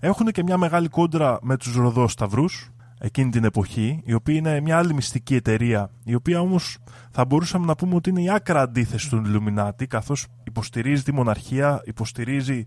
Έχουν 0.00 0.26
και 0.26 0.42
μια 0.42 0.56
μεγάλη 0.56 0.88
κόντρα 0.88 1.38
με 1.42 1.56
τους 1.56 1.74
Ροδόσταυρους 1.74 2.70
εκείνη 3.00 3.30
την 3.30 3.44
εποχή, 3.44 4.02
η 4.04 4.14
οποία 4.14 4.34
είναι 4.34 4.60
μια 4.60 4.78
άλλη 4.78 4.94
μυστική 4.94 5.34
εταιρεία, 5.34 5.90
η 6.04 6.14
οποία 6.14 6.40
όμως 6.40 6.78
θα 7.10 7.24
μπορούσαμε 7.24 7.66
να 7.66 7.74
πούμε 7.74 7.94
ότι 7.94 8.10
είναι 8.10 8.22
η 8.22 8.30
άκρα 8.30 8.60
αντίθεση 8.60 9.10
των 9.10 9.24
Illuminati, 9.26 9.86
καθώς 9.88 10.26
υποστηρίζει 10.44 11.02
τη 11.02 11.12
μοναρχία, 11.12 11.82
υποστηρίζει 11.84 12.64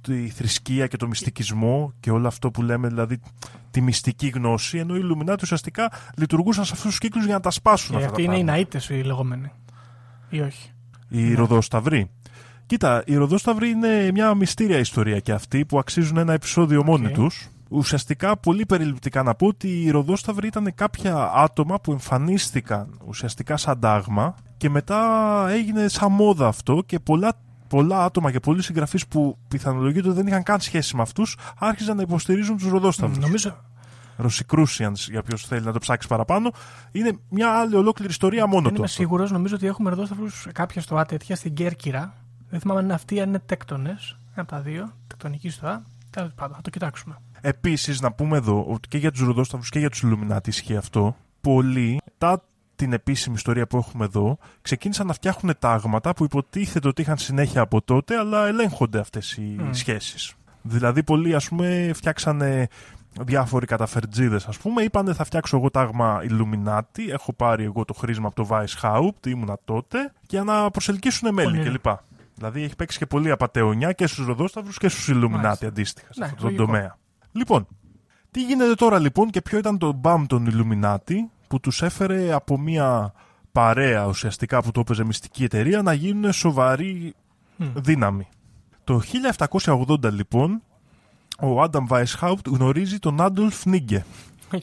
τη 0.00 0.28
θρησκεία 0.28 0.86
και 0.86 0.96
το 0.96 1.06
μυστικισμό 1.06 1.92
και 2.00 2.10
όλο 2.10 2.26
αυτό 2.26 2.50
που 2.50 2.62
λέμε, 2.62 2.88
δηλαδή 2.88 3.20
τη 3.70 3.80
μυστική 3.80 4.28
γνώση, 4.28 4.78
ενώ 4.78 4.96
οι 4.96 5.00
Illuminati 5.04 5.42
ουσιαστικά 5.42 5.92
λειτουργούσαν 6.16 6.64
σε 6.64 6.72
αυτούς 6.74 6.88
τους 6.88 6.98
κύκλους 6.98 7.24
για 7.24 7.34
να 7.34 7.40
τα 7.40 7.50
σπάσουν 7.50 7.90
Και 7.90 7.96
αυτά 7.96 8.08
αυτοί 8.08 8.26
τα 8.26 8.32
είναι 8.32 8.40
οι 8.40 8.44
πράγματα. 8.44 8.78
ναΐτες 8.80 8.90
οι 8.90 9.02
λεγόμενοι. 9.02 9.50
Ή 10.28 10.40
όχι. 10.40 10.70
Οι 11.08 11.34
Ροδόσταυροι. 11.34 12.10
Κοίτα, 12.66 13.02
οι 13.06 13.14
Ροδόσταυροι 13.14 13.68
είναι 13.68 14.10
μια 14.12 14.34
μυστήρια 14.34 14.78
ιστορία 14.78 15.20
και 15.20 15.32
αυτή 15.32 15.64
που 15.64 15.78
αξίζουν 15.78 16.16
ένα 16.16 16.32
επεισόδιο 16.32 16.84
μόνοι 16.84 17.10
τους. 17.10 17.48
Ουσιαστικά, 17.70 18.36
πολύ 18.36 18.66
περιληπτικά 18.66 19.22
να 19.22 19.34
πω 19.34 19.46
ότι 19.46 19.82
οι 19.82 19.90
Ροδόσταυροι 19.90 20.46
ήταν 20.46 20.74
κάποια 20.74 21.32
άτομα 21.34 21.80
που 21.80 21.92
εμφανίστηκαν 21.92 23.00
ουσιαστικά 23.06 23.56
σαν 23.56 23.80
τάγμα 23.80 24.34
και 24.56 24.70
μετά 24.70 25.00
έγινε 25.50 25.88
σαν 25.88 26.12
μόδα 26.12 26.46
αυτό 26.46 26.82
και 26.86 26.98
πολλά, 26.98 27.32
πολλά 27.68 28.04
άτομα 28.04 28.30
και 28.30 28.40
πολλοί 28.40 28.62
συγγραφείς 28.62 29.06
που 29.06 29.38
πιθανολογείται 29.48 30.08
ότι 30.08 30.16
δεν 30.16 30.26
είχαν 30.26 30.42
καν 30.42 30.60
σχέση 30.60 30.96
με 30.96 31.02
αυτούς 31.02 31.36
άρχιζαν 31.58 31.96
να 31.96 32.02
υποστηρίζουν 32.02 32.56
τους 32.56 32.68
Ροδόσταυρους. 32.68 33.18
Νομίζω. 33.18 33.56
Rosicrucians, 34.22 34.94
για 35.10 35.22
ποιος 35.22 35.46
θέλει 35.46 35.64
να 35.64 35.72
το 35.72 35.78
ψάξει 35.78 36.08
παραπάνω, 36.08 36.50
είναι 36.92 37.18
μια 37.28 37.50
άλλη 37.50 37.74
ολόκληρη 37.76 38.10
ιστορία 38.10 38.46
μόνο 38.46 38.60
Δεν 38.62 38.68
του. 38.70 38.74
είμαι 38.76 38.84
αυτό. 38.84 38.96
σίγουρος, 38.96 39.30
νομίζω 39.30 39.54
ότι 39.54 39.66
έχουμε 39.66 39.90
ροδόσταυρου 39.90 40.26
κάποια 40.52 40.80
στο 40.80 40.96
Α 40.96 41.04
τέτοια 41.04 41.36
στην 41.36 41.54
Κέρκυρα. 41.54 42.14
Δεν 42.50 42.60
θυμάμαι 42.60 42.78
αν 42.78 42.84
είναι 42.84 42.94
αυτοί, 42.94 43.20
αν 43.20 43.28
είναι 43.28 43.38
τέκτονε. 43.46 43.90
Ένα 43.90 43.98
από 44.34 44.50
τα 44.50 44.60
δύο. 44.60 44.92
Τεκτονική 45.06 45.50
στο 45.50 45.66
Α. 45.66 45.80
Τέλος 46.10 46.32
πάντων, 46.34 46.56
θα 46.56 46.62
το 46.62 46.70
κοιτάξουμε. 46.70 47.16
Επίσης, 47.40 48.00
να 48.00 48.12
πούμε 48.12 48.36
εδώ 48.36 48.64
ότι 48.68 48.88
και 48.88 48.98
για 48.98 49.10
τους 49.10 49.20
Ροδόσταυρου 49.20 49.68
και 49.70 49.78
για 49.78 49.90
τους 49.90 50.02
Illuminati 50.04 50.46
ισχύει 50.46 50.76
αυτό. 50.76 51.16
Πολλοί, 51.40 52.00
μετά 52.04 52.42
την 52.78 52.92
επίσημη 52.92 53.34
ιστορία 53.34 53.66
που 53.66 53.76
έχουμε 53.76 54.04
εδώ, 54.04 54.38
ξεκίνησαν 54.62 55.06
να 55.06 55.12
φτιάχνουν 55.12 55.54
τάγματα 55.58 56.12
που 56.14 56.24
υποτίθεται 56.24 56.88
ότι 56.88 57.02
είχαν 57.02 57.16
συνέχεια 57.18 57.60
από 57.60 57.82
τότε, 57.82 58.16
αλλά 58.16 58.46
ελέγχονται 58.46 58.98
αυτές 58.98 59.32
οι 59.32 59.56
Mm. 59.60 59.68
σχέσεις. 59.70 60.34
Δηλαδή, 60.62 61.02
πολλοί, 61.02 61.34
ας 61.34 61.48
πούμε, 61.48 61.90
φτιάξανε 61.94 62.66
διάφοροι 63.20 63.66
καταφερτζίδες 63.66 64.46
ας 64.46 64.58
πούμε 64.58 64.82
είπανε 64.82 65.12
θα 65.14 65.24
φτιάξω 65.24 65.56
εγώ 65.56 65.70
τάγμα 65.70 66.20
Illuminati 66.28 67.08
έχω 67.10 67.32
πάρει 67.32 67.64
εγώ 67.64 67.84
το 67.84 67.92
χρήσμα 67.94 68.26
από 68.26 68.44
το 68.44 68.48
Weishaupt 68.50 69.26
ήμουνα 69.26 69.56
τότε 69.64 70.12
για 70.28 70.42
να 70.44 70.70
προσελκύσουν 70.70 71.34
μέλη 71.34 71.58
Πολύ 71.58 71.68
κλπ. 71.70 71.86
Δηλαδή 72.34 72.62
έχει 72.62 72.76
παίξει 72.76 72.98
και 72.98 73.06
πολύ 73.06 73.30
απαταιωνιά 73.30 73.92
και 73.92 74.06
στους 74.06 74.26
Ροδόσταυρους 74.26 74.78
και 74.78 74.88
στους 74.88 75.08
Illuminati 75.12 75.28
Μάλιστα. 75.42 75.66
αντίστοιχα 75.66 76.12
σε 76.12 76.20
Ναι, 76.20 76.24
αυτόν 76.24 76.40
τον 76.40 76.50
λογικό. 76.50 76.64
τομέα. 76.66 76.96
Λοιπόν, 77.32 77.66
τι 78.30 78.42
γίνεται 78.42 78.74
τώρα 78.74 78.98
λοιπόν 78.98 79.30
και 79.30 79.40
ποιο 79.42 79.58
ήταν 79.58 79.78
το 79.78 79.92
μπαμ 79.92 80.26
των 80.26 80.46
Illuminati 80.50 81.14
που 81.48 81.60
τους 81.60 81.82
έφερε 81.82 82.32
από 82.32 82.58
μια 82.58 83.12
παρέα 83.52 84.06
ουσιαστικά 84.06 84.62
που 84.62 84.70
το 84.70 84.80
έπαιζε 84.80 85.04
μυστική 85.04 85.44
εταιρεία 85.44 85.82
να 85.82 85.92
γίνουν 85.92 86.32
σοβαρή 86.32 87.14
Μμ. 87.56 87.66
δύναμη. 87.74 88.28
Το 88.84 89.00
1780 89.64 90.12
λοιπόν 90.12 90.62
ο 91.40 91.62
Άνταμ 91.62 91.86
Weishaupt 91.88 92.46
γνωρίζει 92.46 92.98
τον 92.98 93.20
Άντολφ 93.20 93.66
Νίγκε 93.66 94.04
Οκ. 94.54 94.62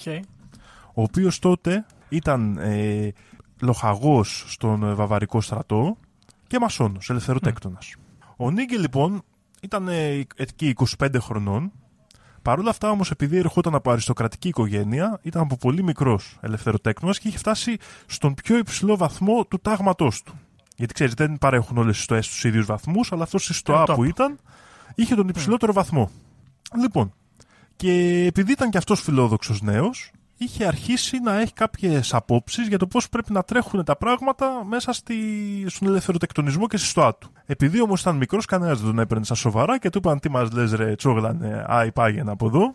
ο 0.94 1.02
οποίος 1.02 1.40
τότε 1.40 1.86
ήταν 2.10 2.58
ε, 2.58 3.12
λοχαγός 3.62 4.46
στον 4.48 4.84
ε, 4.84 4.94
βαβαρικό 4.94 5.42
στρατό 5.42 5.98
και 6.48 6.60
μασόνος, 6.60 7.10
ελευθεροτέκτονας. 7.10 7.96
Ο 8.38 8.52
Νίγκε 8.52 8.78
λοιπόν 8.78 9.22
ήταν 9.62 9.88
ε, 9.88 10.26
εκεί 10.36 10.76
25 10.98 11.08
χρονών 11.20 11.72
Παρ' 12.46 12.60
όλα 12.60 12.70
αυτά 12.70 12.90
όμως 12.90 13.12
επειδή 13.12 13.38
ερχόταν 13.38 13.76
από 13.76 13.92
αριστοκρατική 13.92 14.48
οικογένεια 14.48 15.20
ήταν 15.22 15.42
από 15.42 15.58
πολύ 15.58 15.84
μικρός 15.84 16.38
ελευθεροτέκτονας 16.42 17.20
και 17.20 17.28
είχε 17.28 17.38
φτάσει 17.38 17.78
στον 18.06 18.34
πιο 18.34 18.58
υψηλό 18.58 18.98
βαθμό 18.98 19.46
του 19.46 19.60
τάγματός 19.60 20.24
του. 20.24 20.40
Γιατί 20.76 20.94
ξέρεις 20.94 21.14
δεν 21.14 21.38
παρέχουν 21.38 21.78
όλες 21.78 22.00
οι 22.00 22.02
στοές 22.02 22.26
στους 22.26 22.44
ίδιους 22.44 22.66
βαθμούς 22.66 23.12
αλλά 23.12 23.24
αυτός 23.24 23.44
στη 23.44 23.54
στοά 23.54 23.84
top. 23.88 23.94
που 23.96 24.04
ήταν 24.04 24.40
είχε 24.96 25.16
τον 25.16 25.28
υψηλότερο 25.28 25.74
βαθμό. 25.74 26.12
Λοιπόν, 26.82 27.14
και 27.76 27.92
επειδή 28.28 28.52
ήταν 28.52 28.70
και 28.70 28.78
αυτός 28.78 29.02
φιλόδοξος 29.02 29.62
νέος, 29.62 30.12
είχε 30.38 30.66
αρχίσει 30.66 31.20
να 31.20 31.40
έχει 31.40 31.54
κάποιες 31.54 32.14
απόψεις 32.14 32.68
για 32.68 32.78
το 32.78 32.88
πώς 32.88 33.10
πρέπει 33.10 33.32
να 33.32 33.44
τρέχουν 33.44 33.84
τα 33.84 33.96
πράγματα 33.96 34.66
μέσα 34.66 34.94
στη... 34.94 35.16
στον 35.68 35.88
ελευθεροτεκτονισμό 35.88 36.68
και 36.68 36.78
στη 36.78 36.88
στοά 36.88 37.16
του. 37.16 37.32
Επειδή 37.46 37.82
όμως 37.82 38.02
ήταν 38.02 38.16
μικρός, 38.16 38.46
κανένας 38.46 38.78
δεν 38.78 38.88
τον 38.88 39.00
έπαιρνε 39.00 39.24
στα 39.26 39.36
σοβαρά 39.36 39.80
και 39.80 39.90
του 39.90 39.98
είπαν 39.98 40.20
τι 40.20 40.30
μας 40.30 40.52
λες 40.52 40.74
ρε 40.74 40.96
τσόγλανε, 40.96 41.66
άι 41.68 41.92
πάγαινε 41.92 42.32
από 42.32 42.46
εδώ. 42.46 42.74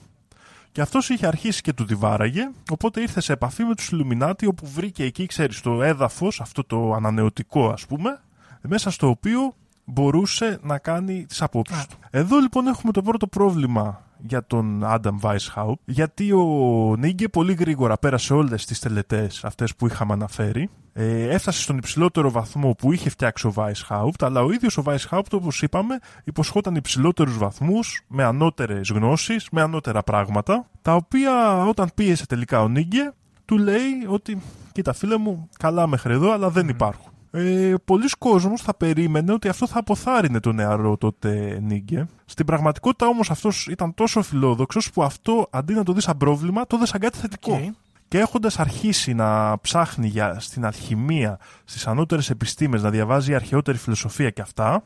Και 0.72 0.80
αυτός 0.80 1.08
είχε 1.08 1.26
αρχίσει 1.26 1.62
και 1.62 1.72
του 1.72 1.84
τη 1.84 1.94
βάραγε, 1.94 2.50
οπότε 2.70 3.00
ήρθε 3.00 3.20
σε 3.20 3.32
επαφή 3.32 3.64
με 3.64 3.74
τους 3.74 3.92
Illuminati 3.92 4.46
όπου 4.46 4.66
βρήκε 4.66 5.04
εκεί, 5.04 5.26
ξέρεις, 5.26 5.60
το 5.60 5.82
έδαφος, 5.82 6.40
αυτό 6.40 6.64
το 6.64 6.92
ανανεωτικό 6.92 7.68
ας 7.68 7.86
πούμε, 7.86 8.20
μέσα 8.60 8.90
στο 8.90 9.08
οποίο 9.08 9.54
μπορούσε 9.84 10.58
να 10.62 10.78
κάνει 10.78 11.26
τις 11.26 11.42
απόψεις 11.42 11.78
Α. 11.78 11.86
του. 11.86 11.96
Εδώ 12.10 12.38
λοιπόν 12.38 12.66
έχουμε 12.66 12.92
το 12.92 13.02
πρώτο 13.02 13.26
πρόβλημα 13.26 14.02
για 14.22 14.46
τον 14.46 14.84
Άνταμ 14.84 15.16
Weishaupt, 15.22 15.74
γιατί 15.84 16.32
ο 16.32 16.94
Νίγκε 16.98 17.28
πολύ 17.28 17.52
γρήγορα 17.52 17.98
πέρασε 17.98 18.34
όλες 18.34 18.66
τις 18.66 18.78
τελετές 18.78 19.44
αυτές 19.44 19.74
που 19.76 19.86
είχαμε 19.86 20.12
αναφέρει, 20.12 20.68
ε, 20.92 21.28
έφτασε 21.28 21.62
στον 21.62 21.76
υψηλότερο 21.76 22.30
βαθμό 22.30 22.74
που 22.78 22.92
είχε 22.92 23.10
φτιάξει 23.10 23.46
ο 23.46 23.52
Weishaupt, 23.56 24.20
αλλά 24.20 24.42
ο 24.42 24.52
ίδιος 24.52 24.78
ο 24.78 24.82
Weishaupt 24.86 25.32
όπως 25.32 25.62
είπαμε 25.62 25.98
υποσχόταν 26.24 26.74
υψηλότερους 26.74 27.38
βαθμούς, 27.38 28.04
με 28.08 28.24
ανώτερες 28.24 28.88
γνώσεις, 28.88 29.48
με 29.50 29.62
ανώτερα 29.62 30.02
πράγματα, 30.02 30.66
τα 30.82 30.94
οποία 30.94 31.64
όταν 31.64 31.90
πίεσε 31.94 32.26
τελικά 32.26 32.62
ο 32.62 32.68
Νίγκε, 32.68 33.12
του 33.44 33.58
λέει 33.58 34.04
ότι 34.06 34.42
κοίτα 34.72 34.92
φίλε 34.92 35.16
μου, 35.16 35.48
καλά 35.58 35.86
μέχρι 35.86 36.12
εδώ, 36.12 36.32
αλλά 36.32 36.50
δεν 36.50 36.68
υπάρχουν. 36.68 37.12
Ε, 37.30 37.74
Πολύς 37.84 38.08
κόσμος 38.18 38.60
θα 38.60 38.74
περίμενε 38.74 39.32
ότι 39.32 39.48
αυτό 39.48 39.66
θα 39.66 39.78
αποθάρρυνε 39.78 40.40
τον 40.40 40.54
νεαρό 40.54 40.96
τότε 40.96 41.58
Νίγκε. 41.62 42.08
Στην 42.24 42.46
πραγματικότητα 42.46 43.06
όμως 43.06 43.30
αυτός 43.30 43.66
ήταν 43.66 43.94
τόσο 43.94 44.22
φιλόδοξος 44.22 44.90
που 44.90 45.02
αυτό 45.02 45.46
αντί 45.50 45.74
να 45.74 45.82
το 45.82 45.92
δει 45.92 46.00
σαν 46.00 46.16
πρόβλημα, 46.16 46.66
το 46.66 46.78
δει 46.78 46.86
σαν 46.86 47.00
κάτι 47.00 47.18
θετικό. 47.18 47.52
Οκ. 47.52 47.74
Και 48.08 48.18
έχοντας 48.18 48.58
αρχίσει 48.58 49.14
να 49.14 49.58
ψάχνει 49.60 50.08
για, 50.08 50.40
στην 50.40 50.64
αλχημία, 50.66 51.38
στις 51.64 51.86
ανώτερες 51.86 52.30
επιστήμες, 52.30 52.82
να 52.82 52.90
διαβάζει 52.90 53.34
αρχαιότερη 53.34 53.78
φιλοσοφία 53.78 54.30
και 54.30 54.40
αυτά, 54.40 54.82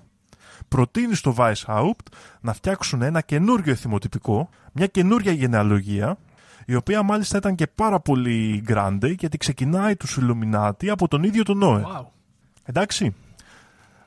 προτείνει 0.68 1.14
στο 1.14 1.34
Weishaupt 1.38 2.06
να 2.40 2.52
φτιάξουν 2.52 3.02
ένα 3.02 3.20
καινούριο 3.20 3.72
εθιμοτυπικό, 3.72 4.48
μια 4.72 4.86
καινούρια 4.86 5.32
γενεαλογία, 5.32 6.16
η 6.66 6.74
οποία 6.74 7.02
μάλιστα 7.02 7.36
ήταν 7.36 7.54
και 7.54 7.66
πάρα 7.66 8.00
πολύ 8.00 8.64
grande, 8.68 9.14
γιατί 9.18 9.36
ξεκινάει 9.36 9.96
τους 9.96 10.18
Illuminati 10.20 10.86
από 10.88 11.08
τον 11.08 11.22
ίδιο 11.22 11.42
τον 11.42 11.58
Νόε. 11.58 11.82
Wow. 11.86 12.04
Εντάξει. 12.64 13.14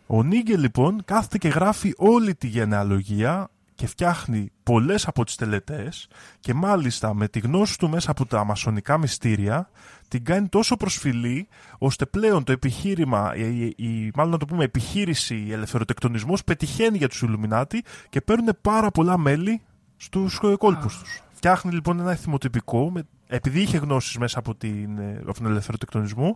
Ο 0.07 0.23
Νίγκε 0.23 0.57
λοιπόν 0.57 1.01
κάθεται 1.05 1.37
και 1.37 1.47
γράφει 1.47 1.93
όλη 1.97 2.35
τη 2.35 2.47
γενεαλογία 2.47 3.49
και 3.75 3.87
φτιάχνει 3.87 4.51
πολλές 4.63 5.07
από 5.07 5.25
τις 5.25 5.35
τελετές 5.35 6.07
και 6.39 6.53
μάλιστα 6.53 7.13
με 7.13 7.27
τη 7.27 7.39
γνώση 7.39 7.77
του 7.77 7.89
μέσα 7.89 8.11
από 8.11 8.25
τα 8.25 8.43
μασονικά 8.43 8.97
μυστήρια 8.97 9.69
την 10.07 10.23
κάνει 10.23 10.47
τόσο 10.47 10.75
προσφυλή 10.75 11.47
ώστε 11.77 12.05
πλέον 12.05 12.43
το 12.43 12.51
επιχείρημα, 12.51 13.35
η, 13.35 13.65
η, 13.65 14.11
μάλλον 14.15 14.31
να 14.31 14.37
το 14.37 14.45
πούμε 14.45 14.63
επιχείρηση 14.63 15.47
ελευθεροτεκτονισμός 15.51 16.43
πετυχαίνει 16.43 16.97
για 16.97 17.07
τους 17.07 17.21
Ιλουμινάτι 17.21 17.83
και 18.09 18.21
παίρνουν 18.21 18.57
πάρα 18.61 18.91
πολλά 18.91 19.17
μέλη 19.17 19.61
στους 19.97 20.39
κόλπους 20.57 20.99
τους. 20.99 21.21
Φτιάχνει 21.31 21.71
λοιπόν 21.71 21.99
ένα 21.99 22.15
θυμοτυπικό, 22.15 22.93
επειδή 23.27 23.61
είχε 23.61 23.77
γνώσεις 23.77 24.17
μέσα 24.17 24.39
από, 24.39 24.55
την, 24.55 24.97
ε, 24.97 25.21
από 25.21 25.33
τον 25.33 25.45
ελευθεροτεκτονισμό, 25.45 26.35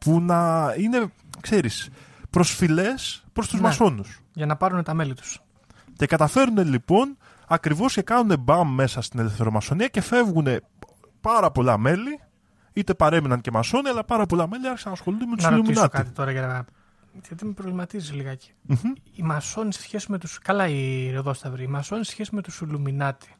που 0.00 0.20
να 0.20 0.72
είναι, 0.78 1.12
ξέρεις, 1.40 1.88
προσφυλές 2.30 3.24
προς 3.32 3.48
τους 3.48 3.60
ναι, 3.60 3.66
μασόνους. 3.66 4.20
Για 4.34 4.46
να 4.46 4.56
πάρουν 4.56 4.82
τα 4.82 4.94
μέλη 4.94 5.14
τους. 5.14 5.40
Και 5.96 6.06
καταφέρουν 6.06 6.58
λοιπόν 6.58 7.16
ακριβώς 7.48 7.94
και 7.94 8.02
κάνουν 8.02 8.38
μπαμ 8.40 8.74
μέσα 8.74 9.00
στην 9.00 9.20
ελευθερομασονία 9.20 9.88
και 9.88 10.00
φεύγουν 10.00 10.46
πάρα 11.20 11.50
πολλά 11.50 11.78
μέλη, 11.78 12.20
είτε 12.72 12.94
παρέμειναν 12.94 13.40
και 13.40 13.50
μασόνοι, 13.50 13.88
αλλά 13.88 14.04
πάρα 14.04 14.26
πολλά 14.26 14.48
μέλη 14.48 14.68
άρχισαν 14.68 14.90
να 14.90 14.96
ασχολούνται 14.96 15.26
με 15.26 15.36
τους 15.36 15.44
Ιλουμινάτι. 15.44 15.72
Να 15.74 15.80
ρωτήσω 15.80 16.02
κάτι 16.02 16.10
τώρα 16.10 16.30
για 16.30 16.46
να... 16.46 16.64
Γιατί 17.26 17.44
με 17.44 17.52
προβληματίζει 17.52 18.12
λιγάκι. 18.12 18.52
Mm-hmm. 18.68 19.00
Οι 19.16 19.22
μασόνοι 19.22 19.72
σε 19.72 19.82
σχέση 19.82 20.10
με 20.10 20.18
τους... 20.18 20.38
Καλά 20.38 20.68
οι 20.68 21.10
Ροδόσταυροι. 21.10 21.62
Οι 21.62 21.66
μασόνοι 21.66 22.04
σε 22.04 22.10
σχέση 22.10 22.34
με 22.34 22.42
τους 22.42 22.60
Ιλουμινάτι 22.60 23.34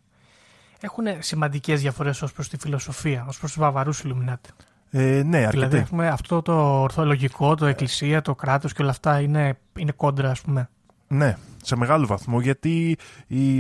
έχουν 0.81 1.05
σημαντικές 1.19 1.81
διαφορές 1.81 2.23
ως 2.23 2.33
προς 2.33 2.49
τη 2.49 2.57
φιλοσοφία, 2.59 3.25
ως 3.29 3.39
προς 3.39 3.53
τους 3.53 3.61
βαβαρούς 3.61 4.01
Ιλουμινάτι. 4.01 4.51
Ε, 4.91 5.23
ναι, 5.25 5.37
αρκετή. 5.37 5.57
Δηλαδή, 5.57 5.77
έχουμε 5.77 6.09
αυτό 6.09 6.43
το 6.43 6.81
ορθολογικό, 6.81 7.55
το 7.55 7.67
εκκλησία, 7.67 8.23
το 8.23 8.35
κράτος 8.35 8.73
και 8.73 8.83
όλα 8.83 8.91
αυτά 8.91 9.21
είναι, 9.21 9.59
είναι 9.79 9.93
κόντρα, 9.93 10.31
ας 10.31 10.41
πούμε. 10.41 10.69
Ναι, 11.09 11.37
σε 11.63 11.77
μεγάλο 11.77 12.07
βαθμό, 12.07 12.41
γιατί 12.41 12.97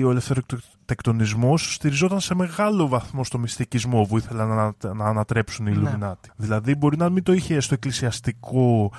ο 0.04 0.10
ελευθεροτεκτονισμός 0.10 1.74
στηριζόταν 1.74 2.20
σε 2.20 2.34
μεγάλο 2.34 2.88
βαθμό 2.88 3.24
στο 3.24 3.38
μυστικισμό 3.38 4.02
που 4.02 4.18
ήθελαν 4.18 4.48
να, 4.48 4.94
να 4.94 5.04
ανατρέψουν 5.04 5.66
οι 5.66 5.76
ναι. 5.76 6.12
Δηλαδή, 6.36 6.74
μπορεί 6.74 6.96
να 6.96 7.10
μην 7.10 7.22
το 7.22 7.32
είχε 7.32 7.60
στο 7.60 7.74
εκκλησιαστικό 7.74 8.92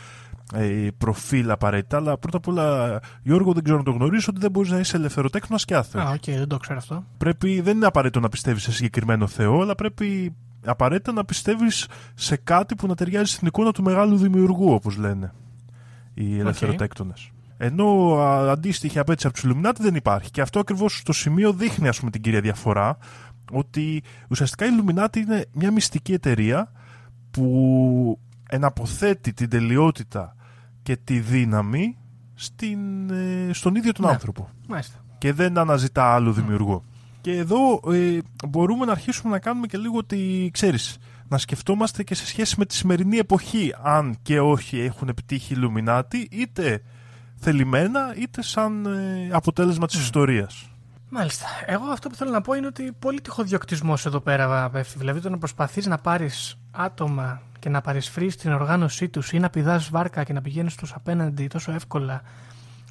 ε, 0.54 0.88
προφίλ 0.98 1.52
απαραίτητα, 1.52 1.98
αλλά 1.98 2.18
πρώτα 2.18 2.38
απ' 2.38 2.48
όλα, 2.48 3.00
Γιώργο, 3.24 3.54
δεν 3.54 3.64
ξέρω 3.64 3.78
αν 3.78 3.84
το 3.84 3.92
γνωρίζεις 3.92 4.28
ότι 4.28 4.40
δεν 4.40 4.52
μπορείς 4.52 4.72
να 4.72 4.80
είσαι 4.80 4.98
ελευθεροτέκτων 4.98 5.58
και 5.58 5.76
άθεος. 5.76 6.04
Α, 6.04 6.10
OK, 6.10 6.16
okay, 6.16 6.36
δεν 6.38 6.48
το 6.48 6.58
ξέρω 6.58 6.78
αυτό. 6.78 7.04
Πρέπει, 7.18 7.62
δεν 7.62 7.76
είναι 7.76 7.86
απαραίτητο 7.86 8.20
να 8.20 8.30
πιστεύεις 8.30 8.64
σε 8.64 8.72
συγκεκριμένο 8.72 9.28
Θεό, 9.28 9.62
αλλά 9.62 9.76
πρέπει 9.76 10.36
απαραίτητα 10.66 11.12
να 11.12 11.26
πιστεύεις 11.26 11.88
σε 12.16 12.36
κάτι 12.36 12.76
που 12.76 12.88
να 12.88 12.96
ταιριάζει 12.96 13.32
στην 13.32 13.48
εικόνα 13.48 13.72
του 13.72 13.84
μεγάλου 13.84 14.18
δημιουργού, 14.18 14.74
όπως 14.74 14.98
λένε 14.98 15.34
οι 16.14 16.40
ελευθεροτέκτονες. 16.40 17.30
Okay. 17.32 17.36
Ενώ 17.58 18.18
αντίστοιχη 18.50 19.00
απέτηση 19.00 19.28
από 19.28 19.36
τους 19.36 19.46
Ιλουμινάτι 19.46 19.82
δεν 19.82 19.96
υπάρχει. 19.96 20.32
Και 20.32 20.42
αυτό 20.42 20.60
ακριβώς 20.60 20.98
στο 20.98 21.14
σημείο 21.14 21.54
δείχνει 21.54 21.88
ας 21.88 22.00
πούμε, 22.00 22.12
την 22.12 22.22
κυρία 22.22 22.42
διαφορά, 22.42 22.98
ότι 23.52 24.04
ουσιαστικά 24.30 24.66
η 24.66 24.70
Ιλουμινάτι 24.72 25.20
είναι 25.20 25.46
μια 25.54 25.72
μυστική 25.72 26.14
εταιρεία 26.14 26.72
που 27.32 28.20
εναποθέτει 28.50 29.34
την 29.34 29.50
τελειότητα 29.50 30.36
και 30.84 30.98
τη 30.98 31.20
δύναμη 31.20 31.98
στην, 32.34 33.10
ε, 33.10 33.54
στον 33.54 33.76
ίδιο 33.76 33.92
τον 33.92 34.06
ναι. 34.06 34.12
άνθρωπο. 34.12 34.50
Μάλιστα. 34.68 35.06
Και 35.18 35.34
δεν 35.34 35.58
αναζητά 35.58 36.14
άλλο 36.14 36.32
δημιουργό. 36.32 36.84
Και 37.22 37.38
εδώ 37.38 37.80
ε, 37.94 38.18
μπορούμε 38.50 38.86
να 38.86 38.92
αρχίσουμε 38.92 39.32
να 39.32 39.40
κάνουμε 39.40 39.68
και 39.68 39.78
λίγο 39.78 39.98
ότι, 39.98 40.50
ξέρεις, 40.54 40.98
να 41.28 41.38
σκεφτόμαστε 41.38 42.04
και 42.04 42.16
σε 42.16 42.26
σχέση 42.26 42.56
με 42.58 42.66
τη 42.66 42.76
σημερινή 42.76 43.18
εποχή, 43.18 43.74
αν 43.84 44.18
και 44.22 44.40
όχι 44.40 44.80
έχουν 44.80 45.10
επιτύχει 45.10 45.54
οι 45.54 45.56
Ιλουμινάτι, 45.60 46.28
είτε 46.32 46.82
θελημένα, 47.36 48.16
είτε 48.18 48.42
σαν 48.42 48.86
ε, 48.86 49.30
αποτέλεσμα 49.32 49.88
της 49.88 49.98
mm. 49.98 50.02
ιστορίας. 50.02 50.70
Μάλιστα. 51.10 51.46
Εγώ 51.66 51.86
αυτό 51.86 52.10
που 52.10 52.16
θέλω 52.16 52.32
να 52.32 52.42
πω 52.42 52.54
είναι 52.54 52.68
ότι 52.68 52.92
πολύ 53.00 53.22
τυχοδιοκτισμός 53.22 54.06
εδώ 54.06 54.20
πέρα 54.20 54.70
πέφτει. 54.70 54.98
Δηλαδή 54.98 55.20
το 55.20 55.30
να 55.30 55.38
προσπαθείς 55.38 55.86
να 55.86 55.98
πάρεις 55.98 56.58
άτομα 56.72 57.42
και 57.60 57.70
να 57.70 57.82
παρισφρεί 57.82 58.34
την 58.34 58.52
οργάνωσή 58.52 59.10
τους 59.10 59.32
ή 59.32 59.40
να 59.40 59.50
πηδάς 59.50 59.90
βάρκα 59.90 60.24
και 60.24 60.34
να 60.34 60.42
πηγαίνεις 60.42 60.74
στου 60.74 60.88
απέναντι 60.94 61.48
τόσο 61.48 61.72
εύκολα 61.72 62.22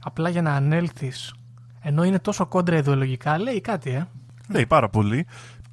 απλά 0.03 0.29
για 0.29 0.43
να 0.43 0.55
ανέλθεις, 0.55 1.35
ενώ 1.81 2.05
είναι 2.05 2.19
τόσο 2.19 2.47
κόντρα 2.47 2.77
ιδεολογικά, 2.77 3.39
λέει 3.39 3.61
κάτι, 3.61 3.91
ε. 3.91 4.07
Λέει 4.51 4.67
πάρα 4.67 4.89
πολύ. 4.89 5.27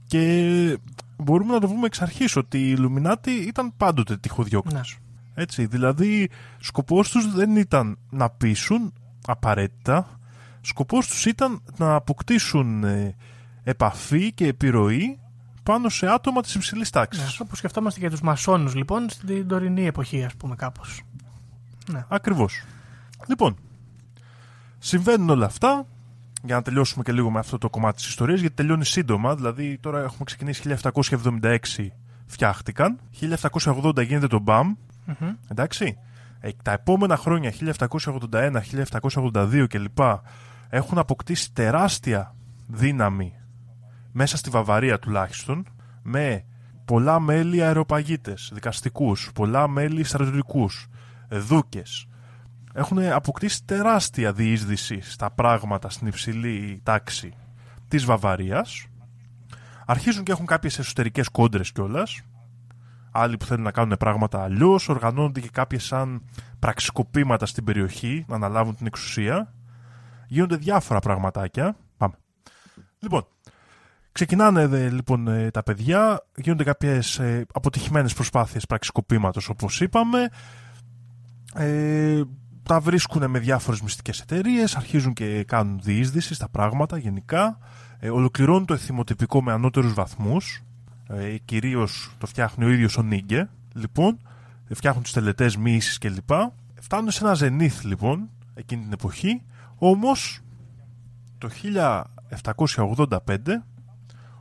Και 0.07 0.79
μπορούμε 1.17 1.53
να 1.53 1.59
το 1.59 1.67
πούμε 1.67 1.85
εξ 1.85 2.01
αρχής 2.01 2.35
ότι 2.35 2.57
οι 2.57 2.73
Ιλουμινάτοι 2.77 3.31
ήταν 3.31 3.73
πάντοτε 3.77 4.17
τυχοδιώκτε. 4.17 4.73
Ναι. 4.73 4.81
Έτσι, 5.33 5.65
δηλαδή 5.65 6.29
σκοπός 6.59 7.09
τους 7.09 7.33
δεν 7.33 7.55
ήταν 7.55 7.97
να 8.09 8.29
πείσουν 8.29 8.93
απαραίτητα, 9.27 10.19
σκοπός 10.61 11.07
τους 11.07 11.25
ήταν 11.25 11.61
να 11.77 11.95
αποκτήσουν 11.95 12.83
ε, 12.83 13.15
επαφή 13.63 14.33
και 14.33 14.47
επιρροή 14.47 15.19
πάνω 15.63 15.89
σε 15.89 16.07
άτομα 16.07 16.41
της 16.41 16.55
υψηλής 16.55 16.89
τάξης. 16.89 17.21
Ναι, 17.21 17.27
αυτό 17.29 17.45
που 17.45 17.55
σκεφτόμαστε 17.55 17.99
για 17.99 18.09
τους 18.09 18.21
μασόνους, 18.21 18.75
λοιπόν, 18.75 19.09
στην 19.09 19.47
τωρινή 19.47 19.85
εποχή, 19.85 20.23
ας 20.23 20.35
πούμε, 20.35 20.55
κάπως. 20.55 21.01
Ναι. 21.91 22.05
Ακριβώς. 22.07 22.63
Λοιπόν, 23.27 23.57
συμβαίνουν 24.79 25.29
όλα 25.29 25.45
αυτά. 25.45 25.85
Για 26.43 26.55
να 26.55 26.61
τελειώσουμε 26.61 27.03
και 27.03 27.11
λίγο 27.11 27.31
με 27.31 27.39
αυτό 27.39 27.57
το 27.57 27.69
κομμάτι 27.69 27.95
της 27.97 28.07
ιστορίας, 28.07 28.39
γιατί 28.39 28.55
τελειώνει 28.55 28.85
σύντομα. 28.85 29.35
Δηλαδή, 29.35 29.77
τώρα 29.77 29.99
έχουμε 29.99 30.23
ξεκινήσει 30.23 30.61
1776 30.61 31.59
φτιάχτηκαν. 32.25 32.99
1780 33.59 34.05
γίνεται 34.05 34.27
το 34.27 34.43
BAM. 34.47 34.75
mm 35.07 35.35
Εντάξει. 35.47 35.97
Ε, 36.39 36.49
τα 36.63 36.71
επόμενα 36.71 37.17
χρόνια, 37.17 37.51
1781, 37.51 38.61
1782 38.61 39.65
κλπ. 39.69 39.99
έχουν 40.69 40.97
αποκτήσει 40.97 41.53
τεράστια 41.53 42.35
δύναμη 42.67 43.33
μέσα 44.11 44.37
στη 44.37 44.49
Βαβαρία 44.49 44.99
τουλάχιστον, 44.99 45.65
με 46.03 46.45
πολλά 46.85 47.19
μέλη 47.19 47.63
αεροπαγίτες, 47.63 48.51
δικαστικούς, 48.53 49.31
πολλά 49.33 49.67
μέλη 49.67 50.03
στρατιωτικούς, 50.03 50.87
δούκες. 51.29 52.07
Έχουν 52.77 52.99
αποκτήσει 52.99 53.65
τεράστια 53.65 54.33
διείσδυση 54.33 55.01
στα 55.01 55.31
πράγματα 55.31 55.89
στην 55.89 56.07
υψηλή 56.07 56.79
τάξη 56.83 57.33
της 57.87 58.05
Βαβαρίας. 58.05 58.85
Αρχίζουν 59.85 60.23
και 60.23 60.31
έχουν 60.31 60.45
κάποιες 60.45 60.79
εσωτερικές 60.79 61.29
κόντρες 61.29 61.71
κιόλας. 61.71 62.21
Άλλοι 63.11 63.37
που 63.37 63.45
θέλουν 63.45 63.63
να 63.63 63.71
κάνουν 63.71 63.97
πράγματα 63.97 64.43
αλλιώς, 64.43 64.89
οργανώνονται 64.89 65.39
και 65.39 65.49
κάποιες 65.51 65.83
σαν 65.83 66.25
πραξικοπήματα 66.59 67.45
στην 67.45 67.63
περιοχή, 67.63 68.25
να 68.27 68.35
αναλάβουν 68.35 68.75
την 68.75 68.85
εξουσία. 68.85 69.53
Γίνονται 70.27 70.55
διάφορα 70.55 70.99
πραγματάκια. 70.99 71.75
Πάμε. 71.97 72.15
Λοιπόν, 72.99 73.27
Ξεκινάνε 74.11 74.89
λοιπόν 74.89 75.27
ε, 75.27 75.51
τα 75.51 75.63
παιδιά, 75.63 76.25
γίνονται 76.35 76.63
κάποιες 76.63 77.19
ε, 77.19 77.45
αποτυχημένες 77.53 78.13
προσπάθειες 78.13 78.65
πραξικοπήματος 78.65 79.49
όπως 79.49 79.81
είπαμε. 79.81 80.29
Ε, 81.55 82.21
τα 82.67 82.79
βρίσκουν 82.79 83.29
με 83.29 83.39
διάφορες 83.39 83.81
μυστικές 83.81 84.19
εταιρείες, 84.19 84.75
αρχίζουν 84.75 85.13
και 85.13 85.43
κάνουν 85.43 85.79
διείσδυσης 85.83 86.35
στα 86.35 86.49
πράγματα 86.49 86.97
γενικά. 86.97 87.57
Ε, 87.99 88.09
ολοκληρώνουν 88.09 88.65
το 88.65 88.73
εθιμοτυπικό 88.73 89.43
με 89.43 89.51
ανώτερους 89.51 89.93
βαθμούς. 89.93 90.63
Ε, 91.07 91.37
κυρίως 91.45 92.11
το 92.17 92.25
φτιάχνει 92.25 92.65
ο 92.65 92.69
ίδιος 92.69 92.97
ο 92.97 93.01
Νίγκε. 93.01 93.49
Λοιπόν, 93.73 94.19
φτιάχνουν 94.73 95.03
τις 95.03 95.11
τελετές 95.11 95.57
μίσεις 95.57 95.97
κλπ. 95.97 96.29
Φτάνουν 96.81 97.11
σε 97.11 97.23
ένα 97.23 97.33
ζενήθ 97.33 97.83
λοιπόν 97.83 98.29
εκείνη 98.53 98.83
την 98.83 98.93
εποχή. 98.93 99.41
Όμως 99.77 100.39
το 101.37 101.49
1785 102.75 103.37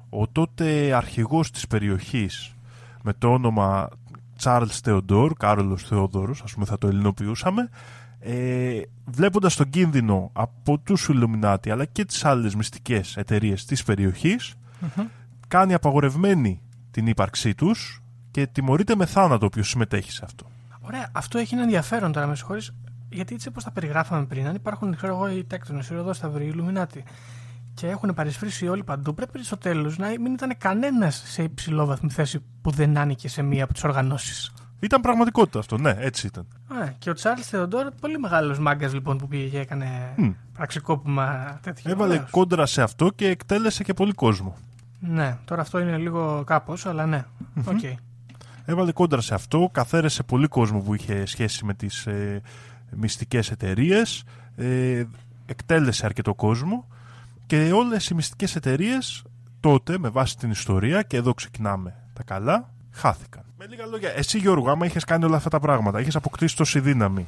ο 0.09 0.29
τότε 0.29 0.95
αρχηγός 0.95 1.51
της 1.51 1.67
περιοχής 1.67 2.55
με 3.03 3.13
το 3.13 3.33
όνομα 3.33 3.89
Charles 4.43 4.81
Theodore, 4.85 5.31
Κάρολος 5.39 5.83
Θεόδωρος, 5.83 6.43
ας 6.43 6.53
πούμε 6.53 6.67
θα 6.67 6.79
το 6.79 6.87
ελληνοποιούσαμε, 6.87 7.69
ε, 8.19 8.81
βλέποντας 9.05 9.57
τον 9.57 9.71
κίνδυνο 9.71 10.31
από 10.33 10.79
τους 10.79 11.09
Ιλουμινάτι 11.09 11.71
αλλά 11.71 11.85
και 11.85 12.05
τις 12.05 12.25
άλλες 12.25 12.55
μυστικές 12.55 13.17
εταιρείες 13.17 13.65
της 13.65 13.83
περιοχης 13.83 14.55
κάνει 15.49 15.75
απαγορευμένη 15.75 16.63
την 16.91 17.07
ύπαρξή 17.07 17.55
τους 17.55 18.03
και 18.31 18.47
τιμωρείται 18.47 18.97
με 18.97 19.07
θάνατο 19.07 19.47
όποιος 19.47 19.69
συμμετέχει 19.69 20.13
σε 20.13 20.25
αυτό. 20.25 20.47
Ωραία, 20.81 21.09
αυτό 21.13 21.39
έχει 21.39 21.55
ένα 21.55 21.63
ενδιαφέρον 21.63 22.13
τώρα, 22.13 22.27
με 22.27 22.37
συγχωρείς, 22.37 22.75
γιατί 23.09 23.35
έτσι 23.35 23.49
όπως 23.49 23.65
τα 23.65 23.71
περιγράφαμε 23.71 24.27
πριν, 24.27 24.47
αν 24.47 24.55
υπάρχουν, 24.55 24.97
ξέρω 24.97 25.15
εγώ, 25.15 25.31
οι 25.31 25.45
τέκτονες, 25.45 25.89
οι 25.89 25.95
Ροδόσταυροι, 25.95 26.45
οι 26.45 26.51
Ιλουμινάτι, 26.53 27.05
και 27.75 27.87
έχουν 27.87 28.15
παρισφρήσει 28.15 28.69
όλοι 28.69 28.85
παντού, 28.85 29.15
πρέπει 29.15 29.45
στο 29.45 29.57
τέλος 29.57 29.99
να 29.99 30.09
μην 30.09 30.33
ήταν 30.33 30.57
κανένας 30.59 31.23
σε 31.27 31.43
υψηλόβαθμη 31.43 32.11
θέση 32.11 32.43
που 32.63 32.71
δεν 32.71 32.97
άνοιγε 32.97 33.29
σε 33.29 33.43
μία 33.43 33.65
από 33.65 33.73
τις 33.73 33.85
οργανώσεις. 33.85 34.53
Ήταν 34.81 35.01
πραγματικότητα 35.01 35.59
αυτό, 35.59 35.79
ναι, 35.79 35.95
έτσι 35.99 36.27
ήταν. 36.27 36.47
Α, 36.69 36.89
και 36.99 37.11
ο 37.11 37.13
Τσάρλς 37.13 37.47
Θεοντόρ, 37.47 37.91
πολύ 38.01 38.19
μεγάλος 38.19 38.59
μάγκας 38.59 38.93
λοιπόν 38.93 39.19
που 39.19 39.29
πήγε 39.29 39.49
και 39.49 39.59
έκανε 39.59 40.15
mm. 40.19 40.35
πραξικόπημα 40.53 41.59
τέτοιο. 41.63 41.91
Έβαλε 41.91 42.15
ωραίος. 42.15 42.31
κόντρα 42.31 42.67
σε 42.67 42.83
αυτό 42.83 43.11
και 43.11 43.29
εκτέλεσε 43.29 43.83
και 43.83 43.95
πολύ 43.95 44.13
κόσμο. 44.13 44.57
Ναι, 45.01 45.37
τώρα 45.45 45.61
αυτό 45.63 45.79
είναι 45.79 45.97
λίγο 45.97 46.43
κάπως, 46.47 46.87
αλλά 46.87 47.07
ναι. 47.07 47.25
Okay. 47.65 47.95
Έβαλε 48.65 48.93
κόντρα 48.93 49.21
σε 49.21 49.35
αυτό, 49.35 49.69
καθαίρεσε 49.73 50.23
πολύ 50.23 50.47
κόσμο 50.47 50.81
που 50.81 50.95
είχε 50.95 51.27
σχέση 51.27 51.65
με 51.65 51.75
τις 51.75 52.07
ε, 52.07 52.41
μυστικές 52.91 53.51
εταιρείες, 53.51 54.25
ε, 54.57 55.05
εκτέλεσε 55.47 56.07
αρκετό 56.07 56.35
κόσμο 56.35 56.89
Και 57.47 57.73
όλες 57.73 58.09
οι 58.09 58.15
μυστικές 58.15 58.57
εταιρείες 58.57 59.23
τότε, 59.61 59.99
με 59.99 60.09
βάση 60.09 60.37
την 60.37 60.51
ιστορία, 60.51 61.03
και 61.03 61.17
εδώ 61.17 61.35
ξεκινάμε 61.35 61.95
τα 62.13 62.23
καλά, 62.23 62.71
χάθηκαν. 62.97 63.43
Με 63.59 63.67
λίγα 63.67 63.87
λόγια, 63.87 64.11
εσύ 64.17 64.39
Γιώργο, 64.39 64.71
άμα 64.71 64.87
είχες 64.87 65.05
κάνει 65.05 65.25
όλα 65.25 65.37
αυτά 65.37 65.51
τα 65.51 65.61
πράγματα, 65.61 66.01
είχες 66.01 66.17
αποκτήσει 66.17 66.57
τόση 66.57 66.81
δύναμη, 66.81 67.27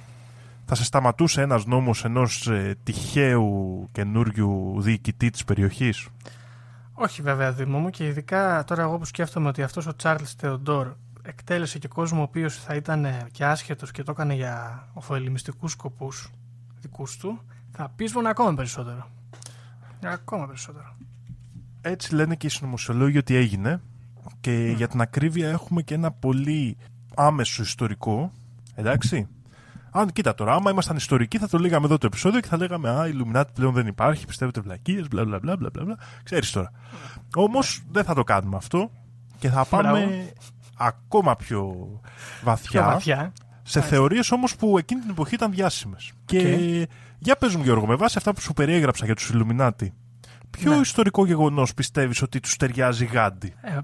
θα 0.66 0.74
σε 0.74 0.85
σταματούσε 0.85 1.42
ένας 1.42 1.66
νόμος 1.66 2.04
ενός 2.04 2.46
ε, 2.46 2.76
τυχαίου 2.83 3.88
καινούριου 3.92 4.74
διοικητή 4.78 5.31
της 5.31 5.44
περιοχής; 5.44 6.09
Όχι 6.92 7.22
βέβαια 7.22 7.52
Δήμο 7.52 7.78
μου 7.78 7.90
και 7.90 8.07
ειδικά 8.07 8.64
τώρα 8.64 8.83
εγώ 8.83 8.98
που 8.98 9.04
σκέφτομαι 9.04 9.48
ότι 9.48 9.62
αυτός 9.62 9.87
ο 9.87 9.96
Τσάρλς 9.96 10.33
Θεοντόρ 10.33 10.92
εκτέλεσε 11.22 11.78
και 11.78 11.88
κόσμο 11.88 12.20
ο 12.20 12.22
οποίος 12.22 12.57
θα 12.57 12.74
ήταν 12.74 13.07
και 13.33 13.44
άσχετος 13.44 13.90
και 13.90 14.02
το 14.02 14.11
έκανε 14.11 14.35
για 14.35 14.87
οφοελιμιστικούς 14.92 15.72
σκοπούς 15.72 16.31
δικούς 16.81 17.16
του, 17.16 17.40
θα 17.70 17.92
πείσβουν 17.96 18.26
ακόμα 18.26 18.54
περισσότερο. 18.54 19.11
Ακόμα 20.04 20.46
περισσότερο. 20.46 20.96
Έτσι 21.81 22.14
λένε 22.14 22.35
και 22.35 22.46
οι 22.46 22.50
συνωμοσιολόγοι 22.50 23.18
ότι 23.18 23.35
έγινε 23.35 23.81
και 24.40 24.72
για 24.76 24.88
την 24.88 25.00
ακρίβεια 25.00 25.48
έχουμε 25.48 25.82
και 25.82 25.94
ένα 25.94 26.10
πολύ 26.12 26.76
άμεσο 27.14 27.62
ιστορικό, 27.62 28.32
εντάξει. 28.74 29.28
Αν 29.90 30.12
κοίτα 30.12 30.34
τώρα, 30.34 30.54
άμα 30.54 30.70
ήμασταν 30.70 30.96
ιστορικοί, 30.96 31.38
θα 31.38 31.48
το 31.48 31.58
λέγαμε 31.58 31.86
εδώ 31.86 31.98
το 31.98 32.06
επεισόδιο 32.06 32.40
και 32.40 32.48
θα 32.48 32.56
λέγαμε 32.56 32.90
Α, 32.90 33.08
η 33.08 33.12
Illuminati 33.14 33.44
πλέον 33.54 33.72
δεν 33.72 33.86
υπάρχει, 33.86 34.26
πιστεύετε 34.26 34.60
βλακίες, 34.60 35.08
μπλα 35.08 35.24
μπλα 35.24 35.38
μπλα 35.38 35.56
μπλα. 35.56 35.70
μπλα. 35.84 35.98
Ξέρεις 36.22 36.50
τώρα. 36.50 36.70
Όμως 37.36 37.82
δεν 37.90 38.04
θα 38.04 38.14
το 38.14 38.22
κάνουμε 38.24 38.56
αυτό 38.56 38.90
και 39.38 39.48
θα 39.48 39.64
πάμε 39.64 40.32
ακόμα 40.76 41.36
πιο 41.36 41.74
βαθιά. 42.42 42.70
Πιο 42.70 42.90
βαθιά. 42.90 43.32
Σε 43.62 43.80
θεωρίες 43.80 44.30
όμως 44.30 44.56
που 44.56 44.78
εκείνη 44.78 45.00
την 45.00 45.10
εποχή 45.10 45.34
ήταν 45.34 45.50
διάσημες. 45.50 46.12
Και 46.24 46.88
για 47.18 47.36
πες 47.36 47.54
μου, 47.54 47.62
Γιώργο, 47.62 47.86
με 47.86 47.94
βάση 47.94 48.14
αυτά 48.18 48.32
που 48.34 48.40
σου 48.40 48.52
περιέγραψα 48.52 49.04
για 49.04 49.14
τους 49.14 49.30
Illuminati, 49.34 49.86
ποιο 50.50 50.70
Ναι. 50.74 50.76
ιστορικό 50.80 51.26
γεγονός 51.26 51.74
πιστεύεις 51.74 52.22
ότι 52.22 52.40
τους 52.40 52.56
ταιριάζει 52.56 53.04
γάντι; 53.04 53.54
Ε, 53.60 53.78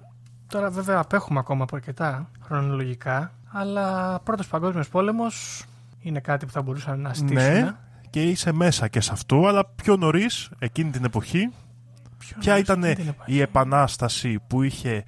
τώρα 0.54 0.70
βέβαια 0.70 0.98
απέχουμε 0.98 1.38
ακόμα 1.38 1.62
από 1.62 1.76
αρκετά 1.76 2.30
χρονολογικά, 2.42 3.32
αλλά 3.52 4.18
πρώτος 4.24 4.46
παγκόσμιος 4.46 4.88
πόλεμος 4.88 5.64
είναι 6.00 6.20
κάτι 6.20 6.46
που 6.46 6.52
θα 6.52 6.62
μπορούσαν 6.62 7.00
να 7.00 7.14
στήσουν. 7.14 7.34
Ναι, 7.34 7.70
και 8.10 8.22
είσαι 8.22 8.52
μέσα 8.52 8.88
και 8.88 9.00
σε 9.00 9.12
αυτό, 9.12 9.46
αλλά 9.46 9.64
πιο 9.66 9.96
νωρίς, 9.96 10.50
εκείνη 10.58 10.90
την 10.90 11.04
εποχή, 11.04 11.48
Ποιο 12.18 12.36
ποια 12.40 12.52
νωρίς 12.52 12.64
ήταν 12.68 12.84
εκείνη 12.84 12.94
την 12.94 13.08
εποχή. 13.08 13.32
η 13.32 13.40
επανάσταση 13.40 14.38
που 14.46 14.62
είχε 14.62 15.04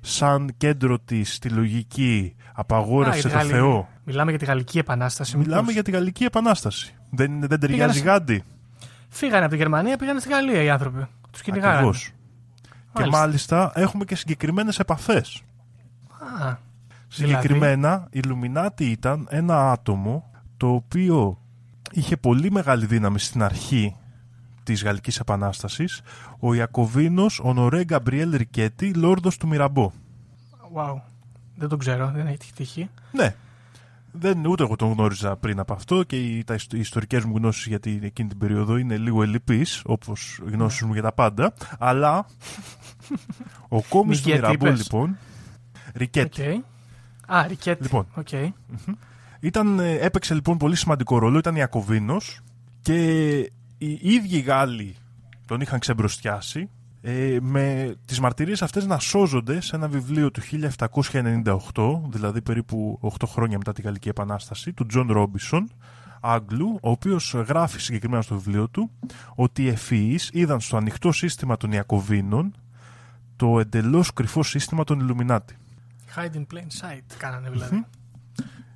σαν 0.00 0.54
κέντρο 0.56 0.98
της 0.98 1.38
τη 1.38 1.48
λογική 1.48 2.34
Α, 2.38 2.52
απαγόρευσε 2.54 3.20
για 3.20 3.28
τη 3.28 3.34
το 3.34 3.36
Γαλλική- 3.38 3.56
Θεό. 3.58 3.88
Μιλάμε 4.04 4.30
για 4.30 4.38
τη 4.38 4.44
Γαλλική 4.44 4.78
Επανάσταση. 4.78 5.36
Μιλάμε 5.36 5.56
μήπως. 5.60 5.72
για 5.74 5.82
τη 5.82 5.90
Γαλλική 5.90 6.24
Επανάσταση. 6.24 6.94
Δεν, 7.10 7.40
δεν 7.40 7.60
ταιριάζει 7.60 7.72
Πήγανε 7.72 7.92
σε- 7.92 8.04
γάντι. 8.04 8.42
Φύγανε 9.08 9.40
από 9.44 9.50
τη 9.50 9.56
Γερμανία, 9.56 9.96
πήγανε 9.96 10.20
στη 10.20 10.28
Γαλλία 10.28 10.62
οι 10.62 10.70
άνθρωποι. 10.70 11.06
Τους 11.30 11.42
κυνηγάγανε. 11.42 11.76
Ακριβώς. 11.76 12.10
Και 12.92 12.98
Μάλιστα. 13.00 13.18
μάλιστα 13.18 13.72
έχουμε 13.74 14.04
και 14.04 14.14
συγκεκριμένες 14.14 14.78
επαφές. 14.78 15.42
Α, 16.42 16.56
Συγκεκριμένα, 17.08 18.06
η 18.10 18.20
Λουμινάτη 18.20 18.84
ήταν 18.84 19.26
ένα 19.30 19.72
άτομο 19.72 20.30
το 20.56 20.68
οποίο 20.68 21.38
είχε 21.90 22.16
πολύ 22.16 22.50
μεγάλη 22.50 22.86
δύναμη 22.86 23.18
στην 23.18 23.42
αρχή 23.42 23.96
της 24.62 24.84
Γαλλικής 24.84 25.18
Επανάστασης, 25.18 26.00
ο 26.38 26.54
Ιακωβίνος 26.54 27.40
Ονορέ 27.42 27.84
Γκαμπριέλ 27.84 28.36
Ρικέτη, 28.36 28.94
λόρδος 28.94 29.36
του 29.36 29.46
Μυραμπό. 29.46 29.92
wow. 30.74 31.00
Δεν 31.56 31.68
τον 31.68 31.78
ξέρω, 31.78 32.10
δεν 32.14 32.26
έχει 32.26 32.52
τύχει. 32.54 32.90
Ναι, 33.12 33.34
δεν, 34.12 34.46
ούτε 34.46 34.62
εγώ 34.62 34.76
τον 34.76 34.92
γνώριζα 34.92 35.36
πριν 35.36 35.58
από 35.58 35.72
αυτό 35.72 36.02
και 36.02 36.16
οι, 36.16 36.44
τα, 36.44 36.54
ιστο- 36.54 36.76
οι 36.76 36.80
ιστορικές 36.80 37.24
μου 37.24 37.36
γνώσεις 37.36 37.66
για 37.66 37.80
την, 37.80 38.00
εκείνη 38.02 38.28
την 38.28 38.38
περίοδο 38.38 38.76
είναι 38.76 38.96
λίγο 38.96 39.22
ελλιπείς, 39.22 39.82
όπως 39.84 40.40
οι 40.46 40.50
γνώσεις 40.50 40.82
μου 40.82 40.92
για 40.92 41.02
τα 41.02 41.12
πάντα, 41.12 41.54
αλλά 41.78 42.26
ο 43.68 43.82
κόμης 43.82 44.20
του 44.20 44.28
Ρικέτη 44.28 44.46
Μυραμπό 44.46 44.66
είπες. 44.66 44.78
λοιπόν, 44.82 45.16
Ρικέτη, 45.94 46.42
Οκ. 46.42 46.64
Α, 47.36 47.46
Ρικέτ. 47.46 47.82
Λοιπόν. 47.82 48.06
Οκ. 48.14 48.28
Ήταν, 49.40 49.78
ε, 49.78 49.94
έπαιξε 49.94 50.34
λοιπόν 50.34 50.56
πολύ 50.56 50.76
σημαντικό 50.76 51.18
ρόλο, 51.18 51.38
ήταν 51.38 51.56
Ιακωβίνος 51.56 52.40
και 52.82 53.36
οι 53.78 53.98
ίδιοι 54.02 54.36
οι 54.36 54.40
Γάλλοι 54.40 54.96
τον 55.46 55.60
είχαν 55.60 55.78
ξεμπροστιάσει 55.78 56.68
ε, 57.02 57.38
με 57.40 57.94
τις 58.04 58.20
μαρτυρίες 58.20 58.62
αυτές 58.62 58.86
να 58.86 58.98
σώζονται 58.98 59.60
σε 59.60 59.76
ένα 59.76 59.88
βιβλίο 59.88 60.30
του 60.30 60.40
1798, 61.72 62.00
δηλαδή 62.08 62.42
περίπου 62.42 63.00
8 63.18 63.26
χρόνια 63.26 63.58
μετά 63.58 63.72
τη 63.72 63.82
Γαλλική 63.82 64.08
Επανάσταση, 64.08 64.72
του 64.72 64.86
Τζον 64.86 65.12
Ρόμπισον, 65.12 65.70
Άγγλου, 66.20 66.78
ο 66.82 66.90
οποίος 66.90 67.34
γράφει 67.34 67.80
συγκεκριμένα 67.80 68.22
στο 68.22 68.34
βιβλίο 68.34 68.68
του 68.68 68.90
ότι 69.34 69.62
οι 69.62 69.68
ευφυείς 69.68 70.30
είδαν 70.32 70.60
στο 70.60 70.76
ανοιχτό 70.76 71.12
σύστημα 71.12 71.56
των 71.56 71.72
Ιακωβίνων 71.72 72.54
το 73.36 73.60
εντελώς 73.60 74.12
κρυφό 74.12 74.42
σύστημα 74.42 74.84
των 74.84 75.00
Ιλουμινάτι. 75.00 75.56
Hide 76.16 76.34
in 76.34 76.46
plain 76.54 76.84
sight 76.84 77.14
κάνανε 77.18 77.50
δηλαδή. 77.50 77.84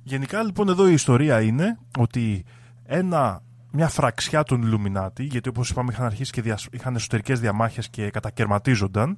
Γενικά 0.03 0.43
λοιπόν 0.43 0.69
εδώ 0.69 0.87
η 0.87 0.93
ιστορία 0.93 1.41
είναι 1.41 1.77
ότι 1.97 2.45
ένα, 2.83 3.41
μια 3.75 3.87
φραξιά 3.87 4.43
των 4.43 4.61
Ιλουμινάτη, 4.61 5.23
γιατί 5.23 5.49
όπως 5.49 5.69
είπαμε 5.69 5.91
είχαν 5.91 6.05
αρχίσει 6.05 6.31
και 6.31 6.41
διασ... 6.41 6.67
είχαν 6.71 6.95
εσωτερικές 6.95 7.39
διαμάχες 7.39 7.89
και 7.89 8.09
κατακαιρματίζονταν, 8.09 9.17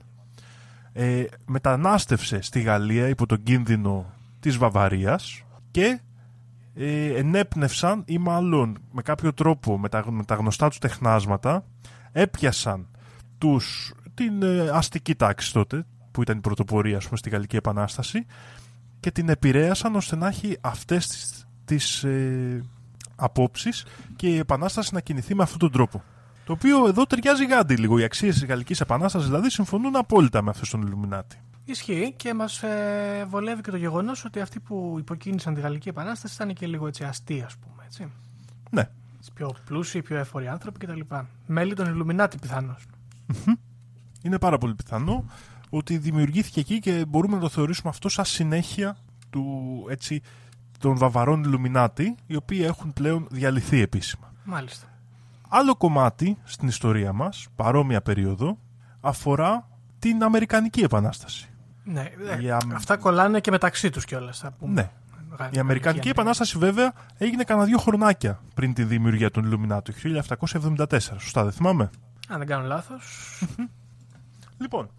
ε, 0.94 1.24
μετανάστευσε 1.46 2.42
στη 2.42 2.62
Γαλλία 2.62 3.08
υπό 3.08 3.26
τον 3.26 3.44
κίνδυνο 3.44 4.14
της 4.40 4.58
Βαβαρίας 4.58 5.44
και 5.72 6.00
ε, 6.76 7.06
ενέπνευσαν 7.06 8.04
ή 8.06 8.18
μάλλον 8.18 8.78
με 8.92 9.02
κάποιο 9.02 9.34
τρόπο 9.34 9.80
με 9.80 9.90
τα, 9.90 10.12
με 10.12 10.24
τα 10.24 10.36
γνωστά 10.36 10.68
τους 10.70 10.78
τεχνάσματα 10.78 11.64
έπιασαν 12.12 12.88
τους, 13.38 13.94
την 14.14 14.44
ε, 14.44 14.70
αστική 14.70 15.16
τάξη 15.16 15.54
τότε 15.54 15.86
που 16.12 16.22
ήταν 16.22 16.38
η 16.38 16.42
πρωτοπορία 16.42 16.98
ας 16.98 17.06
πούμε, 17.06 17.18
στη 17.18 17.30
Γαλλική 17.30 17.56
Επανάσταση 17.56 18.26
και 19.00 19.12
την 19.12 19.30
επηρέασαν 19.30 19.96
ώστε 19.96 20.16
να 20.16 20.28
έχει 20.28 20.58
αυτές 20.62 21.08
τις, 21.08 21.48
τις 21.66 22.04
ε, 22.04 22.64
απόψεις 23.18 23.86
και 24.16 24.28
η 24.28 24.38
Επανάσταση 24.38 24.94
να 24.94 25.00
κινηθεί 25.00 25.36
με 25.36 25.44
αυτόν 25.44 25.60
τον 25.60 25.72
τρόπο. 25.72 26.04
Το 26.46 26.54
οποίο 26.54 26.88
εδώ 26.88 27.06
ταιριάζει 27.06 27.46
γάντι 27.46 27.76
λίγο. 27.76 28.00
Οι 28.00 28.04
αξίες 28.04 28.34
της 28.34 28.46
Γαλλικής 28.46 28.82
Επανάστασης 28.82 29.28
δηλαδή 29.28 29.50
συμφωνούν 29.50 29.96
απόλυτα 29.96 30.42
με 30.42 30.50
αυτέ 30.50 30.66
των 30.72 30.82
Ιλουμινάτη. 30.82 31.42
Ισχύει 31.66 32.14
και 32.18 32.34
μας 32.34 32.64
ε, 32.64 33.26
βολεύει 33.30 33.62
και 33.62 33.72
το 33.72 33.78
γεγονός 33.78 34.26
ότι 34.26 34.40
αυτοί 34.40 34.60
που 34.60 34.96
υποκίνησαν 35.00 35.54
τη 35.54 35.62
Γαλλική 35.62 35.90
Επανάσταση 35.90 36.34
ήταν 36.34 36.54
και 36.54 36.68
λίγο 36.68 36.88
έτσι 36.88 37.04
αστεί, 37.04 37.42
ας 37.46 37.56
πούμε. 37.58 37.84
Έτσι. 37.86 38.12
Ναι. 38.70 38.90
Πιο 39.34 39.56
πλούσιοι, 39.66 40.02
πιο 40.02 40.18
εφοροί 40.18 40.48
άνθρωποι 40.48 40.86
κτλ. 40.86 41.00
Μέλη 41.46 41.74
των 41.74 41.88
Ιλουμινάτη 41.88 42.38
πιθανώς. 42.38 42.86
Είναι 44.22 44.40
πάρα 44.40 44.58
πολύ 44.58 44.76
πιθανό 44.76 45.26
ότι 45.70 45.98
δημιουργήθηκε 45.98 46.60
εκεί 46.60 46.80
και 46.80 47.06
μπορούμε 47.08 47.36
να 47.36 47.42
το 47.42 47.50
θεωρήσουμε 47.50 47.90
αυτό 47.90 48.10
σαν 48.10 48.26
συνέχεια 48.26 48.98
του, 49.30 49.86
έτσι, 49.90 50.22
των 50.78 50.98
βαβαρών 50.98 51.44
Ιλουμινάτη, 51.44 52.16
οι 52.28 52.36
οποίοι 52.36 52.62
έχουν 52.64 52.94
πλέον 52.94 53.28
διαλυθεί 53.32 53.82
επίσημα. 53.82 54.34
Μάλιστα. 54.44 54.88
Άλλο 55.50 55.76
κομμάτι 55.76 56.38
στην 56.44 56.68
ιστορία 56.68 57.14
μας, 57.14 57.48
παρόμοια 57.56 58.02
περίοδο, 58.02 58.58
αφορά 59.02 59.68
την 60.00 60.24
Αμερικανική 60.24 60.82
Επανάσταση. 60.82 61.50
Ναι, 61.84 62.02
ε, 62.02 62.42
Η 62.42 62.52
Αμ- 62.52 62.74
αυτά 62.74 62.98
κολλάνε 62.98 63.40
και 63.40 63.52
μεταξύ 63.52 63.90
τους 63.90 64.06
κιόλας. 64.06 64.44
Ναι. 64.60 64.90
Η 65.52 65.60
Αμερικανική 65.60 66.10
Επανάσταση 66.10 66.58
βέβαια 66.58 66.94
έγινε 67.18 67.44
κανένα 67.44 67.68
δύο 67.68 67.78
χρονάκια 67.78 68.40
πριν 68.54 68.74
τη 68.74 68.84
δημιουργία 68.84 69.32
των 69.32 69.44
Ιλουμινάτων, 69.46 69.94
το 69.94 70.00
1774. 70.00 71.20
Σωστά, 71.20 71.44
δεν 71.44 71.52
θυμάμαι; 71.52 71.90
Αν 72.28 72.38
δεν 72.38 72.48
κάνω 72.48 72.66
λάθος. 72.68 73.04
Λοιπόν, 74.58 74.90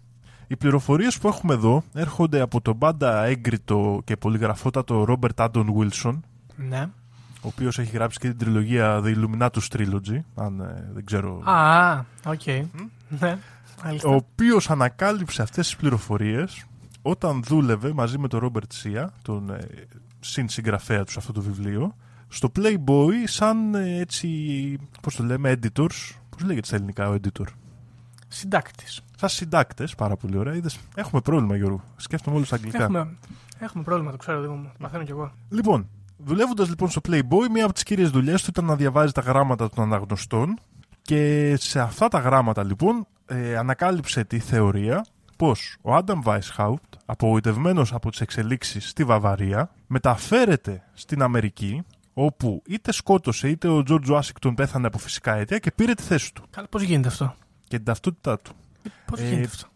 οι 0.51 0.55
πληροφορίες 0.55 1.17
που 1.17 1.27
έχουμε 1.27 1.53
εδώ 1.53 1.83
έρχονται 1.93 2.39
από 2.41 2.61
τον 2.61 2.77
πάντα 2.77 3.23
έγκριτο 3.23 4.01
και 4.03 4.17
πολυγραφότατο 4.17 5.03
Ρόμπερτ 5.03 5.41
Άντων 5.41 5.73
Βίλσον, 5.73 6.23
ναι. 6.55 6.89
ο 7.41 7.47
οποίος 7.47 7.79
έχει 7.79 7.95
γράψει 7.95 8.19
και 8.19 8.27
την 8.27 8.37
τριλογία 8.37 9.01
The 9.03 9.15
Illuminatus 9.15 9.67
Trilogy, 9.77 10.19
αν 10.35 10.59
ε, 10.59 10.89
δεν 10.93 11.05
ξέρω... 11.05 11.41
Α, 11.43 11.99
οκ. 12.25 12.45
Ναι, 13.19 13.37
μάλιστα. 13.83 14.09
ο 14.09 14.13
οποίος 14.13 14.69
ανακάλυψε 14.69 15.41
αυτές 15.41 15.65
τις 15.65 15.75
πληροφορίες 15.75 16.65
όταν 17.01 17.43
δούλευε 17.43 17.93
μαζί 17.93 18.17
με 18.17 18.27
τον 18.27 18.39
Ρόμπερτ 18.39 18.71
Σία, 18.71 19.13
τον 19.21 19.49
ε, 19.49 19.59
συνσυγγραφέα 20.19 21.03
του 21.03 21.11
σε 21.11 21.19
αυτό 21.19 21.31
το 21.31 21.41
βιβλίο, 21.41 21.95
στο 22.27 22.51
Playboy 22.55 23.13
σαν 23.25 23.75
ε, 23.75 23.99
έτσι, 23.99 24.27
πώς 25.01 25.15
το 25.15 25.23
λέμε, 25.23 25.59
editors. 25.61 26.11
Πώς 26.29 26.43
λέγεται 26.43 26.65
στα 26.65 26.75
ελληνικά 26.75 27.09
ο 27.09 27.13
editor; 27.13 27.45
Συντάκτης. 28.31 29.01
Σαν 29.17 29.29
συντάκτες, 29.29 29.95
πάρα 29.95 30.15
πολύ 30.15 30.37
ωραία. 30.37 30.55
Είδες, 30.55 30.79
έχουμε 30.95 31.21
πρόβλημα, 31.21 31.55
Γιώργο. 31.55 31.83
Σκέφτομαι 31.95 32.35
όλους 32.35 32.47
στα 32.47 32.55
αγγλικά. 32.55 32.83
Έχουμε, 32.83 33.17
έχουμε 33.59 33.83
πρόβλημα, 33.83 34.11
το 34.11 34.17
ξέρω, 34.17 34.41
Δήμο 34.41 34.55
μου. 34.55 34.71
Μαθαίνω 34.79 35.03
κι 35.03 35.11
εγώ. 35.11 35.31
Λοιπόν, 35.49 35.89
δουλεύοντας 36.17 36.69
λοιπόν 36.69 36.89
στο 36.89 37.01
Playboy, 37.07 37.49
μία 37.51 37.63
από 37.63 37.73
τις 37.73 37.83
κύριες 37.83 38.09
δουλειές 38.09 38.41
του 38.43 38.49
ήταν 38.49 38.65
να 38.65 38.75
διαβάζει 38.75 39.11
τα 39.11 39.21
γράμματα 39.21 39.69
των 39.69 39.83
αναγνωστών. 39.83 40.57
Και 41.01 41.55
σε 41.59 41.79
αυτά 41.79 42.07
τα 42.07 42.19
γράμματα 42.19 42.63
λοιπόν 42.63 43.07
ε, 43.25 43.57
ανακάλυψε 43.57 44.23
τη 44.23 44.39
θεωρία 44.39 45.05
πως 45.37 45.77
ο 45.81 45.95
Άνταμ 45.95 46.19
Weishaupt, 46.25 46.97
απογοητευμένος 47.05 47.93
από 47.93 48.09
τις 48.09 48.21
εξελίξεις 48.21 48.89
στη 48.89 49.03
Βαβαρία, 49.03 49.71
μεταφέρεται 49.87 50.83
στην 50.93 51.21
Αμερική, 51.21 51.83
όπου 52.13 52.61
είτε 52.65 52.91
σκότωσε 52.91 53.49
είτε 53.49 53.67
ο 53.67 53.83
Τζορτζ 53.83 54.09
Ουάσιγκτον 54.09 54.55
πέθανε 54.55 54.87
από 54.87 54.97
φυσικά 54.97 55.35
αίτια 55.35 55.57
και 55.57 55.71
πήρε 55.71 55.93
τη 55.93 56.03
θέση 56.03 56.33
του. 56.33 56.43
Καλά, 56.49 56.67
πώς 56.67 56.81
γίνεται 56.81 57.07
αυτό; 57.07 57.35
Και 57.69 57.75
την 57.75 57.85
ταυτότητά 57.85 58.37
του. 58.37 58.51
Πώς 59.05 59.19
Ε, 59.19 59.23
γίνεται 59.29 59.45
αυτό; 59.45 59.67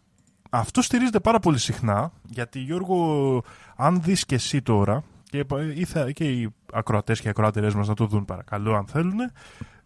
Αυτό 0.50 0.82
στηρίζεται 0.82 1.20
πάρα 1.20 1.38
πολύ 1.38 1.58
συχνά, 1.58 2.12
γιατί 2.28 2.58
Γιώργο, 2.58 3.42
αν 3.76 4.02
δεις 4.02 4.24
και 4.26 4.34
εσύ 4.34 4.62
τώρα, 4.62 5.02
και, 5.30 5.44
ήθε- 5.74 6.12
και 6.12 6.24
οι 6.24 6.54
ακροατές 6.72 7.20
και 7.20 7.26
οι 7.26 7.30
ακροάτερες 7.30 7.74
μας 7.74 7.88
να 7.88 7.94
το 7.94 8.06
δουν 8.06 8.24
παρακαλώ 8.24 8.74
αν 8.76 8.86
θέλουν, 8.86 9.18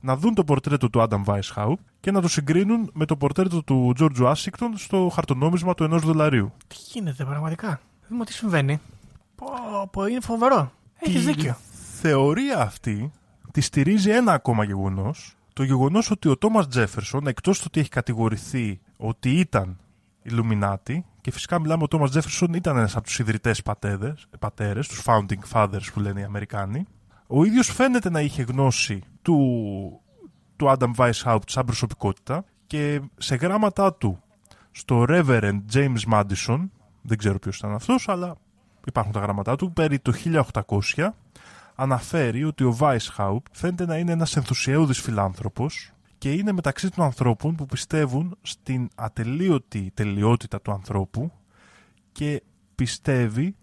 να 0.01 0.17
δουν 0.17 0.35
το 0.35 0.45
πορτρέτο 0.45 0.91
του 0.91 1.03
Άνταμ 1.03 1.23
Weishaupt 1.27 1.75
και 2.01 2.11
να 2.11 2.21
το 2.21 2.29
συγκρίνουν 2.29 2.91
με 2.93 3.05
το 3.05 3.17
πορτρέτο 3.17 3.63
του 3.63 3.93
George 3.99 4.17
Washington 4.27 4.69
στο 4.75 5.11
χαρτονόμισμα 5.15 5.75
του 5.75 5.85
ενός 5.85 6.03
δολαρίου. 6.03 6.53
Τι 6.67 6.77
γίνεται 6.93 7.25
πραγματικά; 7.25 7.81
Δούμε 8.09 8.25
τι 8.25 8.33
συμβαίνει. 8.33 8.81
Πω, 9.35 9.47
πω, 9.93 10.07
είναι 10.07 10.21
φοβερό. 10.21 10.73
Έχεις 10.99 11.25
Τη 11.25 11.33
δίκιο. 11.33 11.57
θεωρία 12.01 12.61
αυτή 12.61 13.11
τη 13.53 13.61
στηρίζει 13.61 14.11
ένα 14.11 14.33
ακόμα 14.33 14.65
γεγονός, 14.65 15.37
το 15.59 15.65
γεγονός 15.65 16.11
ότι 16.11 16.29
ο 16.29 16.37
Τόμας 16.37 16.69
Τζέφερσον, 16.69 17.27
εκτός 17.27 17.59
του 17.59 17.65
ότι 17.67 17.81
έχει 17.81 17.89
κατηγορηθεί 17.89 18.81
ότι 18.97 19.31
ήταν 19.31 19.79
Ιλουμινάτη, 20.23 21.05
και 21.21 21.31
φυσικά 21.31 21.61
μιλάμε 21.61 21.83
ο 21.83 21.89
Τόμας 21.89 22.11
Τζέφερσον 22.11 22.55
ήταν 22.55 22.77
ένας 22.77 22.97
από 22.97 23.05
τους 23.05 23.19
ιδρυτές 23.19 23.63
πατέδες, 23.63 24.27
πατέρες, 24.39 24.89
τους 24.89 25.03
founding 25.07 25.53
fathers 25.53 25.93
που 25.93 26.01
λένε 26.01 26.21
οι 26.21 26.23
Αμερικάνοι, 26.23 26.87
ο 27.27 27.45
ίδιος 27.45 27.73
φαίνεται 27.73 28.11
να 28.11 28.21
είχε 28.21 28.43
γνώση 28.43 29.03
του, 29.23 29.37
του 30.57 30.75
Adam 30.79 30.91
Weishaupt 30.97 31.47
σαν 31.47 31.65
προσωπικότητα 31.65 32.45
και 32.67 33.01
σε 33.17 33.35
γράμματά 33.35 33.95
του 33.95 34.23
στο 34.71 35.05
Reverend 35.09 35.61
James 35.73 36.13
Madison, 36.13 36.69
δεν 37.03 37.19
ξέρω 37.19 37.39
ποιος 37.39 37.59
ήταν 37.59 37.73
αυτός, 37.73 38.09
αλλά 38.09 38.37
υπάρχουν 38.87 39.13
τα 39.13 39.21
γράμματά 39.21 39.57
του, 39.57 39.73
περί 39.73 39.99
το 39.99 40.13
1800, 40.95 41.09
αναφέρει 41.81 42.45
ότι 42.45 42.65
ο 42.65 42.77
Weishaupt 42.81 43.43
φαίνεται 43.53 43.87
να 43.87 43.97
είναι 43.97 44.13
ένας 44.13 44.37
ενθουσιώδης 44.37 45.01
φιλάνθρωπος 45.01 45.93
και 46.19 46.33
είναι 46.33 46.53
μεταξύ 46.53 46.91
των 46.91 47.05
ανθρώπων 47.05 47.55
που 47.55 47.67
πιστεύουν 47.67 48.37
στην 48.43 48.89
ατελείωτη 48.95 49.91
τελειότητα 49.95 50.61
του 50.61 50.73
ανθρώπου 50.73 51.33
και 52.13 52.43
πιστεύει 52.75 53.57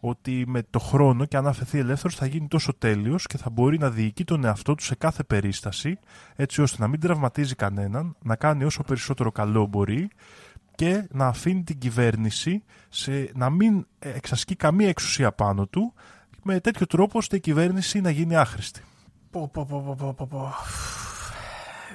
ότι 0.00 0.44
με 0.46 0.62
το 0.70 0.78
χρόνο 0.78 1.24
και 1.24 1.36
αν 1.36 1.46
αφαιθεί 1.46 1.78
ελεύθερος 1.78 2.14
θα 2.16 2.26
γίνει 2.26 2.48
τόσο 2.48 2.74
τέλειος 2.74 3.26
και 3.26 3.36
θα 3.36 3.50
μπορεί 3.50 3.78
να 3.78 3.90
διοικεί 3.90 4.24
τον 4.24 4.44
εαυτό 4.44 4.74
του 4.74 4.82
σε 4.82 4.94
κάθε 4.94 5.22
περίσταση 5.22 5.98
έτσι 6.36 6.62
ώστε 6.62 6.76
να 6.80 6.88
μην 6.88 7.00
τραυματίζει 7.00 7.54
κανέναν, 7.54 8.16
να 8.22 8.36
κάνει 8.36 8.64
όσο 8.64 8.82
περισσότερο 8.82 9.32
καλό 9.32 9.66
μπορεί 9.66 10.10
και 10.74 11.06
να 11.10 11.26
αφήνει 11.26 11.62
την 11.62 11.78
κυβέρνηση 11.78 12.62
σε, 12.88 13.30
να 13.34 13.50
μην 13.50 13.86
εξασκεί 13.98 14.56
καμία 14.56 14.88
εξουσία 14.88 15.32
πάνω 15.32 15.66
του 15.66 15.94
με 16.42 16.60
τέτοιο 16.60 16.86
τρόπο 16.86 17.18
ώστε 17.18 17.36
η 17.36 17.40
κυβέρνηση 17.40 18.00
να 18.00 18.10
γίνει 18.10 18.36
άχρηστη. 18.36 18.80
Πω, 19.30 19.48
πω, 19.52 19.66
πω, 19.68 19.82
πω, 19.86 19.94
πω, 19.98 20.14
πω, 20.14 20.26
πω. 20.30 20.52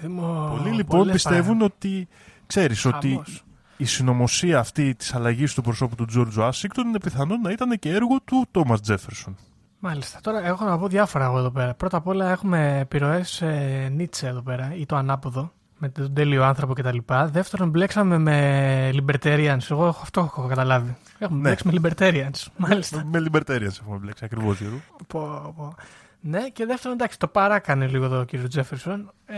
Δημο- 0.02 0.56
Πολλοί 0.58 0.76
λοιπόν 0.76 0.98
πολλές 1.00 1.14
πιστεύουν 1.14 1.62
ότι 1.62 2.08
ξέρεις 2.48 2.86
ότι 2.86 3.10
Χαμός. 3.10 3.44
η 3.78 3.86
συνωμοσία 3.86 4.60
αυτή 4.60 4.96
της 4.96 5.14
αλλαγής 5.14 5.54
του 5.54 5.62
προσώπου 5.62 5.96
του 5.96 6.06
George 6.16 6.44
Washington 6.50 6.84
είναι 6.86 7.00
πιθανόν 7.00 7.42
να 7.42 7.52
ήταν 7.52 7.80
και 7.80 7.90
έργο 7.90 8.20
του 8.22 8.46
Thomas 8.52 8.78
Jefferson. 8.88 9.34
Μάλιστα. 9.80 10.20
Τώρα 10.22 10.46
έχω 10.46 10.66
να 10.66 10.78
πω 10.78 10.88
διάφορα 10.88 11.26
εγώ 11.26 11.38
εδώ 11.38 11.52
πέρα. 11.52 11.74
Πρώτα 11.74 11.98
απ' 11.98 12.08
όλα 12.08 12.30
έχουμε 12.32 12.80
επιρροές 12.80 13.42
ε, 13.42 13.90
Νίτσε 13.96 14.28
εδώ 14.28 14.42
πέρα 14.42 14.76
ή 14.76 14.86
το 14.86 14.96
ανάποδο 14.96 15.52
με 15.78 15.90
τον 15.90 16.14
τέλειο 16.14 16.44
άνθρωπο 16.44 16.74
κτλ. 16.74 16.98
Δεύτερον, 17.26 17.70
μπλέξαμε 17.70 18.18
με 18.18 18.90
libertarians. 18.94 19.70
Εγώ 19.70 19.88
αυτό 19.88 20.22
έχω 20.22 20.48
καταλάβει. 20.48 20.96
Έχουμε 21.20 21.38
Ναι. 21.40 21.44
μπλέξει 21.56 21.68
με 21.68 21.74
libertarians. 21.82 22.46
Μάλιστα. 22.68 23.06
Με 23.06 23.24
libertarians 23.32 23.80
έχουμε 23.82 23.98
μπλέξει 23.98 24.26
ακριβώς 24.26 24.60
Γιώργο. 24.60 24.82
πω, 25.08 25.54
πω. 25.58 25.76
Ναι, 26.20 26.50
και 26.50 26.66
δεύτερον, 26.66 26.98
εντάξει, 26.98 27.20
το 27.20 27.28
παράκανε 27.28 27.88
λίγο 27.88 28.06
εδώ 28.06 28.20
ο 28.20 28.24
κύριο 28.24 28.48
Τζέφερσον. 28.48 29.12
Ε, 29.26 29.36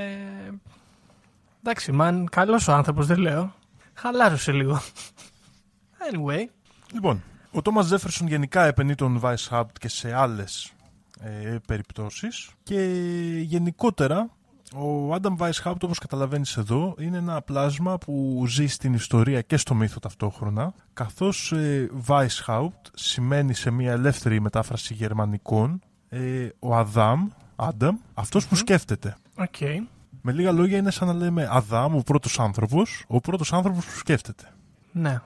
εντάξει, 1.64 1.92
μαν, 1.92 2.28
καλός 2.32 2.68
ο 2.68 2.74
άνθρωπος, 2.74 3.06
δεν 3.08 3.18
λέω. 3.18 3.54
Χαλάρωσε 3.94 4.52
λίγο. 4.52 4.82
Anyway, 6.12 6.46
Λοιπόν, 6.94 7.24
ο 7.52 7.60
Thomas 7.64 7.84
Jefferson 7.96 8.26
γενικά 8.28 8.66
επαινεί 8.66 8.96
τον 8.96 9.22
Weishaupt 9.24 9.72
και 9.80 9.88
σε 9.90 10.14
άλλες 10.14 10.72
ε, 11.20 11.56
περιπτώσεις 11.68 12.50
και 12.64 12.82
γενικότερα 13.42 14.30
ο 14.76 15.14
Adam 15.14 15.38
Weishaupt 15.38 15.82
όπως 15.82 16.00
καταλαβαίνεις 16.00 16.58
εδώ 16.58 16.96
είναι 17.00 17.18
ένα 17.18 17.42
πλάσμα 17.42 17.98
που 17.98 18.44
ζει 18.48 18.68
στην 18.68 18.94
ιστορία 18.94 19.42
και 19.42 19.58
στο 19.58 19.76
μύθο 19.76 20.00
ταυτόχρονα 20.00 20.74
καθώς 20.94 21.52
ε, 21.52 21.90
Weishaupt 22.08 22.82
σημαίνει 22.94 23.54
σε 23.54 23.72
μια 23.72 23.92
ελεύθερη 23.92 24.40
μετάφραση 24.40 24.94
γερμανικών 24.94 25.82
ε, 26.10 26.50
ο 26.60 26.76
Αδάμ, 26.76 27.28
Adam, 27.56 27.92
αυτός 28.14 28.48
που 28.48 28.56
σκέφτεται. 28.56 29.18
οκ. 29.36 29.56
Με 30.22 30.32
λίγα 30.32 30.52
λόγια 30.52 30.78
είναι 30.78 30.92
σαν 30.92 31.08
να 31.08 31.14
λέμε 31.14 31.48
Αδάμ, 31.52 31.96
ο 31.96 32.02
πρώτος 32.02 32.40
άνθρωπος, 32.40 33.04
ο 33.08 33.20
πρώτος 33.20 33.54
άνθρωπος 33.54 33.86
που 33.86 33.98
σκέφτεται. 33.98 34.54
Ναι. 34.92 35.22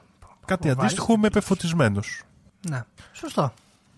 Κάτι 0.46 0.68
Ο 0.70 0.72
αντίστοιχο 0.72 1.18
με 1.18 1.30
πεφωτισμένος. 1.30 2.24
Ναι. 2.70 2.84
Σωστό. 3.12 3.54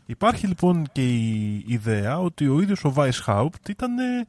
Υπάρχει 0.06 0.47
λοιπόν 0.47 0.88
και 0.91 1.08
η 1.08 1.63
ιδέα 1.67 2.19
ότι 2.19 2.47
ο 2.47 2.62
ίδιος 2.62 2.84
ο 2.84 2.93
Weishaupt 2.95 3.69
ήταν 3.69 3.99
ε, 3.99 4.25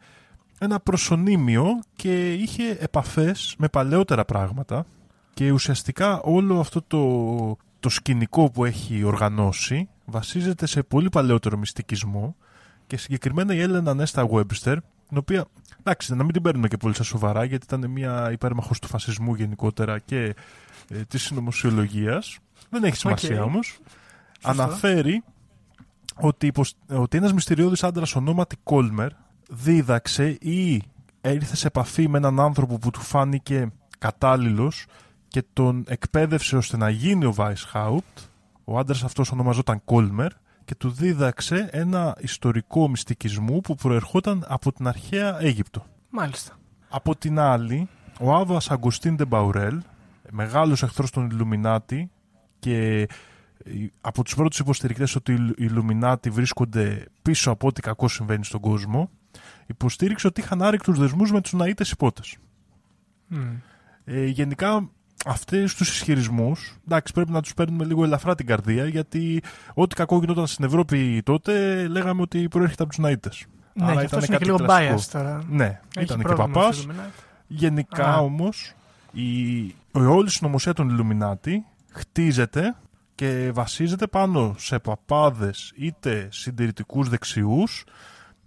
ένα 0.59 0.81
προσωνύμιο 0.81 1.67
και 1.97 2.33
είχε 2.33 2.77
επαφές 2.81 3.55
με 3.59 3.69
παλαιότερα 3.69 4.25
πράγματα 4.25 4.87
και 5.35 5.51
ουσιαστικά 5.51 6.21
όλο 6.21 6.61
αυτό 6.61 6.83
το, 6.83 7.57
το 7.81 7.89
σκηνικό 7.89 8.51
που 8.51 8.65
έχει 8.65 9.03
οργανώσει 9.03 9.89
βασίζεται 10.05 10.67
σε 10.67 10.83
πολύ 10.83 11.09
παλαιότερο 11.09 11.57
μυστικισμό 11.57 12.37
και 12.87 12.97
συγκεκριμένα 12.97 13.55
η 13.55 13.61
Έλενα 13.61 13.95
Νέστα 13.95 14.29
Webster, 14.31 14.77
την 15.09 15.19
οποία, 15.19 15.45
εντάξει, 15.81 16.15
να 16.15 16.23
μην 16.25 16.33
την 16.33 16.43
παίρνουμε 16.43 16.69
και 16.69 16.77
πολύ 16.77 16.95
στα 16.95 17.03
σοβαρά 17.03 17.45
γιατί 17.45 17.67
ήταν 17.73 17.91
μια 17.91 18.29
υπέρμαχος 18.33 18.79
του 18.79 18.89
φασισμού 18.89 19.35
γενικότερα 19.35 19.99
και 19.99 20.35
ε, 20.89 21.05
της 21.09 21.23
συνωμοσιολογίας, 21.23 22.39
δεν 22.71 22.85
έχει 22.85 22.97
σημασία 22.97 23.41
Οκ. 23.41 23.47
όμως, 23.47 23.79
Σωστό. 24.41 24.63
αναφέρει 24.63 25.23
ότι, 26.15 26.47
υποσ... 26.47 26.77
ότι 26.89 27.17
ένας 27.17 27.33
μυστηριώδης 27.33 27.85
άντρας 27.85 28.15
ονόματι 28.15 28.57
Κόλμερ 28.63 29.11
δίδαξε 29.49 30.29
ή 30.41 30.83
ήρθε 31.21 31.57
σε 31.57 31.67
επαφή 31.67 32.09
με 32.09 32.19
έναν 32.19 32.41
άνθρωπο 32.41 32.79
που 32.79 32.91
του 32.91 33.01
φάνηκε 33.01 33.69
κατάλληλος 33.99 34.87
και 35.29 35.45
τον 35.53 35.85
εκπαίδευσε 35.89 36.57
ώστε 36.57 36.77
να 36.77 36.89
γίνει 36.91 37.25
ο 37.25 37.35
Weishaupt. 37.37 38.29
Ο 38.65 38.79
άντρας 38.79 39.05
αυτός 39.05 39.33
ονομαζόταν 39.33 39.85
Κόλμερ 39.85 40.33
και 40.65 40.75
του 40.75 40.91
δίδαξε 40.91 41.69
ένα 41.73 42.17
ιστορικό 42.21 42.89
μυστικισμό 42.89 43.61
που 43.61 43.75
προερχόταν 43.75 44.45
από 44.49 44.73
την 44.73 44.87
αρχαία 44.87 45.43
Αίγυπτο. 45.43 45.87
Μάλιστα. 46.11 46.59
Από 46.89 47.17
την 47.17 47.39
άλλη, 47.39 47.89
ο 48.21 48.35
Άβας 48.35 48.71
Αγκουστίν 48.71 49.17
Ντεμπαουρέλ, 49.17 49.83
μεγάλος 50.31 50.83
εχθρός 50.83 51.11
των 51.11 51.31
Ιλουμινάτη 51.31 52.11
και 52.59 53.07
από 54.01 54.25
τους 54.25 54.35
πρώτους 54.35 54.59
υποστηρικτές 54.59 55.15
ότι 55.15 55.33
οι 55.33 55.55
Ιλουμινάτη 55.57 56.31
βρίσκονται 56.31 57.05
πίσω 57.23 57.51
από 57.51 57.67
ό,τι 57.67 57.81
κακό 57.81 58.09
συμβαίνει 58.09 58.45
στον 58.45 58.61
κόσμο, 58.61 59.11
υποστήριξε 59.67 60.27
ότι 60.27 60.41
είχαν 60.41 60.63
άρρηκτους 60.63 60.99
δεσμούς 60.99 61.33
με 61.33 61.41
τους 61.41 61.53
Ναΐτες 61.57 61.91
υπότες. 61.93 62.37
Μμ. 63.27 63.39
Ε, 64.05 64.25
γενικά 64.25 64.89
αυτές 65.27 65.75
τους 65.75 65.89
ισχυρισμούς, 65.89 66.77
εντάξει 66.87 67.13
πρέπει 67.13 67.31
να 67.31 67.43
τους 67.43 67.55
παίρνουμε 67.55 67.85
λίγο 67.85 68.05
ελαφρά 68.05 68.35
την 68.35 68.47
καρδία 68.47 68.87
γιατί 68.87 69.43
ό,τι 69.75 69.95
κακό 69.95 70.19
γινόταν 70.19 70.47
στην 70.47 70.65
Ευρώπη 70.65 71.23
τότε 71.25 71.87
λέγαμε 71.89 72.21
ότι 72.23 72.49
προέρχεται 72.49 72.83
από 72.83 72.93
τους 72.95 73.05
Ναΐτες. 73.05 73.43
Ναι, 73.73 73.85
Άρα 73.85 73.95
και 73.95 74.05
αυτός 74.05 74.07
ήταν 74.07 74.19
είναι 74.19 74.27
και 74.27 74.33
κάτι 74.33 74.45
λίγο 74.45 74.57
κλασικό. 74.57 74.95
biased 74.95 75.09
τώρα. 75.13 75.43
Ναι, 75.49 75.81
Έχει 75.97 76.05
ήταν 76.05 76.17
και 76.17 76.23
πρόβλημα 76.23 76.49
παπάς. 76.53 76.77
στο 76.77 76.91
Illuminati. 76.91 77.23
Γενικά 77.47 78.15
Α. 78.15 78.19
όμως 78.19 78.75
η, 79.13 79.57
η 79.63 79.75
όλη 79.93 80.31
συνωμοσία 80.31 80.73
των 80.73 80.89
Ιλουμινάτη 80.89 81.65
χτίζεται 81.93 82.77
και 83.15 83.51
βασίζεται 83.55 84.07
πάνω 84.07 84.55
σε 84.59 84.79
παπάδες 84.79 85.73
είτε 85.77 86.29
συντηρητικούς 86.33 87.09
δεξιούς 87.09 87.85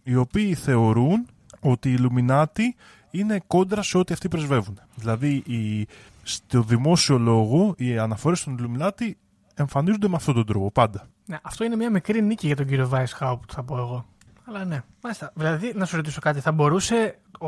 οι 0.07 0.15
οποίοι 0.15 0.53
θεωρούν 0.53 1.27
ότι 1.59 1.89
οι 1.89 1.95
Ιλουμινάτη 1.97 2.75
είναι 3.11 3.41
κόντρα 3.47 3.81
σε 3.81 3.97
ό,τι 3.97 4.13
αυτοί 4.13 4.27
πρεσβεύουν. 4.27 4.79
Δηλαδή 4.95 5.43
η, 5.45 5.87
στο 6.23 6.61
δημόσιο 6.61 7.17
λόγο 7.17 7.73
οι 7.77 7.97
αναφορές 7.97 8.43
των 8.43 8.57
Ιλουμινάτη 8.57 9.17
εμφανίζονται 9.53 10.07
με 10.07 10.15
αυτόν 10.15 10.33
τον 10.33 10.45
τρόπο 10.45 10.71
πάντα. 10.71 11.07
Ναι, 11.25 11.37
αυτό 11.41 11.63
είναι 11.63 11.75
μια 11.75 11.89
μικρή 11.89 12.21
νίκη 12.21 12.47
για 12.47 12.55
τον 12.55 12.65
κύριο 12.65 12.89
Weishaupt, 12.93 13.39
θα 13.47 13.63
πω 13.63 13.77
εγώ. 13.77 14.05
Αλλά 14.45 14.65
ναι. 14.65 14.81
Μάλιστα. 15.01 15.31
Δηλαδή, 15.35 15.73
να 15.75 15.85
σου 15.85 15.95
ρωτήσω 15.95 16.21
κάτι. 16.21 16.39
Θα 16.39 16.51
μπορούσε 16.51 17.19
ο, 17.39 17.47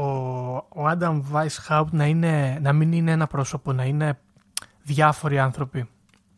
ο 0.55 0.89
Adam 0.91 1.21
Weishaupt 1.33 1.89
να, 1.91 2.05
είναι, 2.05 2.59
να 2.61 2.73
μην 2.73 2.91
είναι 2.91 3.11
ένα 3.11 3.27
πρόσωπο, 3.27 3.73
να 3.73 3.83
είναι 3.83 4.19
διάφοροι 4.83 5.39
άνθρωποι. 5.39 5.89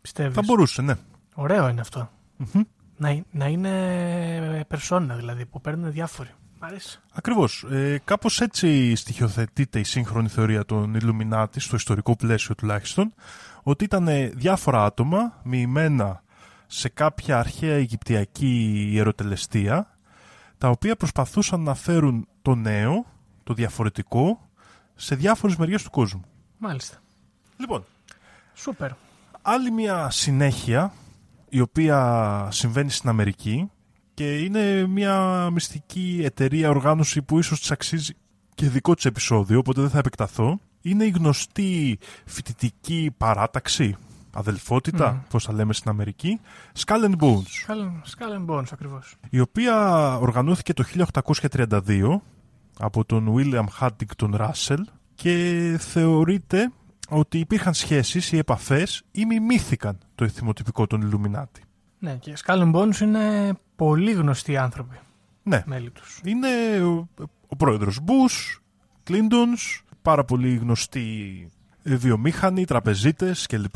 Πιστεύεις; 0.01 0.35
Θα 0.35 0.41
μπορούσε, 0.45 0.81
ναι. 0.81 0.93
Ωραίο 1.35 1.67
είναι 1.67 1.81
αυτό. 1.81 2.09
Μμμ. 2.37 2.61
Να, 3.01 3.23
να 3.31 3.47
είναι 3.47 4.65
περσόνα 4.67 5.15
δηλαδή, 5.15 5.45
που 5.45 5.61
παίρνουν 5.61 5.91
διάφοροι. 5.91 6.29
Μ' 6.59 6.63
αρέσει. 6.63 6.99
Ακριβώς. 7.13 7.65
Ε, 7.71 8.01
κάπως 8.03 8.41
έτσι 8.41 8.95
στοιχειοθετείται 8.95 9.79
η 9.79 9.83
σύγχρονη 9.83 10.27
θεωρία 10.27 10.65
των 10.65 10.95
Ιλουμινάτη, 10.95 11.59
στο 11.59 11.75
ιστορικό 11.75 12.15
πλαίσιο 12.15 12.55
τουλάχιστον, 12.55 13.13
ότι 13.63 13.83
ήταν 13.83 14.07
διάφορα 14.33 14.85
άτομα 14.85 15.39
μοιημένα 15.43 16.23
σε 16.67 16.89
κάποια 16.89 17.39
αρχαία 17.39 17.75
Αιγυπτιακή 17.75 18.87
ιεροτελεστία, 18.91 19.97
τα 20.57 20.69
οποία 20.69 20.95
προσπαθούσαν 20.95 21.61
να 21.61 21.73
φέρουν 21.73 22.27
το 22.41 22.55
νέο, 22.55 23.05
το 23.43 23.53
διαφορετικό, 23.53 24.49
σε 24.95 25.15
διάφορες 25.15 25.55
μεριές 25.55 25.83
του 25.83 25.89
κόσμου. 25.89 26.23
Μάλιστα. 26.57 26.97
Λοιπόν, 27.57 27.85
Σούπερ. 28.53 28.91
άλλη 29.41 29.71
μια 29.71 30.09
συνέχεια 30.09 30.93
η 31.53 31.59
οποία 31.59 32.47
συμβαίνει 32.51 32.89
στην 32.89 33.09
Αμερική 33.09 33.69
και 34.13 34.37
είναι 34.37 34.87
μια 34.87 35.47
μυστική 35.53 36.21
εταιρεία 36.23 36.69
οργάνωση 36.69 37.21
που 37.21 37.39
ίσως 37.39 37.59
της 37.59 37.71
αξίζει 37.71 38.13
και 38.55 38.69
δικό 38.69 38.93
της 38.95 39.05
επεισόδιο, 39.05 39.59
οπότε 39.59 39.81
δεν 39.81 39.89
θα 39.89 39.97
επεκταθώ. 39.97 40.59
Είναι 40.81 41.03
η 41.03 41.09
γνωστή 41.09 41.99
φοιτητική 42.25 43.11
παράταξη, 43.17 43.95
αδελφότητα, 44.33 45.11
Μμμ. 45.11 45.19
πώς 45.29 45.43
θα 45.43 45.53
λέμε 45.53 45.73
στην 45.73 45.89
Αμερική, 45.89 46.39
Skull 46.85 47.03
and 47.03 47.15
Bones, 47.19 47.73
Skull 48.05 48.37
and 48.37 48.55
Bones 48.55 48.67
ακριβώς. 48.71 49.15
η 49.29 49.39
οποία 49.39 50.05
οργανώθηκε 50.17 50.73
το 50.73 50.83
1832 50.83 52.21
από 52.79 53.05
τον 53.05 53.33
William 53.35 53.65
Huntington 53.79 54.33
Russell 54.33 54.81
και 55.15 55.75
θεωρείται 55.79 56.71
ότι 57.09 57.39
υπήρχαν 57.39 57.73
σχέσεις 57.73 58.31
ή 58.31 58.37
επαφές 58.37 59.03
ή 59.11 59.25
μιμήθηκαν 59.25 59.97
το 60.21 60.27
εθιμοτυπικό 60.27 60.87
των 60.87 61.09
Illuminati. 61.09 61.61
Ναι, 61.99 62.15
και 62.15 62.33
Skull 62.45 62.61
and 62.61 62.73
Bones 62.75 62.99
είναι 63.01 63.53
πολύ 63.75 64.11
γνωστοί 64.11 64.57
άνθρωποι, 64.57 64.99
Ναι, 65.43 65.63
μέλη 65.65 65.89
τους. 65.91 66.19
είναι 66.23 66.47
ο, 66.83 67.09
ο 67.47 67.55
πρόεδρος 67.55 67.99
Bush, 68.05 68.59
Clintons, 69.09 69.81
πάρα 70.01 70.23
πολύ 70.25 70.55
γνωστοί 70.55 71.49
ε, 71.83 71.95
βιομήχανοι, 71.95 72.65
τραπεζίτες 72.65 73.45
κλπ. 73.45 73.75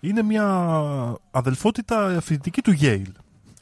Είναι 0.00 0.22
μια 0.22 0.46
αδελφότητα 1.30 2.20
φοιτητική 2.20 2.62
του 2.62 2.74
Yale, 2.80 3.12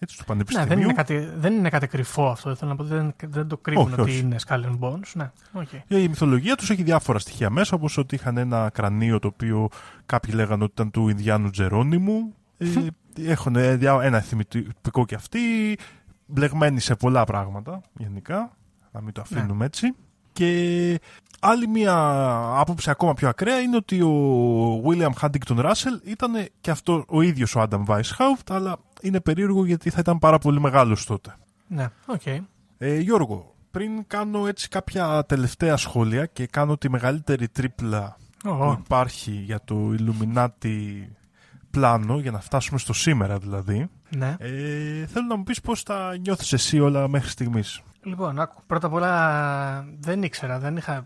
έτσι, 0.02 0.16
του 0.16 0.22
Ναι, 0.22 0.32
Πανεπιστημίου. 0.34 0.68
δεν 0.68 0.80
είναι, 0.80 0.92
κάτι, 0.92 1.28
δεν 1.36 1.52
είναι 1.54 1.68
κάτι 1.68 1.86
κρυφό 1.86 2.26
αυτό. 2.28 2.54
Θέλω 2.54 2.70
να 2.70 2.76
πω, 2.76 2.84
δεν, 2.84 3.14
δεν 3.26 3.48
το 3.48 3.56
κρύβουν 3.56 3.84
Όχι, 3.92 4.00
ότι 4.00 4.10
όχι. 4.10 4.18
είναι 4.20 4.36
Skull 4.46 4.64
and 4.64 4.78
Bones. 4.78 5.10
Ναι, 5.14 5.30
οκ. 5.52 5.68
Η 5.88 6.08
μυθολογία 6.08 6.54
τους 6.56 6.70
έχει 6.70 6.82
διάφορα 6.82 7.18
στοιχεία 7.18 7.50
μέσα, 7.50 7.76
όπως 7.76 7.98
ότι 7.98 8.14
είχαν 8.14 8.36
ένα 8.36 8.70
κρανίο 8.72 9.18
το 9.18 9.28
οποίο 9.28 9.68
κάποιοι 10.06 10.32
λέγανε 10.36 10.62
ότι 10.62 10.72
ήταν 10.72 10.90
του 10.90 11.08
Ινδιάνου 11.08 11.50
Τζερόνιμου. 11.50 12.34
Ε, 12.58 12.66
έχουν 13.26 13.56
ε, 13.56 13.76
διά- 13.76 14.00
ένα 14.02 14.20
θυμητικό 14.20 15.04
και 15.04 15.14
αυτοί, 15.14 15.38
μπλεγμένοι 16.26 16.80
σε 16.80 16.94
πολλά 16.94 17.24
πράγματα 17.24 17.80
γενικά, 17.98 18.56
να 18.92 19.00
μην 19.00 19.12
το 19.12 19.20
αφήνουμε 19.20 19.64
έτσι. 19.64 19.94
Και 20.32 21.00
άλλη 21.40 21.66
μια 21.68 21.94
άποψη 22.56 22.90
ακόμα 22.90 23.14
πιο 23.14 23.28
ακραία 23.28 23.58
είναι 23.60 23.76
ότι 23.76 24.02
ο 24.02 24.82
William 24.86 25.10
Huntington 25.20 25.58
Russell 25.64 26.04
ήταν 26.04 26.32
και 26.60 26.70
αυτό 26.70 27.04
ο 27.08 27.22
ίδιος 27.22 27.54
ο 27.56 27.62
Adam 27.70 27.84
Weishaupt, 27.86 28.46
αλλά 28.50 28.76
είναι 29.02 29.20
περίεργο 29.20 29.64
γιατί 29.64 29.90
θα 29.90 30.00
ήταν 30.00 30.18
πάρα 30.18 30.38
πολύ 30.38 30.60
μεγάλος 30.60 31.04
τότε. 31.06 31.34
Ναι, 31.66 31.88
οκ. 32.06 32.26
Ε, 32.78 32.98
Γιώργο, 32.98 33.54
πριν 33.70 34.06
κάνω 34.06 34.46
έτσι 34.46 34.68
κάποια 34.68 35.24
τελευταία 35.24 35.76
σχόλια 35.76 36.26
και 36.26 36.46
κάνω 36.46 36.76
τη 36.76 36.90
μεγαλύτερη 36.90 37.48
τρίπλα 37.48 38.16
που 38.42 38.50
Ω, 38.50 38.78
υπάρχει 38.84 39.30
για 39.30 39.60
το 39.64 39.94
Illuminati 39.98 41.06
πλάνο, 41.70 42.18
για 42.18 42.30
να 42.30 42.40
φτάσουμε 42.40 42.78
στο 42.78 42.92
σήμερα 42.92 43.38
δηλαδή, 43.38 43.88
ναι. 44.16 44.36
ε, 44.38 45.06
θέλω 45.06 45.26
να 45.28 45.36
μου 45.36 45.42
πεις 45.42 45.60
πώς 45.60 45.82
τα 45.82 46.16
νιώθεις 46.16 46.52
εσύ 46.52 46.80
όλα 46.80 47.08
μέχρι 47.08 47.28
στιγμής; 47.28 47.82
Λοιπόν, 48.02 48.40
άκου, 48.40 48.62
πρώτα 48.66 48.86
απ' 48.86 48.92
όλα 48.92 49.86
δεν 50.00 50.22
ήξερα, 50.22 50.58
δεν 50.58 50.76
είχα... 50.76 51.04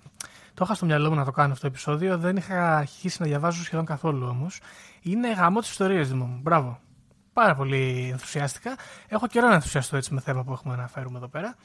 Το 0.55 0.65
είχα 0.65 0.75
στο 0.75 0.87
μυαλό 0.87 1.09
μου 1.09 1.15
να 1.15 1.25
το 1.25 1.31
κάνω 1.31 1.53
αυτό 1.53 1.61
το 1.61 1.67
επεισόδιο, 1.67 2.19
δεν 2.19 2.37
είχα 2.37 2.77
αρχίσει 2.77 3.17
να 3.21 3.27
διαβάζω 3.27 3.63
σχεδόν 3.65 3.85
καθόλου 3.85 4.27
όμως. 4.27 4.61
Είναι 5.03 5.33
γαμό 5.33 5.61
τη 5.61 5.67
ιστορία, 5.71 6.03
Δημό 6.03 6.25
μου. 6.25 6.39
Μπράβο. 6.43 6.81
Πάρα 7.37 7.55
πολύ 7.55 8.09
ενθουσιάστηκα. 8.13 8.77
Έχω 9.09 9.27
καιρό 9.27 9.49
να 9.49 9.55
ενθουσιαστώ 9.55 9.97
έτσι 9.97 10.15
με 10.15 10.21
θέμα 10.21 10.45
που 10.45 10.53
έχουμε 10.53 10.77
να 10.77 10.89
φέρουμε 10.89 11.19
εδώ 11.19 11.29
πέρα. 11.29 11.57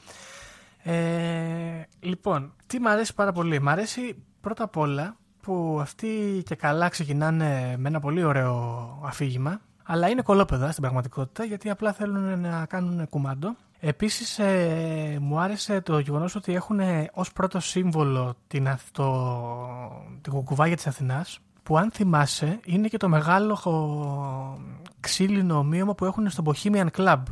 Ε, 0.82 1.82
λοιπόν, 2.00 2.52
τι 2.66 2.80
μου 2.80 2.88
αρέσει 2.88 3.14
πάρα 3.14 3.32
πολύ. 3.32 3.60
Μ' 3.60 3.68
αρέσει 3.68 4.22
πρώτα 4.40 4.64
απ' 4.64 4.76
όλα 4.76 5.16
που 5.42 5.78
αυτοί 5.80 6.42
και 6.46 6.54
καλά 6.54 6.88
ξεκινάνε 6.88 7.74
με 7.78 7.88
ένα 7.88 8.00
πολύ 8.00 8.24
ωραίο 8.24 8.98
αφήγημα. 9.04 9.60
Αλλά 9.82 10.08
είναι 10.08 10.22
κολόπεδα 10.22 10.70
στην 10.70 10.82
πραγματικότητα 10.82 11.44
γιατί 11.44 11.70
απλά 11.70 11.92
θέλουν 11.92 12.40
να 12.40 12.66
κάνουν 12.66 13.08
κουμάντο. 13.08 13.56
Επίσης 13.80 14.38
ε, 14.38 15.18
μου 15.20 15.40
άρεσε 15.40 15.80
το 15.80 15.98
γεγονός 15.98 16.34
ότι 16.34 16.54
έχουν 16.54 16.80
ως 17.12 17.32
πρώτο 17.32 17.60
σύμβολο 17.60 18.34
την, 18.46 18.68
αυτό, 18.68 20.06
την 20.20 20.32
κουκουβάγια 20.32 20.76
της 20.76 20.86
Αθηνάς 20.86 21.40
που 21.72 21.78
αν 21.78 21.90
θυμάσαι 21.90 22.60
είναι 22.64 22.88
και 22.88 22.96
το 22.96 23.08
μεγάλο 23.08 23.54
χο- 23.54 24.60
ξύλινο 25.00 25.58
ομοίωμα 25.58 25.94
που 25.94 26.04
έχουν 26.04 26.30
στο 26.30 26.42
Bohemian 26.46 26.86
Club 26.96 27.22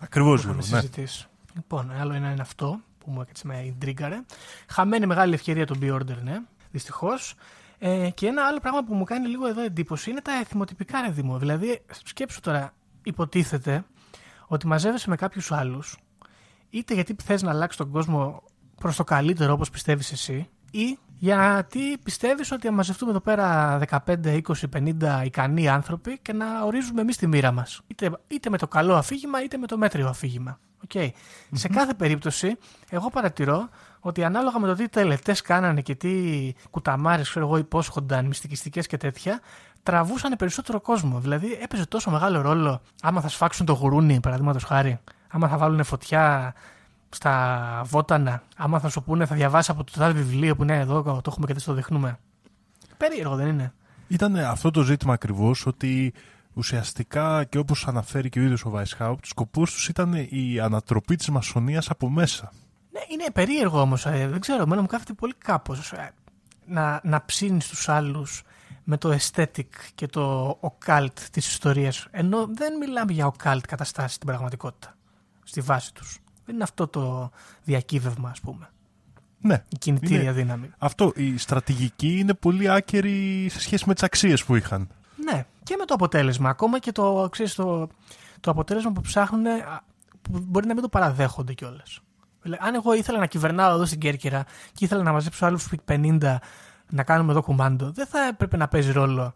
Ακριβώς 0.00 0.40
που 0.42 0.48
είχαμε 0.48 0.62
Γιώργο, 0.62 0.76
ναι. 0.76 0.80
συζητήσει. 0.80 1.26
Λοιπόν, 1.54 1.92
άλλο 2.00 2.12
ένα 2.12 2.30
είναι 2.30 2.40
αυτό 2.40 2.80
που 2.98 3.10
μου 3.10 3.24
έτσι 3.28 3.46
με 3.46 3.64
ιντρίγκαρε. 3.64 4.20
Χαμένη 4.68 5.06
μεγάλη 5.06 5.34
ευκαιρία 5.34 5.66
το 5.66 5.74
B-Order, 5.82 6.16
ναι, 6.22 6.38
δυστυχώς. 6.70 7.34
Ε, 7.78 8.10
και 8.10 8.26
ένα 8.26 8.44
άλλο 8.46 8.58
πράγμα 8.60 8.84
που 8.84 8.94
μου 8.94 9.04
κάνει 9.04 9.28
λίγο 9.28 9.46
εδώ 9.46 9.60
εντύπωση 9.62 10.10
είναι 10.10 10.20
τα 10.20 10.32
εθιμοτυπικά 10.32 11.00
ρε 11.00 11.10
Δήμο. 11.10 11.38
Δηλαδή, 11.38 11.82
σκέψου 12.04 12.40
τώρα, 12.40 12.72
υποτίθεται 13.02 13.84
ότι 14.46 14.66
μαζεύεσαι 14.66 15.08
με 15.08 15.16
κάποιους 15.16 15.52
άλλους, 15.52 15.96
είτε 16.70 16.94
γιατί 16.94 17.16
θες 17.22 17.42
να 17.42 17.50
αλλάξεις 17.50 17.76
τον 17.76 17.90
κόσμο 17.90 18.42
προς 18.74 18.96
το 18.96 19.04
καλύτερο 19.04 19.52
όπως 19.52 19.70
πιστεύεις 19.70 20.12
εσύ, 20.12 20.48
ή 20.70 20.98
γιατί 21.18 21.98
πιστεύεις 22.02 22.52
ότι 22.52 22.66
θα 22.66 22.72
μαζευτούμε 22.72 23.10
εδώ 23.10 23.20
πέρα 23.20 23.78
15, 23.88 23.98
20, 24.26 24.40
50 24.76 25.22
ικανοί 25.24 25.68
άνθρωποι 25.68 26.18
και 26.18 26.32
να 26.32 26.62
ορίζουμε 26.64 27.00
εμείς 27.00 27.16
τη 27.16 27.26
μοίρα 27.26 27.52
μας. 27.52 27.80
Είτε, 27.86 28.10
είτε 28.26 28.50
με 28.50 28.58
το 28.58 28.68
καλό 28.68 28.94
αφήγημα, 28.94 29.42
είτε 29.42 29.56
με 29.56 29.66
το 29.66 29.78
μέτριο 29.78 30.08
αφήγημα. 30.08 30.58
Okay. 30.88 31.08
Σε 31.52 31.68
κάθε 31.68 31.94
περίπτωση, 31.94 32.56
εγώ 32.88 33.10
παρατηρώ 33.10 33.68
ότι 34.00 34.24
ανάλογα 34.24 34.58
με 34.58 34.66
το 34.66 34.74
τι 34.74 34.88
τελετές 34.88 35.40
κάνανε 35.40 35.80
και 35.80 35.94
τι 35.94 36.12
κουταμάρες, 36.70 37.28
ξέρω 37.28 37.46
εγώ, 37.46 37.56
υπόσχονταν, 37.56 38.26
μυστικιστικές 38.26 38.86
και 38.86 38.96
τέτοια, 38.96 39.40
τραβούσαν 39.82 40.34
περισσότερο 40.38 40.80
κόσμο. 40.80 41.18
Δηλαδή, 41.18 41.58
έπαιζε 41.62 41.86
τόσο 41.86 42.10
μεγάλο 42.10 42.40
ρόλο 42.40 42.80
άμα 43.02 43.20
θα 43.20 43.28
σφάξουν 43.28 43.66
το 43.66 43.72
γουρούνι, 43.72 44.20
παραδείγματος 44.20 44.64
χάρη, 44.64 45.00
άμα 45.28 45.48
θα 45.48 45.56
βάλουν 45.56 45.84
φωτιά 45.84 46.54
στα 47.14 47.82
βότανα, 47.86 48.42
άμα 48.56 48.80
θα 48.80 48.88
σου 48.88 49.02
πούνε 49.02 49.26
θα 49.26 49.34
διαβάσει 49.34 49.70
από 49.70 49.84
το 49.84 49.92
τάδε 49.98 50.12
βιβλίο 50.12 50.56
που 50.56 50.62
είναι 50.62 50.78
εδώ, 50.78 51.02
το 51.02 51.22
έχουμε 51.26 51.46
και 51.46 51.52
δεν 51.52 51.62
το 51.64 51.72
δείχνουμε. 51.72 52.18
Περίεργο, 52.96 53.34
δεν 53.36 53.46
είναι; 53.46 53.72
Ήταν 54.08 54.36
αυτό 54.36 54.70
το 54.70 54.82
ζήτημα 54.82 55.12
ακριβώς 55.12 55.66
ότι 55.66 56.14
ουσιαστικά 56.54 57.44
και 57.44 57.58
όπως 57.58 57.86
αναφέρει 57.86 58.28
και 58.28 58.38
ο 58.38 58.42
ίδιος 58.42 58.64
ο 58.64 58.72
Weishaupt, 58.74 59.18
σκοπός 59.22 59.72
τους 59.72 59.88
ήταν 59.88 60.14
η 60.28 60.60
ανατροπή 60.60 61.16
της 61.16 61.28
μασονίας 61.28 61.90
από 61.90 62.10
μέσα. 62.10 62.52
Ναι, 62.90 63.00
είναι 63.12 63.30
περίεργο 63.32 63.80
όμως. 63.80 64.02
δεν 64.02 64.40
ξέρω, 64.40 64.62
εμένα 64.62 64.80
μου 64.80 64.86
κάθεται 64.86 65.12
πολύ 65.12 65.34
κάπως. 65.38 65.92
να, 66.66 67.00
να 67.04 67.24
ψήνεις 67.24 67.68
τους 67.68 67.88
άλλους 67.88 68.42
με 68.84 68.96
το 68.96 69.16
aesthetic 69.18 69.68
και 69.94 70.06
το 70.06 70.56
occult 70.60 71.18
της 71.30 71.46
ιστορίας. 71.46 72.06
Ενώ 72.10 72.46
δεν 72.46 72.76
μιλάμε 72.76 73.12
για 73.12 73.32
occult 73.32 73.60
καταστάσεις 73.68 74.14
στην 74.14 74.26
πραγματικότητα. 74.26 74.96
Στη 75.44 75.60
βάση 75.60 75.94
τους. 75.94 76.18
Δεν 76.44 76.54
είναι 76.54 76.64
αυτό 76.64 76.86
το 76.88 77.30
διακύβευμα, 77.64 78.28
ας 78.30 78.40
πούμε. 78.40 78.68
Ναι, 79.40 79.64
Η 79.68 79.76
κινητήρια 79.78 80.20
Είναι- 80.20 80.32
δύναμη. 80.32 80.70
αυτό, 80.78 81.12
η 81.16 81.36
στρατηγική 81.36 82.18
είναι 82.18 82.34
πολύ 82.34 82.70
άκερη 82.70 83.48
σε 83.50 83.60
σχέση 83.60 83.84
με 83.86 83.94
τις 83.94 84.02
αξίες 84.02 84.44
που 84.44 84.56
είχαν. 84.56 84.88
Ναι, 85.24 85.46
και 85.62 85.76
με 85.78 85.84
το 85.84 85.94
αποτέλεσμα. 85.94 86.48
Ακόμα 86.50 86.78
και 86.78 86.92
το, 86.92 87.28
ξέρεις, 87.30 87.54
το, 87.54 87.88
το 88.40 88.50
αποτέλεσμα 88.50 88.92
που 88.92 89.00
ψάχνουν, 89.00 89.46
α, 89.46 89.82
που 90.22 90.44
μπορεί 90.48 90.66
να 90.66 90.72
μην 90.74 90.82
το 90.82 90.88
παραδέχονται 90.88 91.52
κιόλας. 91.52 92.00
Αν 92.58 92.74
εγώ 92.74 92.94
ήθελα 92.94 93.18
να 93.18 93.26
κυβερνάω 93.26 93.74
εδώ 93.74 93.84
στην 93.84 93.98
Κέρκυρα 93.98 94.44
και 94.72 94.84
ήθελα 94.84 95.02
να 95.02 95.12
μαζέψω 95.12 95.46
άλλου 95.46 95.58
50 95.88 96.36
να 96.90 97.02
κάνουμε 97.02 97.30
εδώ 97.32 97.42
κουμάντο, 97.42 97.90
δεν 97.90 98.06
θα 98.06 98.26
έπρεπε 98.26 98.56
να 98.56 98.68
παίζει 98.68 98.92
ρόλο 98.92 99.32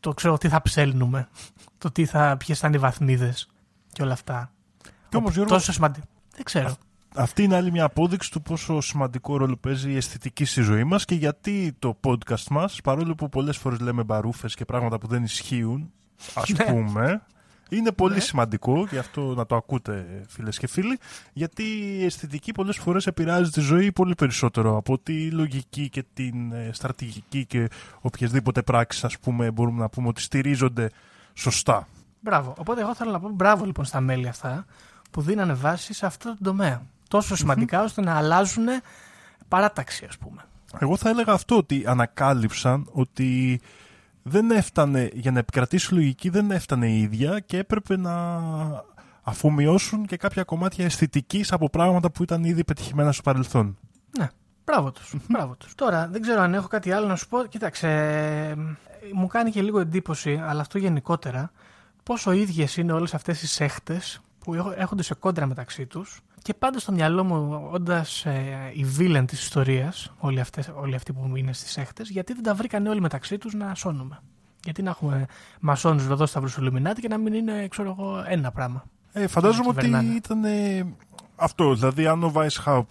το 0.00 0.14
ξέρω 0.14 0.38
τι 0.38 0.48
θα 0.48 0.62
ψέλνουμε, 0.62 1.28
το 1.78 1.90
τι 1.90 2.04
θα, 2.04 2.36
ποιες 2.36 2.58
θα 2.58 2.66
είναι 2.66 2.76
οι 2.76 2.80
βαθμίδες 2.80 3.48
και 3.92 4.02
όλα 4.02 4.12
αυτά. 4.12 4.50
Και 4.82 5.16
όμως, 5.16 5.28
Όπου 5.30 5.30
Γιώργο, 5.30 5.54
Τόσο 5.54 5.72
σημαντικό. 5.72 6.06
Δεν 6.34 6.44
ξέρω. 6.44 6.76
Αυτή 7.14 7.42
είναι 7.42 7.56
άλλη 7.56 7.70
μια 7.70 7.84
απόδειξη 7.84 8.30
του 8.30 8.42
πόσο 8.42 8.80
σημαντικό 8.80 9.36
ρόλο 9.36 9.56
παίζει 9.56 9.92
η 9.92 9.96
αισθητική 9.96 10.44
στη 10.44 10.60
ζωή 10.62 10.84
μας 10.84 11.04
και 11.04 11.14
γιατί 11.14 11.72
το 11.78 11.98
podcast 12.04 12.44
μας, 12.50 12.80
παρόλο 12.82 13.14
που 13.14 13.28
πολλές 13.28 13.56
φορές 13.56 13.78
λέμε 13.80 14.02
μπαρούφες 14.04 14.54
και 14.54 14.64
πράγματα 14.64 14.98
που 14.98 15.06
δεν 15.06 15.22
ισχύουν, 15.22 15.92
ας 16.34 16.48
Ναι. 16.48 16.64
πούμε, 16.64 17.22
είναι 17.70 17.92
πολύ 17.92 18.14
Ναι. 18.14 18.20
σημαντικό, 18.20 18.86
γι' 18.90 18.98
αυτό 18.98 19.34
να 19.34 19.46
το 19.46 19.56
ακούτε 19.56 20.24
φίλες 20.28 20.58
και 20.58 20.66
φίλοι, 20.66 20.98
γιατί 21.32 21.62
η 21.98 22.04
αισθητική 22.04 22.52
πολλές 22.52 22.76
φορές 22.76 23.06
επηρεάζει 23.06 23.50
τη 23.50 23.60
ζωή 23.60 23.92
πολύ 23.92 24.14
περισσότερο 24.14 24.76
από 24.76 24.98
τη 24.98 25.30
λογική 25.30 25.88
και 25.88 26.04
την 26.14 26.52
ε, 26.52 26.70
στρατηγική 26.72 27.46
και 27.46 27.68
οποιασδήποτε 28.00 28.62
πράξεις, 28.62 29.04
ας 29.04 29.18
πούμε, 29.18 29.50
μπορούμε 29.50 29.80
να 29.80 29.88
πούμε 29.88 30.08
ότι 30.08 30.20
στηρίζονται 30.20 30.90
σωστά. 31.34 31.88
Μπράβο. 32.20 32.54
Οπότε 32.58 32.80
εγώ 32.80 32.94
θέλω 32.94 33.10
να 33.10 33.20
πω 33.20 33.28
μπράβο 33.28 33.64
λοιπόν 33.64 33.84
στα 33.84 34.00
μέλη 34.00 34.28
αυτά 34.28 34.64
που 35.12 35.20
δίνανε 35.20 35.52
βάση 35.52 35.92
σε 35.94 36.06
αυτό 36.06 36.28
το 36.28 36.38
τομέα. 36.42 36.82
Τόσο 37.08 37.36
σημαντικά 37.36 37.82
ώστε 37.82 38.00
να 38.00 38.16
αλλάζουν 38.16 38.66
παράταξη, 39.48 40.04
ας 40.08 40.18
πούμε. 40.18 40.44
Εγώ 40.78 40.96
θα 40.96 41.08
έλεγα 41.08 41.32
αυτό 41.32 41.56
ότι 41.56 41.84
ανακάλυψαν 41.86 42.88
ότι 42.92 43.60
δεν 44.22 44.50
έφτανε, 44.50 45.10
για 45.12 45.30
να 45.30 45.38
επικρατήσει 45.38 45.88
η 45.94 45.96
λογική 45.96 46.28
δεν 46.28 46.50
έφτανε 46.50 46.88
η 46.88 47.00
ίδια 47.00 47.40
και 47.40 47.58
έπρεπε 47.58 47.96
να 47.96 48.40
αφομοιώσουν 49.22 50.06
και 50.06 50.16
κάποια 50.16 50.44
κομμάτια 50.44 50.84
αισθητικής 50.84 51.52
από 51.52 51.70
πράγματα 51.70 52.10
που 52.10 52.22
ήταν 52.22 52.44
ήδη 52.44 52.64
πετυχημένα 52.64 53.12
στο 53.12 53.22
παρελθόν. 53.22 53.78
Ναι. 54.18 54.28
Μπράβο 54.64 54.92
τους. 54.92 55.14
Μπράβο 55.28 55.54
τους. 55.54 55.74
Τώρα 55.74 56.08
δεν 56.08 56.20
ξέρω 56.20 56.40
αν 56.40 56.54
έχω 56.54 56.68
κάτι 56.68 56.92
άλλο 56.92 57.06
να 57.06 57.16
σου 57.16 57.28
πω. 57.28 57.44
Κοίταξε, 57.44 57.88
ε, 57.88 58.54
μου 59.14 59.26
κάνει 59.26 59.50
και 59.50 59.62
λίγο 59.62 59.80
εντύπωση, 59.80 60.42
αλλά 60.46 60.60
αυτό 60.60 60.78
γενικότερα, 60.78 61.50
πόσο 62.02 62.32
ίδιες 62.32 62.76
είναι 62.76 62.92
όλες 62.92 63.14
αυτές 63.14 63.42
οι 63.42 63.46
σέχτες 63.46 64.20
που 64.44 64.54
έχ- 64.54 64.74
έχονται 64.76 65.02
σε 65.02 65.14
κόντρα 65.14 65.46
μεταξύ 65.46 65.86
τους. 65.86 66.20
Και 66.42 66.54
πάντα 66.54 66.78
στο 66.78 66.92
μυαλό 66.92 67.24
μου, 67.24 67.68
όντας 67.72 68.24
ε, 68.26 68.70
η 68.74 68.84
βίλεν 68.84 69.26
της 69.26 69.42
ιστορίας, 69.42 70.12
όλοι, 70.18 70.40
αυτές, 70.40 70.70
όλοι 70.74 70.94
αυτοί 70.94 71.12
που 71.12 71.36
είναι 71.36 71.52
στις 71.52 71.70
σέχτε, 71.70 72.02
γιατί 72.06 72.32
δεν 72.32 72.42
τα 72.42 72.54
βρήκαν 72.54 72.86
όλοι 72.86 73.00
μεταξύ 73.00 73.38
τους 73.38 73.54
να 73.54 73.74
σώνουμε. 73.74 74.20
Γιατί 74.64 74.82
να 74.82 74.90
έχουμε 74.90 75.26
μασόνους 75.60 76.06
ροδόσταυρου 76.06 76.48
Ιλουμινάτη 76.58 77.00
και 77.00 77.08
να 77.08 77.18
μην 77.18 77.34
είναι, 77.34 77.68
ξέρω 77.68 77.96
εγώ, 77.98 78.24
ένα 78.26 78.50
πράγμα. 78.52 78.84
Ε, 79.12 79.26
φαντάζομαι 79.26 79.62
Να 79.64 79.68
ότι 79.70 79.80
κυβερνάνε. 79.84 80.14
ήταν 80.14 80.44
ε, 80.44 80.94
αυτό. 81.36 81.74
Δηλαδή, 81.74 82.06
αν 82.06 82.24
ο 82.24 82.32
Weishaupt 82.34 82.82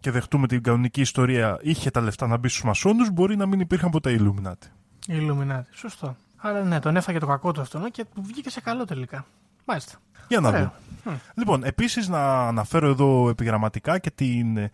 και 0.00 0.10
δεχτούμε 0.10 0.46
την 0.46 0.62
κανονική 0.62 1.00
ιστορία 1.00 1.58
είχε 1.62 1.90
τα 1.90 2.00
λεφτά 2.00 2.26
να 2.26 2.36
μπει 2.36 2.48
στους 2.48 2.62
μασόνους, 2.64 3.10
μπορεί 3.10 3.36
να 3.36 3.46
μην 3.46 3.60
υπήρχαν 3.60 3.90
ποτέ 3.90 4.12
οι 4.12 4.18
Illuminati. 4.20 4.66
Ιλουμινάτη. 5.08 5.68
Σωστό. 5.76 6.16
Άρα 6.36 6.62
ναι, 6.62 6.80
τον 6.80 6.96
έφαγε 6.96 7.18
το 7.18 7.26
κακό 7.26 7.52
του 7.52 7.60
αυτό 7.60 7.88
και 7.90 8.04
του 8.14 8.22
βγήκε 8.22 8.50
σε 8.50 8.60
καλό 8.60 8.84
τελικά. 8.84 9.24
Μάλιστα. 9.68 9.98
Για 10.28 10.40
να 10.40 10.48
Ωραίο. 10.48 10.72
δούμε. 11.04 11.20
Λοιπόν, 11.34 11.64
επίσης 11.64 12.08
να 12.08 12.46
αναφέρω 12.46 12.88
εδώ 12.88 13.28
επιγραμματικά 13.28 13.98
και 13.98 14.10
την 14.10 14.56
ε, 14.56 14.70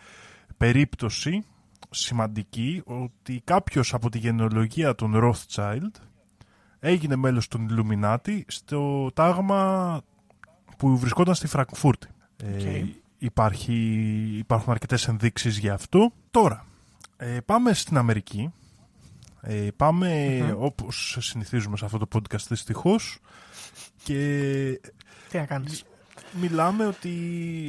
περίπτωση 0.57 1.45
σημαντική 1.91 2.83
ότι 2.85 3.41
κάποιος 3.45 3.95
από 3.95 4.11
τη 4.11 4.19
γενεολογία 4.19 4.95
των 4.95 5.13
Rothschild 5.17 6.01
έγινε 6.81 7.17
μέλος 7.17 7.49
των 7.49 7.69
Illuminati 7.71 8.41
στο 8.47 9.11
τάγμα 9.15 10.01
που 10.79 10.99
βρισκόταν 10.99 11.35
στη 11.35 11.47
Φραγκφούρτη. 11.47 12.09
Ε, 12.37 12.85
υπάρχει, 13.19 13.75
υπάρχουν 14.39 14.73
αρκετές 14.73 15.09
ενδείξεις 15.09 15.59
για 15.59 15.75
αυτό. 15.75 16.13
Τώρα, 16.31 16.65
ε, 17.17 17.39
πάμε 17.45 17.73
στην 17.73 17.97
Αμερική. 17.97 18.53
Ε, 19.41 19.69
πάμε 19.77 20.57
όπως 20.59 21.17
συνηθίζουμε 21.21 21.77
σε 21.77 21.85
αυτό 21.85 21.99
το 21.99 22.07
podcast 22.13 22.47
δυστυχώς 22.49 23.21
και 24.05 24.81
Τι 25.29 25.39
να 25.39 25.45
κάνεις. 25.45 25.85
μιλάμε 26.41 26.87
ότι 26.87 27.13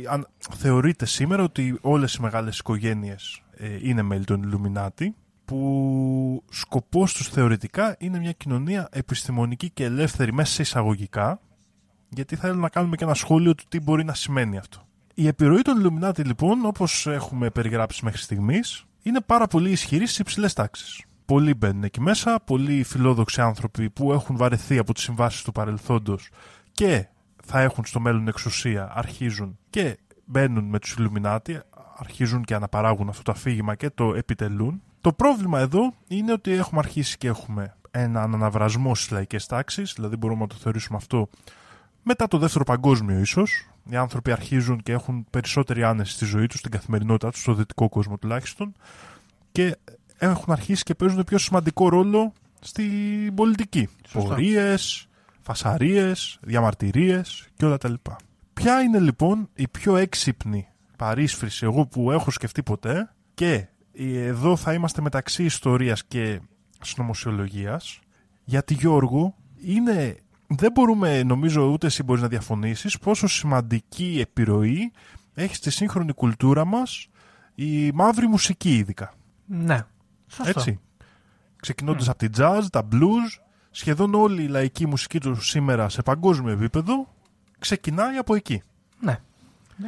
αν, 0.08 0.28
θεωρείται 0.58 1.06
σήμερα 1.06 1.44
ότι 1.44 1.78
όλες 1.82 2.14
οι 2.14 2.22
μεγάλες 2.22 2.58
οικογένειες 2.58 3.42
ε, 3.58 3.78
είναι 3.82 4.02
μέλη 4.02 4.24
των 4.24 4.42
Illuminati 4.46 5.08
που 5.46 6.44
σκοπός 6.50 7.14
τους 7.14 7.28
θεωρητικά 7.28 7.96
είναι 8.00 8.20
μια 8.20 8.32
κοινωνία 8.32 8.88
επιστημονική 8.92 9.70
και 9.70 9.84
ελεύθερη 9.84 10.34
μέσα 10.34 10.54
σε 10.54 10.62
εισαγωγικά 10.62 11.40
γιατί 12.10 12.36
θέλω 12.36 12.56
να 12.56 12.70
κάνουμε 12.70 12.96
και 12.96 13.04
ένα 13.04 13.14
σχόλιο 13.14 13.56
του 13.56 13.64
τι 13.70 13.80
μπορεί 13.80 14.04
να 14.04 14.14
σημαίνει 14.14 14.58
αυτό. 14.58 14.88
Η 15.14 15.28
επιρροή 15.28 15.62
των 15.62 15.82
Illuminati 15.82 16.26
λοιπόν 16.26 16.66
όπως 16.66 17.08
έχουμε 17.08 17.50
περιγράψει 17.50 18.04
μέχρι 18.04 18.22
στιγμής 18.22 18.86
είναι 19.02 19.22
πάρα 19.22 19.48
πολύ 19.48 19.72
ισχυρής 19.72 20.08
στις 20.08 20.20
υψηλές 20.20 20.54
τάξεις. 20.54 21.04
Πολλοί 21.26 21.54
μπαίνουν 21.54 21.84
εκεί 21.84 22.02
μέσα, 22.02 22.40
πολλοί 22.46 22.84
φιλόδοξοι 22.84 23.42
άνθρωποι 23.42 23.90
που 23.90 24.14
έχουν 24.14 24.38
βαρεθεί 24.38 24.78
από 24.78 24.94
τις 24.94 25.04
συμβάσεις 25.04 25.42
του 25.42 25.52
παρελθόντος 25.52 26.30
και 26.72 27.08
θα 27.44 27.62
έχουν 27.62 27.86
στο 27.86 28.00
μέλλον 28.00 28.28
εξουσία, 28.28 28.92
αρχίζουν 28.96 29.58
και 29.70 29.98
μπαίνουν 30.26 30.64
με 30.64 30.80
τους 30.80 30.98
Illuminati, 31.00 31.60
αρχίζουν 31.98 32.44
και 32.44 32.56
αναπαράγουν 32.56 33.10
αυτό 33.10 33.22
το 33.22 33.32
αφήγημα 33.32 33.76
και 33.76 33.90
το 33.90 34.16
επιτελούν. 34.16 34.82
Το 35.02 35.14
πρόβλημα 35.14 35.60
εδώ 35.60 35.94
είναι 36.08 36.32
ότι 36.32 36.52
έχουμε 36.52 36.80
αρχίσει 36.80 37.18
και 37.18 37.28
έχουμε 37.28 37.76
έναν 37.92 38.34
αναβρασμό 38.34 38.96
στις 38.96 39.12
λαϊκές 39.12 39.46
τάξεις, 39.46 39.94
δηλαδή 39.96 40.16
μπορούμε 40.16 40.42
να 40.42 40.48
το 40.48 40.56
θεωρήσουμε 40.56 40.98
αυτό 40.98 41.30
μετά 42.08 42.28
το 42.28 42.38
δεύτερο 42.38 42.64
παγκόσμιο 42.64 43.20
ίσως. 43.20 43.68
Οι 43.90 43.96
άνθρωποι 43.96 44.32
αρχίζουν 44.32 44.84
και 44.84 44.92
έχουν 44.92 45.26
περισσότερη 45.30 45.84
άνεση 45.84 46.12
στη 46.12 46.26
ζωή 46.26 46.48
τους, 46.48 46.60
στην 46.60 46.72
καθημερινότητά 46.72 47.32
τους, 47.32 47.42
στο 47.42 47.54
δυτικό 47.54 47.90
κόσμο 47.90 48.18
τουλάχιστον 48.18 48.74
και 49.52 49.78
έχουν 50.18 50.54
αρχίσει 50.54 50.84
και 50.84 50.96
παίζουν 50.96 51.24
πιο 51.24 51.38
σημαντικό 51.38 51.90
ρόλο 51.90 52.34
στην 52.60 53.36
πολιτική. 53.36 53.90
Σωστά. 54.08 54.30
Πορείες, 54.30 55.08
φασαρίες, 55.42 56.40
διαμαρτυρίες 56.42 57.48
και 57.56 57.66
όλα 57.66 57.78
τα 57.78 57.90
λοιπά. 57.90 58.16
Ποια 58.54 58.82
είναι 58.82 59.00
λοιπόν 59.00 59.50
η 59.56 59.68
πιο 59.68 59.96
έξυπνη 59.96 60.68
παρίσφρηση 60.98 61.66
εγώ 61.66 61.86
που 61.86 62.12
έχω 62.12 62.32
σκεφτεί 62.32 62.64
ποτέ 62.64 63.10
και 63.34 63.68
εδώ 64.14 64.56
θα 64.56 64.74
είμαστε 64.74 65.02
μεταξύ 65.02 65.44
ιστορίας 65.44 66.06
και 66.06 66.40
συνωμοσιολογίας 66.82 68.00
γιατί 68.44 68.74
Γιώργο 68.74 69.36
είναι 69.62 70.18
δεν 70.48 70.72
μπορούμε 70.72 71.24
νομίζω 71.24 71.72
ούτε 71.72 71.88
εσύ 71.88 72.04
μπορείς 72.04 72.22
να 72.22 72.28
διαφωνήσεις 72.28 73.00
πόσο 73.00 73.28
σημαντική 73.28 74.18
επιρροή 74.22 74.92
έχει 75.34 75.56
στη 75.56 75.72
σύγχρονη 75.72 76.14
κουλτούρα 76.14 76.66
μας 76.66 77.08
η 77.56 77.92
μαύρη 77.92 78.28
μουσική 78.28 78.78
ειδικά. 78.78 79.14
Ναι. 79.46 79.86
Σωστό. 80.28 80.60
Έτσι. 80.60 80.80
Ξεκινώντας 81.56 82.10
από 82.10 82.18
την 82.18 82.32
jazz, 82.38 82.62
τα 82.72 82.88
blues, 82.92 83.42
σχεδόν 83.72 84.14
όλη 84.14 84.44
η 84.44 84.48
λαϊκή 84.48 84.88
μουσική 84.88 85.20
του 85.20 85.42
σήμερα 85.42 85.90
σε 85.90 86.02
παγκόσμιο 86.02 86.52
επίπεδο 86.54 87.14
ξεκινάει 87.60 88.16
από 88.18 88.36
εκεί. 88.36 88.62
Ναι. 89.00 89.20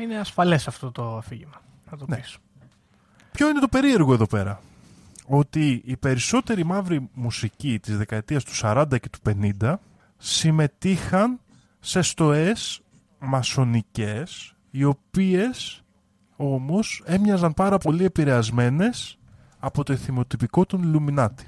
Είναι 0.01 0.17
ασφαλές 0.19 0.67
αυτό 0.67 0.91
το 0.91 1.17
αφήγημα. 1.17 1.61
Να 1.91 1.97
το 1.97 2.05
Ναι. 2.07 2.15
πεις. 2.15 2.37
Ποιο 3.31 3.49
είναι 3.49 3.59
το 3.59 3.67
περίεργο 3.67 4.13
εδώ 4.13 4.25
πέρα; 4.27 4.61
Ότι 5.29 5.81
η 5.85 5.97
περισσότερη 5.97 6.63
μαύρη 6.65 7.09
μουσική 7.13 7.79
της 7.79 7.97
δεκαετίας 7.97 8.43
του 8.43 8.51
40 8.55 8.99
και 8.99 9.09
του 9.09 9.19
50 9.59 9.79
συμμετείχαν 10.17 11.39
σε 11.79 12.01
στοές 12.01 12.81
μασονικές 13.19 14.55
οι 14.71 14.83
οποίες 14.83 15.83
όμως 16.35 17.03
έμοιαζαν 17.05 17.53
πάρα 17.53 17.77
πολύ 17.77 18.03
επηρεασμένες 18.03 19.17
από 19.67 19.83
το 19.83 19.93
εθιμοτυπικό 19.93 20.65
των 20.65 20.81
Illuminati. 20.85 21.45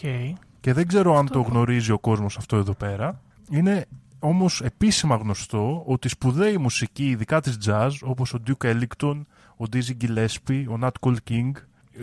Okay. 0.00 0.32
Και 0.60 0.72
δεν 0.72 0.86
ξέρω 0.86 1.12
αν 1.16 1.20
Αυτό 1.24 1.32
το 1.32 1.38
έχω. 1.40 1.48
γνωρίζει 1.50 1.92
ο 1.92 1.98
κόσμος 1.98 2.36
αυτό 2.36 2.56
εδώ 2.56 2.74
πέρα. 2.74 3.20
Είναι 3.50 3.86
όμως 4.18 4.60
επίσημα 4.60 5.16
γνωστό 5.16 5.82
ότι 5.86 6.08
σπουδαίοι 6.08 6.56
μουσικοί, 6.56 7.08
ειδικά 7.08 7.40
της 7.40 7.58
jazz, 7.66 7.90
όπως 8.02 8.34
ο 8.34 8.38
Duke 8.46 8.66
Ellington, 8.74 9.22
ο 9.56 9.64
Dizzy 9.72 10.04
Gillespie, 10.04 10.64
ο 10.68 10.78
Nat 10.82 10.90
Cole 11.00 11.16
King, 11.30 11.50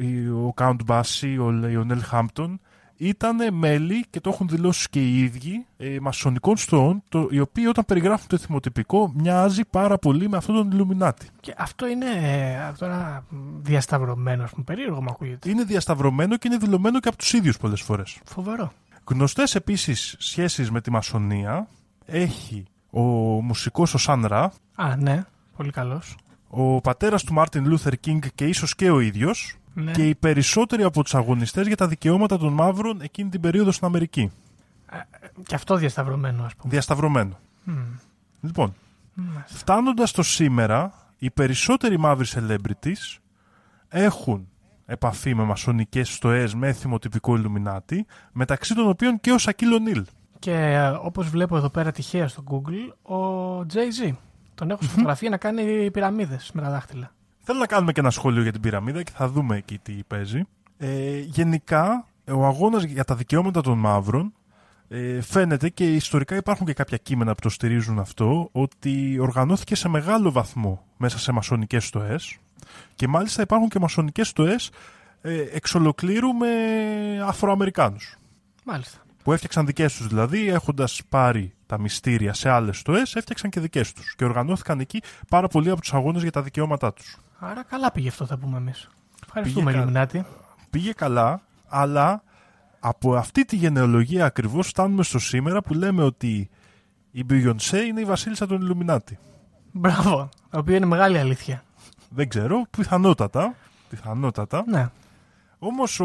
η- 0.01 0.27
ο 0.27 0.53
Count 0.57 0.75
Basie, 0.87 1.37
ο 1.39 1.47
Lionel 1.63 2.01
Hampton, 2.11 2.55
ήταν 2.97 3.53
μέλη 3.53 4.05
και 4.09 4.19
το 4.19 4.29
έχουν 4.29 4.47
δηλώσει 4.47 4.89
και 4.89 4.99
οι 4.99 5.19
ίδιοι 5.19 5.65
ε, 5.77 5.97
μασονικών 6.01 6.57
στοών, 6.57 7.03
το, 7.09 7.27
οι 7.31 7.39
οποίοι 7.39 7.65
όταν 7.69 7.85
περιγράφουν 7.85 8.27
το 8.27 8.37
θυμοτυπικό 8.37 9.11
μοιάζει 9.15 9.61
πάρα 9.69 9.97
πολύ 9.97 10.29
με 10.29 10.37
αυτόν 10.37 10.55
τον 10.55 10.71
Illuminati. 10.99 11.25
Και 11.39 11.53
αυτό 11.57 11.87
είναι 11.87 12.05
ε, 12.05 12.71
τώρα 12.77 13.23
διασταυρωμένο, 13.61 14.43
ας 14.43 14.49
πούμε. 14.51 14.63
Περίεργο 14.63 15.01
μου 15.01 15.09
ακούγεται. 15.09 15.49
Είναι 15.49 15.63
διασταυρωμένο 15.63 16.37
και 16.37 16.47
είναι 16.47 16.57
δηλωμένο 16.57 16.99
και 16.99 17.07
από 17.07 17.17
τους 17.17 17.33
ίδιους 17.33 17.57
πολλές 17.57 17.81
φορές. 17.81 18.17
Φοβερό. 18.25 18.71
Γνωστές 19.09 19.55
επίσης 19.55 20.15
σχέσεις 20.19 20.71
με 20.71 20.81
τη 20.81 20.91
μασονία 20.91 21.67
έχει 22.05 22.63
ο 22.89 23.01
μουσικός 23.41 23.93
ο 23.93 23.97
Sun 23.97 24.25
Ra, 24.25 24.51
Α, 24.75 24.95
ναι. 24.95 25.23
Πολύ 25.57 25.71
καλός. 25.71 26.15
ο 26.47 26.81
πατέρας 26.81 27.23
του 27.23 27.33
Μάρτιν 27.33 27.67
Λούθερ 27.67 27.99
Κίνγκ 27.99 28.23
και 28.35 28.45
ίσως 28.45 28.75
και 28.75 28.89
ο 28.89 28.99
ίδιος 28.99 29.55
Ναι. 29.79 29.91
και 29.91 30.07
οι 30.07 30.15
περισσότεροι 30.15 30.83
από 30.83 31.03
τους 31.03 31.15
αγωνιστές 31.15 31.67
για 31.67 31.75
τα 31.75 31.87
δικαιώματα 31.87 32.37
των 32.37 32.53
μαύρων 32.53 33.01
εκείνη 33.01 33.29
την 33.29 33.41
περίοδο 33.41 33.71
στην 33.71 33.85
Αμερική. 33.87 34.31
Και 35.45 35.55
αυτό 35.55 35.75
διασταυρωμένο, 35.75 36.43
ας 36.43 36.55
πούμε. 36.55 36.71
Διασταυρωμένο. 36.73 37.39
Μμ. 37.63 37.73
Λοιπόν, 38.41 38.73
Μάλιστα. 39.13 39.57
φτάνοντας 39.57 40.09
στο 40.09 40.23
σήμερα, 40.23 40.93
οι 41.17 41.31
περισσότεροι 41.31 41.99
μαύροι 41.99 42.25
celebrities 42.33 43.17
έχουν 43.87 44.47
επαφή 44.85 45.35
με 45.35 45.43
μασονικές 45.43 46.13
στοές 46.13 46.55
με 46.55 46.73
θυμοτυπικό 46.73 47.37
Illuminati, 47.37 47.99
μεταξύ 48.31 48.75
των 48.75 48.87
οποίων 48.89 49.19
και 49.19 49.31
ο 49.31 49.37
Σακίλ 49.37 49.81
Νίλ. 49.81 50.05
Και 50.39 50.53
ε, 50.53 50.87
όπως 50.87 51.29
βλέπω 51.29 51.57
εδώ 51.57 51.69
πέρα 51.69 51.91
τυχαία 51.91 52.27
στο 52.27 52.43
Google, 52.49 53.11
ο 53.15 53.59
Jay-Z. 53.59 54.11
Τον 54.55 54.69
έχω 54.69 54.81
στη 54.81 54.91
φωτογραφία 54.91 55.29
να 55.29 55.37
κάνει 55.37 55.91
πυραμίδες 55.91 56.51
με 56.53 56.61
τα 56.61 56.69
δάχτυλα. 56.69 57.11
Θέλω 57.49 57.59
να 57.59 57.67
κάνουμε 57.67 57.91
και 57.91 57.99
ένα 57.99 58.09
σχόλιο 58.09 58.41
για 58.41 58.51
την 58.51 58.61
πυραμίδα 58.61 59.03
και 59.03 59.11
θα 59.15 59.27
δούμε 59.29 59.55
εκεί 59.57 59.77
τι 59.77 59.93
παίζει. 60.07 60.41
Ε, 60.77 61.19
γενικά, 61.19 62.07
ο 62.31 62.45
αγώνας 62.45 62.83
για 62.83 63.03
τα 63.03 63.15
δικαιώματα 63.15 63.61
των 63.61 63.77
μαύρων 63.77 64.33
ε, 64.87 65.21
φαίνεται 65.21 65.69
και 65.69 65.93
ιστορικά 65.93 66.35
υπάρχουν 66.35 66.65
και 66.65 66.73
κάποια 66.73 66.97
κείμενα 66.97 67.33
που 67.33 67.41
το 67.41 67.49
στηρίζουν 67.49 67.99
αυτό 67.99 68.49
ότι 68.51 69.19
οργανώθηκε 69.19 69.75
σε 69.75 69.87
μεγάλο 69.87 70.31
βαθμό 70.31 70.85
μέσα 70.97 71.19
σε 71.19 71.31
μασονικές 71.31 71.85
στοές 71.85 72.37
και 72.95 73.07
μάλιστα 73.07 73.41
υπάρχουν 73.41 73.69
και 73.69 73.79
μασονικές 73.79 74.27
στοές 74.27 74.69
ε, 75.21 75.41
εξ 75.51 75.75
ολοκλήρου 75.75 76.33
με 76.33 76.47
Αφροαμερικάνους 77.25 78.17
Μάλιστα. 78.63 78.97
που 79.23 79.33
έφτιαξαν 79.33 79.65
δικές 79.65 79.95
τους 79.95 80.07
δηλαδή 80.07 80.47
έχοντας 80.47 81.01
πάρει 81.09 81.53
τα 81.65 81.79
μυστήρια 81.79 82.33
σε 82.33 82.49
άλλες 82.49 82.77
στοές 82.77 83.15
έφτιαξαν 83.15 83.49
και 83.49 83.59
δικές 83.59 83.93
τους 83.93 84.15
και 84.15 84.25
οργανώθηκαν 84.25 84.79
εκεί 84.79 85.01
πάρα 85.29 85.47
πολλοί 85.47 85.69
από 85.69 85.81
τους 85.81 85.93
αγώνες 85.93 86.21
για 86.21 86.31
τα 86.31 86.41
δικαιώματά 86.41 86.93
τους. 86.93 87.17
Άρα 87.39 87.63
καλά 87.63 87.91
πήγε 87.91 88.07
αυτό, 88.07 88.25
θα 88.25 88.37
πούμε 88.37 88.57
εμείς. 88.57 88.89
Ευχαριστούμε, 89.25 89.65
Πήγε 89.65 89.75
κα- 89.77 89.81
Ιλουμινάτη. 89.83 90.25
πήγε 90.69 90.91
καλά, 90.93 91.41
αλλά 91.67 92.23
από 92.79 93.15
αυτή 93.15 93.45
τη 93.45 93.55
γενεολογία 93.55 94.25
ακριβώς 94.25 94.67
φτάνουμε 94.67 95.03
στο 95.03 95.19
σήμερα 95.19 95.61
που 95.61 95.73
λέμε 95.73 96.03
ότι 96.03 96.49
η 97.11 97.25
Beyoncé 97.29 97.83
είναι 97.87 98.01
η 98.01 98.05
βασίλισσα 98.05 98.47
των 98.47 98.59
Illuminati. 98.61 99.13
Μπράβο. 99.71 100.29
Το 100.49 100.57
οποίο 100.59 100.75
είναι 100.75 100.85
μεγάλη 100.85 101.17
αλήθεια. 101.17 101.63
Δεν 102.09 102.29
ξέρω, 102.29 102.65
πιθανότατα. 102.77 103.55
πιθανότατα. 103.89 104.63
Ναι. 104.67 104.89
Όμως 105.59 106.01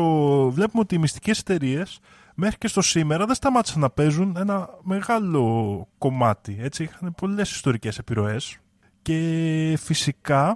βλέπουμε 0.51 0.83
ότι 0.83 0.95
οι 0.95 0.99
μυστικές 0.99 1.39
εταιρείες 1.39 2.01
μέχρι 2.35 2.59
και 2.59 2.68
στο 2.68 2.80
σήμερα 2.83 3.26
δεν 3.26 3.35
σταμάτησαν 3.35 3.80
να 3.80 3.91
παίζουν 3.91 4.37
ένα 4.39 4.68
μεγάλο 4.83 5.87
κομμάτι. 5.99 6.57
Έτσι, 6.61 6.83
είχαν 6.83 7.14
πολλές 7.16 7.51
ιστορικές 7.51 7.99
επιρροές 7.99 8.57
και 9.03 9.78
φυσικά, 9.83 10.49
ε, 10.49 10.55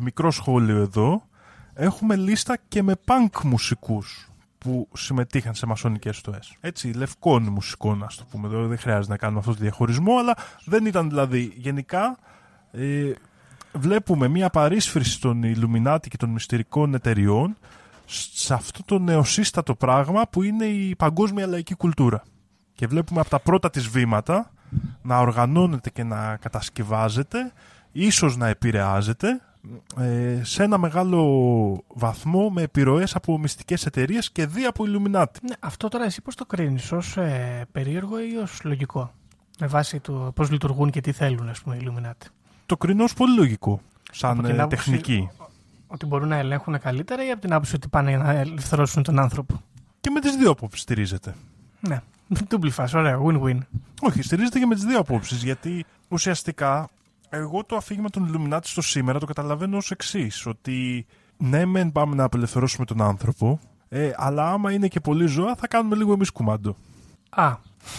μικρό 0.00 0.30
σχόλιο 0.30 0.76
εδώ, 0.76 1.22
έχουμε 1.74 2.16
λίστα 2.16 2.56
και 2.68 2.82
με 2.82 2.94
punk 3.06 3.42
μουσικούς 3.42 4.30
που 4.58 4.88
συμμετείχαν 4.92 5.54
σε 5.54 5.66
μασονικές 5.66 6.16
στοές. 6.16 6.56
Έτσι, 6.60 6.92
λευκών 6.92 7.42
μουσικών, 7.42 8.02
ας 8.04 8.16
το 8.16 8.24
πούμε. 8.30 8.46
Εδώ 8.46 8.66
δεν 8.66 8.78
χρειάζεται 8.78 9.12
να 9.12 9.16
κάνουμε 9.16 9.38
αυτό 9.38 9.52
το 9.52 9.58
διαχωρισμό, 9.60 10.18
αλλά 10.18 10.36
δεν 10.64 10.86
ήταν 10.86 11.08
δηλαδή 11.08 11.52
γενικά... 11.56 12.18
Ε, 12.72 13.12
βλέπουμε 13.72 14.28
μια 14.28 14.50
παρίσφρηση 14.50 15.20
των 15.20 15.42
Ιλουμινάτη 15.42 16.08
και 16.08 16.16
των 16.16 16.30
μυστηρικών 16.30 16.94
εταιριών 16.94 17.56
σε 18.06 18.54
αυτό 18.54 18.84
το 18.84 18.98
νεοσύστατο 18.98 19.74
πράγμα 19.74 20.22
που 20.30 20.42
είναι 20.42 20.64
η 20.64 20.96
παγκόσμια 20.96 21.46
λαϊκή 21.46 21.74
κουλτούρα. 21.74 22.22
Και 22.74 22.86
βλέπουμε 22.86 23.20
από 23.20 23.30
τα 23.30 23.40
πρώτα 23.40 23.70
της 23.70 23.88
βήματα 23.88 24.50
να 25.02 25.18
οργανώνεται 25.18 25.90
και 25.90 26.02
να 26.02 26.36
κατασκευάζεται, 26.36 27.52
ίσως 27.92 28.36
να 28.36 28.48
επηρεάζεται, 28.48 29.40
ε, 29.98 30.40
σε 30.44 30.62
ένα 30.62 30.78
μεγάλο 30.78 31.84
βαθμό 31.88 32.50
με 32.50 32.62
επιρροές 32.62 33.14
από 33.14 33.38
μυστικές 33.38 33.86
εταιρείες 33.86 34.30
και 34.30 34.46
δι' 34.46 34.64
από 34.64 34.84
Illuminati. 34.86 35.40
Ναι, 35.42 35.54
αυτό 35.60 35.88
τώρα 35.88 36.04
εσύ 36.04 36.22
πώς 36.22 36.34
το 36.34 36.46
κρίνεις, 36.46 36.92
ως 36.92 37.16
ε, 37.16 37.66
περίεργο 37.72 38.20
ή 38.20 38.36
ως 38.36 38.60
λογικό, 38.64 39.12
με 39.58 39.66
βάση 39.66 40.00
το 40.00 40.32
πώς 40.34 40.50
λειτουργούν 40.50 40.90
και 40.90 41.00
τι 41.00 41.12
θέλουν 41.12 41.48
ας 41.48 41.60
πούμε, 41.60 41.76
οι 41.76 41.80
Illuminati. 41.84 42.26
Το 42.66 42.76
κρίνω 42.76 43.04
ως 43.04 43.14
πολύ 43.14 43.34
λογικό, 43.36 43.80
σαν 44.12 44.44
ε, 44.44 44.66
τεχνική 44.66 45.30
ότι 45.92 46.06
μπορούν 46.06 46.28
να 46.28 46.36
ελέγχουν 46.36 46.78
καλύτερα 46.78 47.26
ή 47.26 47.30
από 47.30 47.40
την 47.40 47.52
άποψη 47.52 47.74
ότι 47.74 47.88
πάνε 47.88 48.16
να 48.16 48.30
ελευθερώσουν 48.30 49.02
τον 49.02 49.18
άνθρωπο; 49.18 49.62
Και 50.00 50.10
με 50.10 50.20
τις 50.20 50.36
δύο 50.36 50.50
απόψεις 50.50 50.82
στηρίζεται. 50.82 51.34
Ναι. 51.80 52.00
Double 52.50 52.70
fast, 52.76 52.90
ωραία, 52.94 53.18
win-win. 53.26 53.58
Όχι, 54.00 54.22
στηρίζεται 54.22 54.58
και 54.58 54.66
με 54.66 54.74
τις 54.74 54.84
δύο 54.84 54.98
απόψεις. 54.98 55.42
Γιατί 55.42 55.84
ουσιαστικά 56.08 56.88
εγώ 57.30 57.64
το 57.64 57.76
αφήγημα 57.76 58.10
των 58.10 58.30
Illuminati 58.30 58.64
στο 58.64 58.82
σήμερα 58.82 59.18
το 59.18 59.26
καταλαβαίνω 59.26 59.76
ως 59.76 59.90
εξής. 59.90 60.46
Ότι 60.46 61.06
ναι, 61.36 61.64
μεν 61.64 61.92
πάμε 61.92 62.14
να 62.14 62.24
απελευθερώσουμε 62.24 62.84
τον 62.86 63.02
άνθρωπο, 63.02 63.60
ε, 63.88 64.10
αλλά 64.16 64.52
άμα 64.52 64.72
είναι 64.72 64.88
και 64.88 65.00
πολύ 65.00 65.26
ζώα, 65.26 65.54
θα 65.54 65.66
κάνουμε 65.66 65.96
λίγο 65.96 66.12
εμείς 66.12 66.30
κουμάντο. 66.30 66.76
Α. 67.30 67.56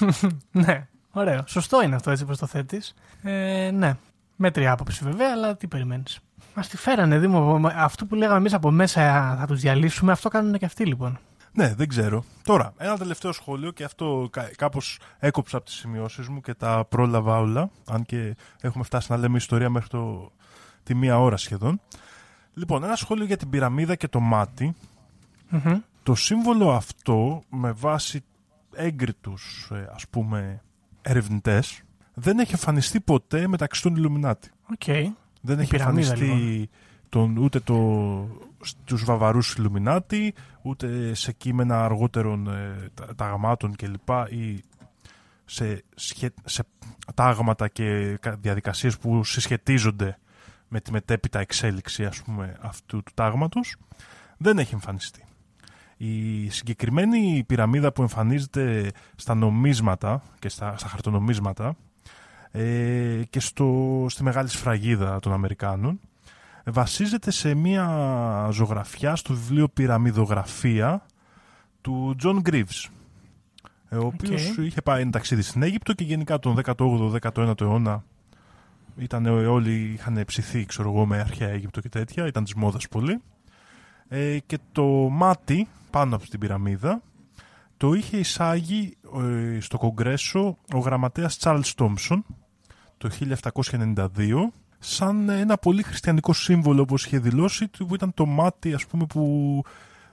ναι. 0.52 0.88
Ωραίο. 1.12 1.44
Σωστό 1.46 1.84
είναι 1.84 1.96
αυτό 1.96 2.12
έτσι 2.12 2.26
πώ 2.26 2.38
το 2.38 2.46
θέτεις. 2.46 2.94
Ε, 3.24 3.72
ναι. 3.74 3.94
Μέτρια 4.36 4.72
άποψη 4.72 5.04
βέβαια, 5.04 5.32
αλλά 5.32 5.56
τι 5.56 5.68
περιμένεις. 5.68 6.20
Μας 6.56 6.68
τη 6.68 6.78
φέρανε, 6.78 7.20
Δήμο. 7.20 7.62
Αυτό 7.76 8.06
που 8.06 8.16
λέγαμε 8.16 8.38
εμείς 8.38 8.54
από 8.54 8.72
μέσα 8.72 9.36
θα 9.40 9.46
τους 9.48 9.60
διαλύσουμε, 9.60 10.12
αυτό 10.12 10.30
κάνουν 10.30 10.58
και 10.58 10.66
αυτοί 10.66 10.86
λοιπόν. 10.86 11.20
Ναι, 11.54 11.74
δεν 11.76 11.88
ξέρω. 11.88 12.24
Τώρα, 12.44 12.74
ένα 12.78 12.98
τελευταίο 12.98 13.32
σχόλιο 13.32 13.72
και 13.72 13.84
αυτό 13.84 14.30
κάπως 14.56 15.00
έκοψα 15.20 15.58
από 15.58 15.66
τις 15.66 15.76
σημειώσεις 15.76 16.28
μου 16.28 16.42
και 16.42 16.54
τα 16.54 16.86
πρόλαβα 16.90 17.38
όλα. 17.38 17.70
Αν 17.86 18.06
και 18.06 18.36
έχουμε 18.62 18.84
φτάσει 18.84 19.12
να 19.12 19.18
λέμε 19.18 19.38
ιστορία 19.38 19.70
μέχρι 19.70 19.90
το, 19.90 20.32
τη 20.84 20.96
μία 20.96 21.20
ώρα 21.20 21.38
σχεδόν. 21.38 21.82
Λοιπόν, 22.54 22.84
ένα 22.84 22.96
σχόλιο 22.96 23.26
για 23.26 23.38
την 23.38 23.50
πυραμίδα 23.50 23.96
και 23.96 24.08
το 24.08 24.20
ματι 24.20 24.76
Το 26.04 26.16
σύμβολο 26.16 26.72
αυτό, 26.72 27.42
με 27.50 27.72
βάση 27.72 28.24
έγκριτους 28.76 29.70
ε, 29.72 29.90
ας 29.94 30.08
πούμε 30.08 30.62
ερευνητές, 31.02 31.82
δεν 32.14 32.40
έχει 32.40 32.52
εμφανιστεί 32.52 33.00
ποτέ 33.00 33.48
μεταξύ 33.48 33.82
των 33.82 33.96
Ιλουμινάτη. 33.96 34.50
Okay. 34.78 35.06
Δεν 35.42 35.60
έχει 35.60 35.76
εμφανιστεί 35.76 36.24
λοιπόν. 36.24 36.70
Τον, 37.12 37.38
ούτε 37.38 37.60
το, 37.60 37.78
στους 38.62 39.06
βαβαρούς 39.06 39.54
Ιλουμινάτη, 39.54 40.34
ούτε 40.62 41.14
σε 41.14 41.32
κείμενα 41.32 41.84
αργότερων 41.84 42.48
ε, 42.48 42.90
ταγμάτων 43.16 43.76
κλπ. 43.76 44.10
ή 44.30 44.64
σε, 45.46 45.84
σε 46.44 46.64
τάγματα 47.16 47.68
και 47.68 48.20
διαδικασίες 48.40 48.98
που 48.98 49.24
συσχετίζονται 49.24 50.18
με 50.68 50.82
τη 50.82 50.92
μετέπειτα 50.92 51.40
εξέλιξη 51.40 52.06
ας 52.06 52.22
πούμε, 52.22 52.58
αυτού 52.62 53.04
του 53.04 53.12
τάγματος, 53.14 53.76
δεν 54.38 54.58
έχει 54.58 54.74
εμφανιστεί. 54.74 55.26
Η 55.98 56.50
συγκεκριμένη 56.50 57.44
πυραμίδα 57.48 57.92
που 57.92 58.02
εμφανίζεται 58.02 58.92
στα 59.16 59.36
νομίσματα 59.36 60.24
και 60.40 60.50
στα, 60.50 60.78
στα 60.78 60.88
χαρτονομίσματα 60.88 61.76
ε, 62.52 63.22
και 63.30 63.40
στο, 63.40 64.06
στη 64.10 64.24
μεγάλη 64.24 64.50
σφραγίδα 64.50 65.20
των 65.20 65.34
Αμερικάνων 65.34 66.00
βασίζεται 66.66 67.32
σε 67.32 67.54
μια 67.54 68.48
ζωγραφιά 68.52 69.16
στο 69.16 69.34
βιβλίο 69.34 69.68
«Πυραμιδογραφία» 69.68 71.06
του 71.82 72.14
Τζον 72.18 72.40
Γκρίβς 72.42 72.90
ε, 73.90 73.96
ο 73.98 74.06
οποίος 74.06 74.58
είχε 74.58 74.82
πάει 74.82 75.02
ένα 75.02 75.12
ταξίδι 75.12 75.42
στην 75.42 75.64
Αίγυπτο 75.64 75.94
και 75.94 76.04
γενικά 76.04 76.40
τον 76.40 76.60
18ο-19ο 76.66 77.62
αιώνα 77.62 78.04
ήταν, 78.98 79.26
όλοι 79.26 79.92
είχαν 79.94 80.24
ψηθεί 80.26 80.66
ξέρω 80.66 80.90
εγώ, 80.90 81.06
με 81.06 81.20
αρχαία 81.20 81.50
Αίγυπτο 81.50 81.82
και 81.82 81.90
τέτοια, 81.90 82.28
ήταν 82.28 82.44
της 82.44 82.54
μόδας 82.54 82.88
πολύ. 82.88 83.22
Ε, 84.08 84.38
και 84.40 84.60
το 84.72 84.84
μάτι 85.12 85.68
πάνω 85.90 86.16
από 86.16 86.30
την 86.30 86.40
πυραμίδα 86.40 87.02
το 87.78 87.94
είχε 87.94 88.18
εισάγει 88.18 88.98
ε, 89.18 89.60
στο 89.60 89.78
Κογκρέσο 89.78 90.58
ο 90.74 90.80
γραμματέας 90.80 91.38
Charles 91.42 91.72
Thompson 91.76 92.20
το 92.98 93.10
1792 93.72 93.98
σαν 94.84 95.30
ένα 95.30 95.58
πολύ 95.58 95.84
χριστιανικό 95.84 96.34
σύμβολο 96.34 96.82
όπως 96.82 97.06
είχε 97.06 97.20
δηλώσει 97.20 97.68
που 97.68 97.96
ήταν 97.96 98.14
το 98.14 98.26
μάτι 98.26 98.74
ας 98.74 98.86
πούμε 98.86 99.06
που 99.06 99.64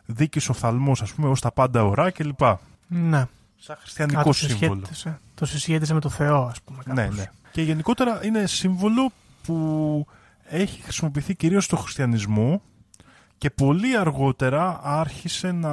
δίκησε 0.04 0.50
ο 0.50 0.54
θαλμός 0.54 1.02
ας 1.02 1.12
πούμε 1.12 1.28
ως 1.28 1.40
τα 1.40 1.52
πάντα 1.52 1.84
ωρά 1.84 2.10
κλπ. 2.10 2.40
Ναι. 2.86 3.26
Σαν 3.56 3.76
χριστιανικό 3.80 4.32
σύμβολο. 4.32 4.86
Το 5.34 5.46
συσχέτισε 5.46 5.94
με 5.94 6.00
το 6.00 6.08
Θεό 6.08 6.42
ας 6.42 6.62
πούμε. 6.62 6.82
Ναι, 6.86 7.08
ναι. 7.14 7.30
Και 7.50 7.62
γενικότερα 7.62 8.24
είναι 8.24 8.46
σύμβολο 8.46 9.10
που 9.42 10.06
έχει 10.44 10.82
χρησιμοποιηθεί 10.82 11.34
κυρίως 11.34 11.64
στο 11.64 11.76
χριστιανισμό 11.76 12.62
και 13.38 13.50
πολύ 13.50 13.96
αργότερα 13.96 14.80
άρχισε 14.82 15.52
να 15.52 15.72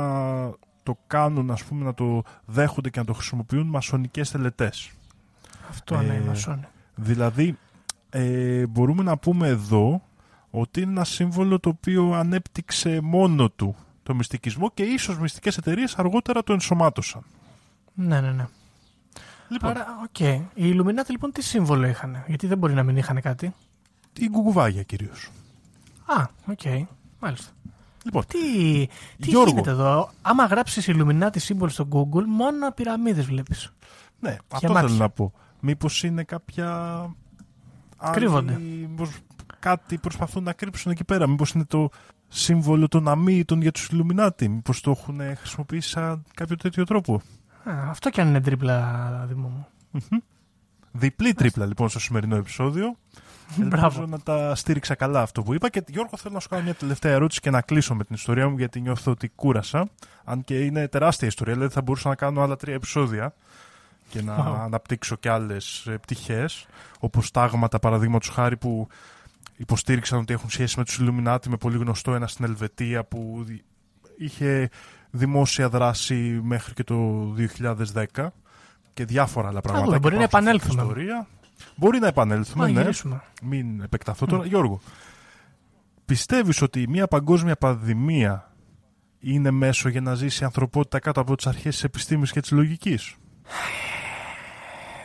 το 0.84 0.98
κάνουν, 1.08 1.52
ας 1.52 1.64
πούμε, 1.64 1.84
να 1.84 1.94
το 1.94 2.24
δέχονται 2.46 2.90
και 2.90 3.00
να 3.00 3.06
το 3.06 3.14
χρησιμοποιούν 3.14 3.68
μασονικές 3.68 4.32
τελετές. 4.32 4.92
Αυτό 5.70 6.02
ναι, 6.02 6.14
ε, 6.14 6.60
Δηλαδή, 6.96 7.58
ε, 8.18 8.66
μπορούμε 8.68 9.04
να 9.04 9.18
πούμε 9.18 9.48
εδώ 9.48 10.02
ότι 10.50 10.82
είναι 10.82 10.92
ένα 10.92 11.04
σύμβολο 11.04 11.60
το 11.60 11.70
οποίο 11.70 12.14
ανέπτυξε 12.14 13.00
μόνο 13.02 13.50
του 13.50 13.76
το 14.04 14.16
μυστικισμό 14.16 14.72
και 14.74 14.84
ίσως 14.84 15.20
μυστικές 15.20 15.58
εταιρείες 15.58 15.96
αργότερα 15.96 16.44
το 16.44 16.54
ενσωμάτωσαν. 16.54 17.24
Ναι, 17.94 18.22
ναι, 18.22 18.32
ναι. 18.32 18.48
Λοιπόν. 19.50 19.70
Άρα, 19.70 19.86
OK. 20.04 20.16
Okay. 20.20 20.42
Οι 20.54 20.72
Illuminati 20.74 21.10
λοιπόν 21.10 21.32
τι 21.32 21.44
σύμβολο 21.44 21.88
είχαν, 21.88 22.24
γιατί 22.28 22.48
δεν 22.48 22.58
μπορεί 22.58 22.74
να 22.74 22.84
μην 22.84 22.98
είχαν 22.98 23.22
κάτι; 23.22 23.54
Η 24.18 24.30
γκουγκουβάγια 24.30 24.84
κυρίως. 24.84 25.32
Α, 26.06 26.26
OK. 26.46 26.60
Okay. 26.64 26.84
Μάλιστα. 27.20 27.52
Λοιπόν, 28.04 28.26
τι, 28.28 28.40
τι 29.18 29.30
Γιώργο. 29.30 29.50
γίνεται 29.50 29.70
εδώ; 29.70 30.10
Άμα 30.22 30.46
γράψεις 30.46 30.90
Illuminati 30.90 31.38
σύμβολο 31.40 31.72
στο 31.72 31.88
Google, 31.92 32.24
μόνο 32.28 32.72
πυραμίδες 32.72 33.26
βλέπεις. 33.26 33.74
Ναι, 34.20 34.38
αυτό 34.52 34.74
θέλω 34.74 34.90
να 34.90 35.10
πω. 35.10 35.34
Μήπως 35.60 36.04
είναι 36.04 36.24
κάποια. 36.24 37.10
Κρύβονται. 38.12 38.60
Μήπως 38.60 39.10
κάτι 39.60 39.98
προσπαθούν 39.98 40.44
να 40.44 40.54
κρύψουν 40.54 40.92
εκεί 40.92 41.04
πέρα. 41.04 41.28
Μήπως 41.28 41.52
είναι 41.52 41.66
το 41.66 41.90
σύμβολο 42.28 42.88
των 42.88 43.08
αμύητων 43.08 43.62
για 43.62 43.72
τους 43.72 43.90
Illuminati. 43.92 44.48
Μήπως 44.48 44.82
το 44.82 44.92
έχουν 44.92 45.20
χρησιμοποιήσει 45.38 45.90
σαν 45.90 46.24
κάποιο 46.34 46.56
τέτοιο 46.56 46.84
τρόπο. 46.84 47.22
Α, 47.64 47.90
αυτό 47.90 48.10
κι 48.10 48.22
αν 48.22 48.28
είναι 48.28 48.42
τρίπλα, 48.42 49.26
Δήμο 49.28 49.48
μου. 49.48 49.68
Διπλή 50.92 51.34
τρίπλα 51.34 51.66
λοιπόν 51.66 51.90
στο 51.90 52.00
σημερινό 52.00 52.36
επεισόδιο. 52.36 52.96
Ελπίζω 53.62 54.06
να 54.06 54.20
τα 54.20 54.56
στήριξα 54.56 54.96
καλά 54.96 55.22
αυτό 55.22 55.42
που 55.42 55.54
είπα. 55.54 55.70
Και 55.70 55.84
Γιώργο, 55.88 56.18
θέλω 56.18 56.34
να 56.34 56.40
σου 56.40 56.50
κάνω 56.50 56.64
μια 56.64 56.74
τελευταία 56.74 57.12
ερώτηση 57.12 57.40
και 57.40 57.50
να 57.50 57.62
κλείσω 57.62 57.96
με 57.96 58.04
την 58.04 58.16
ιστορία 58.16 58.50
μου 58.50 58.58
γιατί 58.58 58.82
νιώθω 58.82 59.12
ότι 59.12 59.30
κούρασα. 59.30 59.90
Αν 60.24 60.44
και 60.44 60.60
είναι 60.60 60.88
τεράστια 60.88 61.28
ιστορία, 61.28 61.54
δηλαδή 61.54 61.74
θα 61.74 61.82
μπορούσα 61.82 62.10
να 62.10 62.16
κάνω 62.16 62.42
άλλα 62.42 62.56
τρία 62.56 62.74
επεισόδια 62.74 63.34
και 64.10 64.22
να 64.22 64.36
αναπτύξω 64.36 65.16
και 65.16 65.30
άλλες 65.30 65.90
πτυχές. 66.02 66.66
Όπως 67.00 67.32
τάγματα, 67.32 67.80
παραδείγματος 67.80 68.30
χάρη, 68.30 68.58
που 68.58 68.88
υποστήριξαν 69.56 70.20
ότι 70.20 70.34
έχουν 70.34 70.50
σχέση 70.50 70.78
με 70.78 70.84
τους 70.84 70.98
Ιλουμινάτι, 70.98 71.50
με 71.50 71.58
πολύ 71.58 71.78
γνωστό 71.78 72.14
ένα 72.14 72.28
στην 72.28 72.46
Ελβετία 72.46 73.04
που 73.04 73.46
είχε 74.18 74.70
δημόσια 75.10 75.70
δράση 75.70 76.40
μέχρι 76.44 76.74
και 76.74 76.84
το 76.84 77.30
2010 78.14 78.28
και 78.94 79.06
διάφορα 79.06 79.48
άλλα 79.48 79.62
πράγματα. 79.62 80.00
μπορεί 80.00 80.16
να 80.16 80.24
επανέλθουμε. 80.24 80.82
Ιστορία. 80.82 81.28
Μπορεί 81.76 82.00
να 82.00 82.08
επανέλθουμε, 82.08 82.72
ναι. 82.72 82.90
Μην 83.44 83.82
επεκταθώ 83.82 84.26
τώρα. 84.26 84.46
Γιώργο, 84.46 84.80
πιστεύεις 86.06 86.62
ότι 86.62 86.88
μια 86.88 87.08
παγκόσμια 87.08 87.56
πανδημία 87.56 88.52
είναι 89.20 89.52
μέσο 89.52 89.90
για 89.90 90.02
να 90.02 90.16
ζήσει 90.16 90.44
η 90.44 90.46
ανθρωπότητα 90.46 91.00
κάτω 91.00 91.22
από 91.22 91.36
τις 91.36 91.48
αρχές 91.48 91.74
της 91.74 91.84
επιστήμης 91.84 92.32
και 92.32 92.40
της 92.40 92.52
λογικής; 92.52 93.16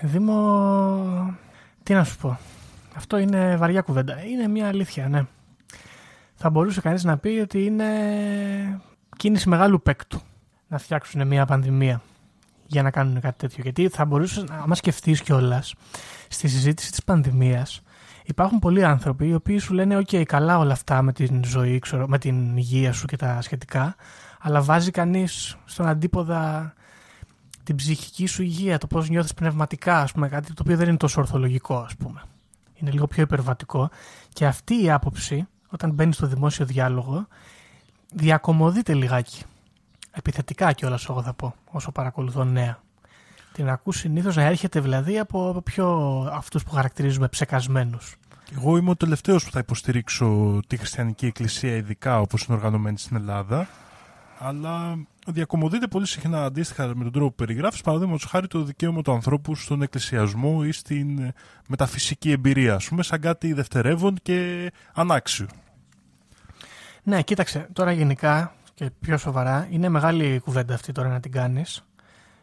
Δήμο, 0.03 1.35
τι 1.83 1.95
να 1.95 2.05
σου 2.05 2.17
πω. 2.17 2.39
Αυτό 2.95 3.19
είναι 3.19 3.57
βαριά 3.57 3.81
κουβέντα. 3.81 4.25
Είναι 4.25 4.49
μια 4.49 4.69
αλήθεια, 4.69 5.09
ναι. 5.09 5.23
θα 6.35 6.51
μπορούσε 6.51 6.81
κανείς 6.81 7.05
να 7.05 7.19
πει 7.19 7.29
ότι 7.29 7.65
είναι 7.65 7.87
κίνηση 9.17 9.49
μεγάλου 9.49 9.83
παίκτου 9.83 10.21
να 10.69 10.79
φτιάξουν 10.79 11.27
μια 11.27 11.47
πανδημία 11.47 12.03
για 12.67 12.83
να 12.83 12.91
κάνουν 12.91 13.21
κάτι 13.21 13.39
τέτοιο. 13.39 13.63
Γιατί 13.63 13.89
θα 13.89 14.05
μπορούσες, 14.05 14.45
άμα 14.51 14.75
σκεφτείς 14.75 15.23
κιόλας, 15.23 15.75
στη 16.29 16.49
συζήτηση 16.49 16.91
της 16.91 17.05
πανδημίας, 17.05 17.83
υπάρχουν 18.25 18.59
πολλοί 18.59 18.85
άνθρωποι 18.85 19.27
οι 19.27 19.35
οποίοι 19.35 19.59
σου 19.59 19.75
λένε: 19.75 19.97
OK, 19.97 20.23
καλά 20.23 20.59
όλα 20.59 20.73
αυτά 20.73 21.03
με 21.03 21.13
την 21.13 21.45
ζωή, 21.45 21.79
ξέρω, 21.79 22.09
με 22.09 22.19
την 22.19 22.57
υγεία 22.57 22.93
σου 22.93 23.07
και 23.07 23.17
τα 23.17 23.41
σχετικά, 23.41 23.95
αλλά 24.41 24.63
βάζει 24.63 24.91
κανείς 24.91 25.57
στον 25.65 25.87
αντίποδα 25.87 26.75
την 27.71 27.79
ψυχική 27.79 28.27
σου 28.27 28.43
υγεία, 28.43 28.79
το 28.79 28.87
πώς 28.87 29.09
νιώθεις 29.09 29.35
πνευματικά, 29.35 30.01
ας 30.01 30.13
πούμε, 30.13 30.29
κάτι 30.29 30.53
το 30.53 30.63
οποίο 30.65 30.77
δεν 30.77 30.89
είναι 30.89 30.97
τόσο 30.97 31.21
ορθολογικό, 31.21 31.77
ας 31.77 31.97
πούμε. 31.97 32.23
Είναι 32.75 32.91
λίγο 32.91 33.07
πιο 33.07 33.23
υπερβατικό. 33.23 33.91
Και 34.33 34.47
αυτή 34.47 34.83
η 34.83 34.91
άποψη, 34.91 35.49
όταν 35.69 35.91
μπαίνει 35.91 36.13
στο 36.13 36.27
δημόσιο 36.27 36.65
διάλογο, 36.65 37.27
διακομωδείται 38.13 38.95
λιγάκι. 38.95 39.43
Επιθετικά 40.11 40.73
κιόλας, 40.73 41.09
εγώ 41.09 41.23
θα 41.23 41.33
πω, 41.33 41.55
όσο 41.71 41.93
παρακολουθώ 41.93 42.45
νέα. 42.45 42.83
Την 43.53 43.69
ακούς 43.69 43.99
συνήθως 43.99 44.37
να 44.37 44.43
έρχεται 44.43 44.81
δηλαδή 44.81 45.19
από 45.19 45.61
πιο 45.65 46.19
αυτούς 46.33 46.63
που 46.63 46.71
χαρακτηρίζουμε 46.71 47.29
ψεκασμένους. 47.29 48.17
Εγώ 48.57 48.77
είμαι 48.77 48.91
ο 48.91 48.97
τελευταίος 48.97 49.45
που 49.45 49.51
θα 49.51 49.59
υποστηρίξω 49.59 50.61
τη 50.67 50.77
χριστιανική 50.77 51.27
εκκλησία, 51.27 51.77
ειδικά 51.77 52.21
όπως 52.21 52.45
είναι 52.45 52.57
οργανωμένη 52.57 52.99
στην 52.99 53.17
Ελλάδα. 53.17 53.69
Αλλά 54.39 54.97
διακομωδείται 55.27 55.87
πολύ 55.87 56.07
συχνά 56.07 56.45
αντίστοιχα 56.45 56.87
με 56.87 57.03
τον 57.03 57.13
τρόπο 57.13 57.29
που 57.29 57.35
περιγράφεις, 57.35 57.81
παραδείγματος 57.81 58.25
χάρη 58.25 58.47
το 58.47 58.63
δικαίωμα 58.63 59.03
του 59.03 59.13
ανθρώπου 59.13 59.55
στον 59.55 59.83
εκκλησιασμό 59.83 60.63
ή 60.65 60.73
στην 60.73 61.33
μεταφυσική 61.69 62.31
εμπειρία, 62.31 62.75
ας 62.75 62.89
πούμε, 62.89 63.03
σαν 63.03 63.21
κάτι 63.21 63.53
δευτερεύον 63.53 64.17
και 64.23 64.71
ανάξιο. 64.95 65.47
Ναι, 67.03 67.23
κοίταξε, 67.23 67.69
τώρα 67.73 67.93
γενικά 67.93 68.55
και 68.75 68.91
πιο 69.01 69.17
σοβαρά, 69.17 69.67
είναι 69.71 69.89
μεγάλη 69.89 70.41
κουβέντα 70.45 70.75
αυτή 70.75 70.93
τώρα 70.93 71.09
να 71.09 71.21
την 71.21 71.33
κάνεις. 71.33 71.85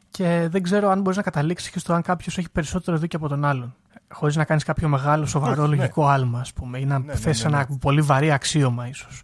Και 0.10 0.48
δεν 0.52 0.64
ξέρω 0.64 0.90
αν 0.90 1.02
μπορείς 1.02 1.18
να 1.18 1.24
καταλήξεις 1.24 1.70
και 1.70 1.80
στο 1.80 1.94
αν 1.94 2.02
κάποιος 2.02 2.38
έχει 2.38 2.50
περισσότερο 2.50 2.98
δίκιο 2.98 3.20
από 3.20 3.28
τον 3.28 3.46
άλλον. 3.46 3.76
Χωρίς 4.12 4.36
να 4.36 4.44
κάνεις 4.44 4.64
κάποιο 4.64 4.88
μεγάλο, 4.88 5.26
σοβαρό, 5.26 5.68
ναι. 5.68 5.76
λογικό 5.76 6.08
άλμα, 6.08 6.40
ας 6.40 6.54
πούμε, 6.54 6.80
ή 6.80 6.86
να 6.86 7.00
ναι, 7.00 7.16
θέσει 7.16 7.44
ναι, 7.44 7.50
ναι, 7.50 7.56
ένα 7.56 7.78
πολύ 7.80 8.02
βαρύ 8.02 8.32
αξίωμα, 8.32 8.88
ίσως. 8.88 9.22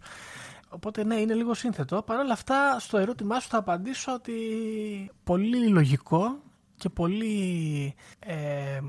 Οπότε 0.74 1.04
ναι, 1.04 1.14
είναι 1.14 1.34
λίγο 1.34 1.54
σύνθετο. 1.54 2.02
Παρ' 2.02 2.18
όλα 2.18 2.32
αυτά, 2.32 2.76
στο 2.78 2.98
ερώτημά 2.98 3.40
σου 3.40 3.48
θα 3.48 3.58
απαντήσω 3.58 4.12
ότι 4.12 4.32
πολύ 5.24 5.68
λογικό 5.68 6.38
και 6.76 6.88
πολύ 6.88 7.94
ε, 8.18 8.34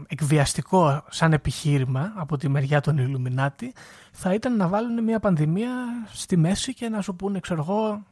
εκβιαστικό 0.07 1.03
σαν 1.09 1.33
επιχείρημα 1.33 2.13
από 2.15 2.37
τη 2.37 2.49
μεριά 2.49 2.81
των 2.81 2.97
Ιλουμινάτη 2.97 3.73
θα 4.11 4.33
ήταν 4.33 4.55
να 4.55 4.67
βάλουν 4.67 5.03
μια 5.03 5.19
πανδημία 5.19 5.71
στη 6.11 6.37
μέση 6.37 6.73
και 6.73 6.89
να 6.89 7.01
σου 7.01 7.15
πούνε, 7.15 7.39
ξέρω 7.39 7.61
εγώ, 7.61 8.03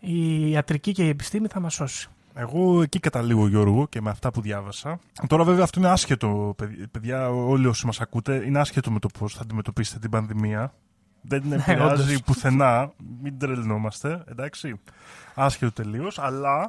η 0.00 0.50
ιατρική 0.50 0.92
και 0.92 1.04
η 1.04 1.08
επιστήμη 1.08 1.46
θα 1.46 1.60
μας 1.60 1.74
σώσει. 1.74 2.08
Εγώ 2.34 2.82
εκεί 2.82 2.98
καταλήγω 2.98 3.48
Γιώργο 3.48 3.86
και 3.86 4.00
με 4.00 4.10
αυτά 4.10 4.30
που 4.30 4.40
διάβασα. 4.40 4.98
Τώρα 5.26 5.44
βέβαια 5.44 5.62
αυτό 5.62 5.80
είναι 5.80 5.88
άσχετο, 5.88 6.54
παιδιά, 6.90 7.28
όλοι 7.28 7.66
όσοι 7.66 7.86
μας 7.86 8.00
ακούτε, 8.00 8.42
είναι 8.46 8.58
άσχετο 8.58 8.90
με 8.90 8.98
το 8.98 9.08
πώς 9.18 9.34
θα 9.34 9.42
αντιμετωπίσετε 9.42 9.98
την 9.98 10.10
πανδημία. 10.10 10.72
Δεν 11.28 11.42
ναι, 11.48 11.54
επηρεάζει 11.54 12.22
πουθενά, 12.22 12.92
μην 13.22 13.38
τρελνόμαστε, 13.38 14.24
εντάξει. 14.30 14.80
Άσχετο 15.34 15.72
τελείως, 15.72 16.18
αλλά 16.18 16.66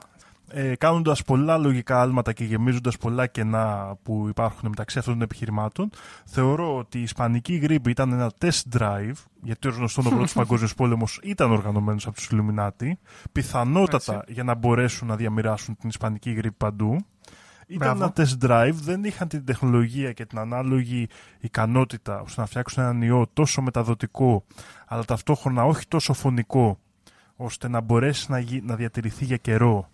ε, 0.49 0.75
κάνοντας 0.75 1.23
πολλά 1.23 1.57
λογικά 1.57 2.01
άλματα 2.01 2.33
και 2.33 2.43
γεμίζοντας 2.43 2.97
πολλά 2.97 3.27
κενά 3.27 3.95
που 4.03 4.25
υπάρχουν 4.27 4.69
μεταξύ 4.69 4.99
αυτών 4.99 5.13
των 5.13 5.23
επιχειρημάτων, 5.23 5.89
θεωρώ 6.25 6.77
ότι 6.77 6.99
η 6.99 7.01
Ισπανική 7.01 7.55
γρήπη 7.55 7.89
ήταν 7.89 8.11
ένα 8.11 8.31
test 8.39 8.77
drive, 8.79 9.13
γιατί 9.41 9.67
ω 9.67 9.71
γνωστό 9.71 10.01
ο 10.05 10.09
πρώτος 10.09 10.33
Παγκόσμιος 10.41 10.75
Πόλεμος 10.75 11.19
ήταν 11.23 11.51
οργανωμένος 11.51 12.07
από 12.07 12.15
τους 12.15 12.27
Ιλουμινάτι, 12.27 12.99
πιθανότατα 13.31 14.23
για 14.27 14.43
να 14.43 14.55
μπορέσουν 14.55 15.07
να 15.07 15.15
διαμοιράσουν 15.15 15.77
την 15.77 15.89
Ισπανική 15.89 16.31
γρήπη 16.31 16.55
παντού. 16.57 17.05
Ήταν 17.67 17.95
ένα 17.95 18.13
test 18.15 18.45
drive, 18.45 18.73
δεν 18.73 19.03
είχαν 19.03 19.27
την 19.27 19.45
τεχνολογία 19.45 20.13
και 20.13 20.25
την 20.25 20.37
ανάλογη 20.37 21.07
ικανότητα 21.39 22.21
ώστε 22.21 22.41
να 22.41 22.47
φτιάξουν 22.47 22.83
έναν 22.83 23.01
ιό 23.01 23.27
τόσο 23.33 23.61
μεταδοτικό, 23.61 24.43
αλλά 24.87 25.05
ταυτόχρονα 25.05 25.63
όχι 25.63 25.87
τόσο 25.87 26.13
φωνικό, 26.13 26.79
ώστε 27.35 27.67
να 27.67 27.81
μπορέσει 27.81 28.31
να, 28.31 28.43
να 28.61 28.75
διατηρηθεί 28.75 29.25
για 29.25 29.37
καιρό 29.37 29.89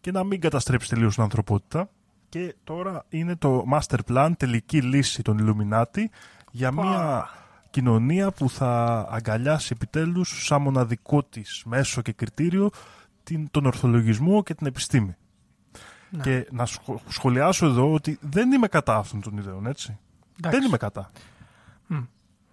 και 0.00 0.10
να 0.10 0.24
μην 0.24 0.40
καταστρέψει 0.40 0.88
τελείως 0.88 1.14
την 1.14 1.22
ανθρωπότητα. 1.22 1.88
Και 2.28 2.54
τώρα 2.64 3.04
είναι 3.08 3.36
το 3.36 3.64
master 3.72 3.98
plan, 4.08 4.32
τελική 4.36 4.82
λύση 4.82 5.22
των 5.22 5.38
Illuminati 5.40 6.04
για 6.50 6.72
μια 6.72 7.28
κοινωνία 7.70 8.30
που 8.30 8.50
θα 8.50 9.06
αγκαλιάσει 9.10 9.70
επιτέλους 9.72 10.44
σαν 10.44 10.62
μοναδικό 10.62 11.22
της 11.22 11.62
μέσο 11.66 12.02
και 12.02 12.12
κριτήριο 12.12 12.70
την, 13.22 13.50
τον 13.50 13.66
ορθολογισμό 13.66 14.42
και 14.42 14.54
την 14.54 14.66
επιστήμη. 14.66 15.16
Ναι. 16.10 16.22
Και 16.22 16.48
να 16.50 16.66
σχολιάσω 17.08 17.66
εδώ 17.66 17.92
ότι 17.92 18.18
δεν 18.20 18.52
είμαι 18.52 18.68
κατά 18.68 18.96
αυτών 18.96 19.20
των 19.20 19.36
ιδεών, 19.36 19.66
έτσι. 19.66 19.98
Δεν 20.36 20.62
είμαι 20.62 20.76
κατά. 20.76 21.10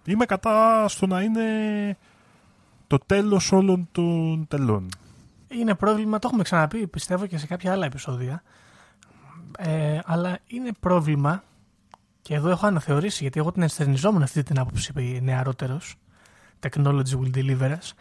Είμαι 0.04 0.24
κατά 0.24 0.88
στο 0.88 1.06
να 1.06 1.22
είναι 1.22 1.42
το 2.86 2.98
τέλος 2.98 3.52
όλων 3.52 3.88
των 3.92 4.46
τελών 4.48 4.88
είναι 5.48 5.74
πρόβλημα, 5.74 6.18
το 6.18 6.26
έχουμε 6.28 6.42
ξαναπεί 6.42 6.86
πιστεύω 6.86 7.26
και 7.26 7.38
σε 7.38 7.46
κάποια 7.46 7.72
άλλα 7.72 7.86
επεισόδια, 7.86 8.42
ε, 9.58 9.98
αλλά 10.04 10.38
είναι 10.46 10.70
πρόβλημα 10.80 11.42
και 12.22 12.34
εδώ 12.34 12.48
έχω 12.48 12.66
αναθεωρήσει 12.66 13.22
γιατί 13.22 13.40
εγώ 13.40 13.52
την 13.52 13.62
ενστερνιζόμουν 13.62 14.22
αυτή 14.22 14.42
την 14.42 14.58
άποψη 14.58 15.20
νεαρότερος, 15.22 15.94
technology 16.60 17.18
will 17.20 17.34
deliver 17.34 17.70
us, 17.70 17.92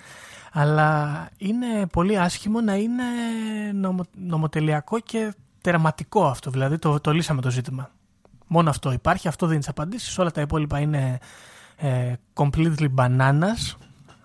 αλλά 0.51 1.29
είναι 1.37 1.87
πολύ 1.87 2.19
άσχημο 2.19 2.61
να 2.61 2.75
είναι 2.75 3.03
νομο, 3.73 4.03
νομοτελειακό 4.15 4.99
και 4.99 5.33
τερματικό 5.65 6.25
αυτό, 6.25 6.51
δηλαδή 6.51 6.77
το, 6.77 6.99
το 6.99 7.11
λύσαμε 7.11 7.41
το 7.41 7.49
ζήτημα. 7.49 7.89
Μόνο 8.47 8.69
αυτό 8.69 8.91
υπάρχει, 8.91 9.27
αυτό 9.27 9.47
δίνει 9.47 9.59
τις 9.59 9.69
απαντήσεις. 9.69 10.17
Όλα 10.17 10.31
τα 10.31 10.41
υπόλοιπα 10.41 10.79
είναι 10.79 11.19
ε, 11.75 12.13
completely 12.33 12.87
bananas, 12.95 13.75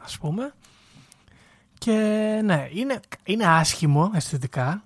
ας 0.05 0.19
πούμε. 0.19 0.53
Και 1.79 1.93
ναι, 2.45 2.69
είναι, 2.73 3.01
είναι 3.25 3.47
άσχημο 3.47 4.11
αισθητικά, 4.15 4.83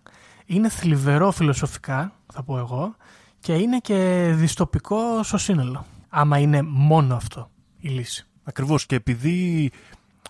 είναι 0.46 0.68
θλιβερό 0.68 1.30
φιλοσοφικά, 1.30 2.12
θα 2.32 2.42
πω 2.42 2.58
εγώ, 2.58 2.96
και 3.40 3.54
είναι 3.54 3.78
και 3.78 4.30
δυστοπικό 4.34 5.22
στο 5.22 5.38
σύνολο. 5.38 5.86
Άμα 6.08 6.38
είναι 6.38 6.62
μόνο 6.62 7.14
αυτό 7.14 7.50
η 7.78 7.88
λύση. 7.88 8.26
Ακριβώς 8.44 8.86
και 8.86 8.94
επειδή 8.94 9.70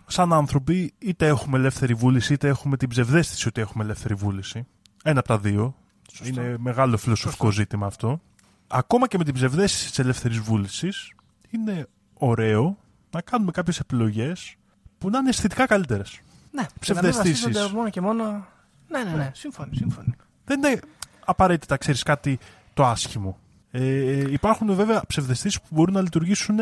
σαν 0.06 0.32
άνθρωποι 0.32 0.92
είτε 0.98 1.26
έχουμε 1.26 1.58
ελεύθερη 1.58 1.94
βούληση 1.94 2.32
είτε 2.32 2.48
έχουμε 2.48 2.76
την 2.76 2.88
ψευδέστηση 2.88 3.48
ότι 3.48 3.60
έχουμε 3.60 3.84
ελεύθερη 3.84 4.14
βούληση. 4.14 4.66
Ένα 5.04 5.18
από 5.18 5.28
τα 5.28 5.38
δύο. 5.38 5.74
Είναι 6.22 6.56
μεγάλο 6.58 6.96
φιλοσοφικό 6.96 7.50
ζήτημα 7.50 7.86
αυτό. 7.86 8.20
Ακόμα 8.66 9.08
και 9.08 9.18
με 9.18 9.24
την 9.24 9.34
ψευδέστηση 9.34 9.88
της 9.88 9.98
ελεύθερης 9.98 10.38
βούλησης 10.38 11.12
είναι 11.50 11.86
ωραίο 12.14 12.78
να 13.10 13.20
κάνουμε 13.20 13.50
κάποιες 13.50 13.78
επιλογές 13.78 14.56
που 14.98 15.10
να 15.10 15.18
είναι 15.18 15.28
αισθητικά 15.28 15.66
καλύτερες. 15.66 16.20
Ναι, 16.50 16.66
ψευδεστήσεις. 16.80 17.72
μόνο 17.72 17.90
και 17.90 18.00
μόνο. 18.00 18.46
Ναι, 18.88 19.04
ναι, 19.04 19.16
ναι, 19.16 19.30
σύμφωνοι, 19.34 19.76
σύμφωνοι. 19.76 20.14
Δεν 20.44 20.62
είναι 20.62 20.80
απαραίτητα, 21.24 21.76
ξέρεις 21.76 22.02
κάτι 22.02 22.38
το 22.74 22.84
άσχημο. 22.84 23.38
Ε, 23.70 24.32
υπάρχουν 24.32 24.74
βέβαια 24.74 25.02
ψευδεστήσεις 25.06 25.60
που 25.60 25.68
μπορούν 25.70 25.94
να 25.94 26.00
λειτουργήσουν 26.00 26.58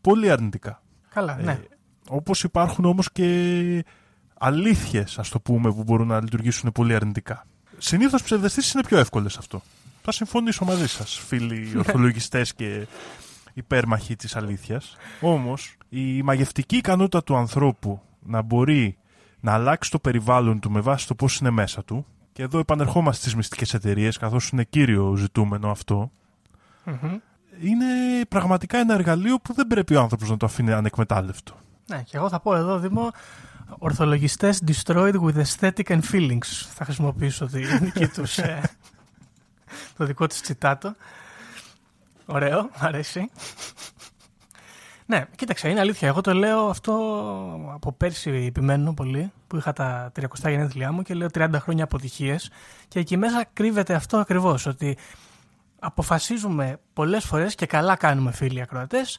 πολύ 0.00 0.30
αρνητικά. 0.30 0.82
Καλά, 1.08 1.36
ναι. 1.36 1.52
Ε, 1.52 1.58
όπως 2.08 2.44
υπάρχουν 2.44 2.84
όμως 2.84 3.12
και 3.12 3.84
αλήθειες, 4.38 5.18
ας 5.18 5.28
το 5.28 5.40
πούμε, 5.40 5.72
που 5.72 5.82
μπορούν 5.82 6.06
να 6.06 6.20
λειτουργήσουν 6.20 6.72
πολύ 6.72 6.94
αρνητικά. 6.94 7.46
Συνήθως 7.78 8.22
ψευδεστήσεις 8.22 8.72
είναι 8.72 8.82
πιο 8.82 8.98
εύκολες 8.98 9.36
αυτό. 9.36 9.62
Θα 10.02 10.12
συμφωνήσω 10.12 10.64
μαζί 10.64 10.86
σας, 10.86 11.18
φίλοι 11.26 11.70
ναι. 11.72 11.78
ορθολογιστές 11.78 12.54
και 12.54 12.86
υπέρμαχοι 13.54 14.16
της 14.16 14.36
αλήθειας. 14.36 14.96
Όμως, 15.20 15.76
η 15.88 16.22
μαγευτική 16.22 16.76
ικανότητα 16.76 17.22
του 17.22 17.36
ανθρώπου 17.36 18.00
να 18.20 18.42
μπορεί 18.42 18.98
να 19.40 19.52
αλλάξει 19.52 19.90
το 19.90 19.98
περιβάλλον 19.98 20.60
του 20.60 20.70
με 20.70 20.80
βάση 20.80 21.06
το 21.06 21.14
πώς 21.14 21.38
είναι 21.38 21.50
μέσα 21.50 21.84
του. 21.84 22.06
Και 22.32 22.42
εδώ 22.42 22.58
επανερχόμαστε 22.58 23.20
στις 23.20 23.34
μυστικές 23.34 23.74
εταιρείες, 23.74 24.16
καθώς 24.16 24.48
είναι 24.48 24.64
κύριο 24.64 25.14
ζητούμενο 25.16 25.76
Είναι 27.60 27.84
πραγματικά 28.28 28.78
ένα 28.78 28.94
εργαλείο 28.94 29.38
που 29.38 29.54
δεν 29.54 29.66
πρέπει 29.66 29.94
ο 29.94 30.00
άνθρωπος 30.00 30.30
να 30.30 30.36
το 30.36 30.46
αφήνει 30.46 30.72
ανεκμετάλλευτο. 30.72 31.54
Ναι, 31.86 32.02
και 32.02 32.16
εγώ 32.16 32.28
θα 32.28 32.40
πω 32.40 32.54
εδώ, 32.54 32.78
Δήμο, 32.78 33.10
ορθολογιστές 33.78 34.62
destroyed 34.66 35.14
with 35.14 35.42
aesthetic 35.42 35.86
and 35.86 36.00
feelings. 36.12 36.46
Θα 36.74 36.84
χρησιμοποιήσω 36.84 37.46
τη 37.46 37.64
δική 37.64 38.08
τους, 38.08 38.38
ε, 38.38 38.60
το 39.96 40.04
δικό 40.04 40.26
τους 40.26 40.40
τσιτάτο. 40.40 40.94
Ωραίο, 42.26 42.70
αρέσει. 42.74 43.30
Ναι, 45.06 45.24
κοίταξε, 45.36 45.68
είναι 45.68 45.80
αλήθεια. 45.80 46.08
Εγώ 46.08 46.20
το 46.20 46.34
λέω 46.34 46.68
αυτό 46.68 46.92
από 47.74 47.92
πέρσι 47.92 48.30
επιμένω 48.30 48.94
πολύ, 48.94 49.32
που 49.46 49.56
είχα 49.56 49.72
τα 49.72 50.12
30 50.20 50.50
γενέθλιά 50.50 50.92
μου 50.92 51.02
και 51.02 51.14
λέω 51.14 51.28
30 51.34 51.48
χρόνια 51.54 51.84
αποτυχίες. 51.84 52.50
Και 52.88 52.98
εκεί 52.98 53.16
μέσα 53.16 53.44
κρύβεται 53.52 53.94
αυτό 53.94 54.16
ακριβώς, 54.16 54.66
ότι 54.66 54.96
αποφασίζουμε 55.78 56.78
πολλές 56.92 57.24
φορές 57.24 57.54
και 57.54 57.66
καλά 57.66 57.96
κάνουμε 57.96 58.32
φίλοι 58.32 58.60
ακροατές, 58.60 59.18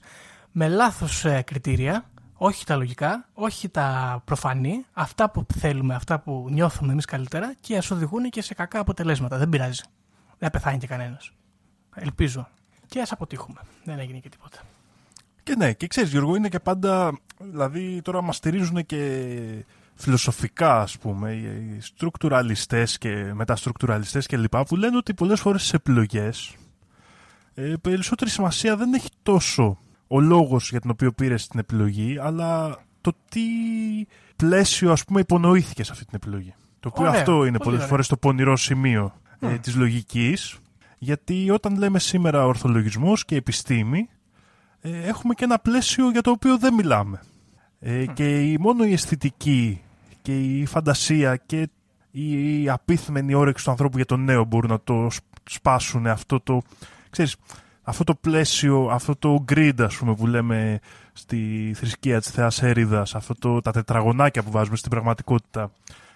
με 0.52 0.68
λάθος 0.68 1.26
ε, 1.26 1.42
κριτήρια, 1.42 2.06
όχι 2.38 2.66
τα 2.66 2.76
λογικά, 2.76 3.30
όχι 3.34 3.70
τα 3.70 4.22
προφανή, 4.26 4.86
αυτά 4.94 5.30
που 5.30 5.46
θέλουμε, 5.58 5.96
αυτά 5.96 6.20
που 6.20 6.48
νιώθουμε 6.50 6.92
εμείς 6.92 7.06
καλύτερα 7.06 7.54
και 7.60 7.78
ας 7.78 7.92
οδηγούν 7.92 8.30
και 8.30 8.42
σε 8.42 8.54
κακά 8.54 8.80
αποτελέσματα. 8.80 9.38
Δεν 9.38 9.50
πειράζει. 9.50 9.84
Δεν 10.38 10.52
πεθάνει 10.52 10.78
και 10.78 10.88
κανένας. 10.88 11.32
Ελπίζω. 11.96 12.48
Και 12.88 13.02
ας 13.02 13.12
αποτύχουμε. 13.12 13.60
Δεν 13.84 14.00
έγινε 14.00 14.20
και 14.20 14.30
τίποτα. 14.30 14.58
Και 15.44 15.56
ναι, 15.56 15.74
και 15.74 15.88
ξέρεις, 15.88 16.10
Γιώργο, 16.10 16.36
είναι 16.36 16.50
και 16.50 16.60
πάντα. 16.60 17.20
Δηλαδή, 17.38 18.02
τώρα 18.02 18.22
μας 18.22 18.36
στηρίζουν 18.36 18.86
και 18.86 19.66
φιλοσοφικά, 19.96 20.82
ας 20.82 20.98
πούμε, 20.98 21.34
οι 21.34 21.78
στρουκτουραλιστές 21.80 22.98
και 22.98 23.34
μεταστρουκτουραλιστές 23.34 24.26
κλπ. 24.26 24.58
που 24.58 24.76
λένε 24.76 24.98
ότι 24.98 25.14
πολλές 25.14 25.40
φορές 25.40 25.66
στι 25.66 25.76
επιλογές 25.76 26.56
ε, 27.54 27.74
περισσότερη 27.82 28.30
σημασία 28.30 28.76
δεν 28.78 28.94
έχει 28.94 29.10
τόσο 29.24 29.78
ο 30.08 30.20
λόγος 30.20 30.70
για 30.70 30.82
τον 30.82 30.92
οποίο 30.92 31.12
πήρες 31.12 31.48
την 31.48 31.60
επιλογή, 31.60 32.18
αλλά 32.22 32.78
το 33.02 33.14
τι 33.30 33.42
πλαίσιο 34.36 34.92
ας 34.92 35.04
πούμε 35.06 35.20
υπονοήθηκες 35.20 35.86
σε 35.86 35.92
αυτή 35.92 36.06
την 36.06 36.16
επιλογή. 36.16 36.54
Το 36.80 36.92
οποίο 36.94 37.10
αυτό 37.10 37.46
είναι 37.46 37.58
πολλές 37.58 37.86
φορές 37.86 38.08
το 38.08 38.18
πονηρό 38.18 38.58
σημείο 38.58 39.14
mm. 39.40 39.48
ε, 39.48 39.58
της 39.58 39.76
λογικής, 39.76 40.58
γιατί 40.98 41.50
όταν 41.50 41.78
λέμε 41.78 42.00
σήμερα 42.00 42.46
ορθολογισμός 42.46 43.26
και 43.26 43.36
επιστήμη, 43.36 44.10
ε, 44.82 45.08
έχουμε 45.08 45.34
και 45.34 45.44
ένα 45.44 45.60
πλαίσιο 45.60 46.10
για 46.12 46.22
το 46.22 46.32
οποίο 46.32 46.58
δεν 46.58 46.74
μιλάμε. 46.74 47.22
Ε, 47.80 48.06
Και 48.06 48.52
η, 48.52 48.58
μόνο 48.58 48.84
η 48.84 48.94
αισθητική 48.94 49.82
και 50.22 50.40
η 50.40 50.66
φαντασία 50.66 51.36
και 51.36 51.70
η 52.12 52.70
απίθμενη 52.70 53.34
όρεξη 53.34 53.64
του 53.64 53.72
ανθρώπου 53.72 53.98
για 53.98 54.06
το 54.06 54.18
νέο 54.18 54.44
μπορούν 54.44 54.70
να 54.70 54.80
το 54.80 55.08
σπάσουν 55.50 56.08
αυτό 56.08 56.40
το 56.40 56.62
ξέρεις, 57.10 57.36
αυτό 57.88 58.04
το 58.04 58.16
πλαίσιο, 58.16 58.88
αυτό 58.92 59.16
το 59.16 59.46
grid 59.54 59.82
ας 59.82 59.96
πούμε 59.96 60.16
που 60.16 60.28
λέμε 60.28 60.80
στη 61.14 61.72
θρησκεία 61.76 62.20
της 62.20 62.30
Θεάς 62.30 62.62
Έριδας, 62.64 63.16
αυτό 63.16 63.36
το, 63.36 63.62
τα 63.62 63.72
τετραγωνάκια 63.72 64.44
που 64.44 64.52
βάζουμε 64.52 64.78
στην 64.78 64.90
πραγματικότητα, 64.90 65.72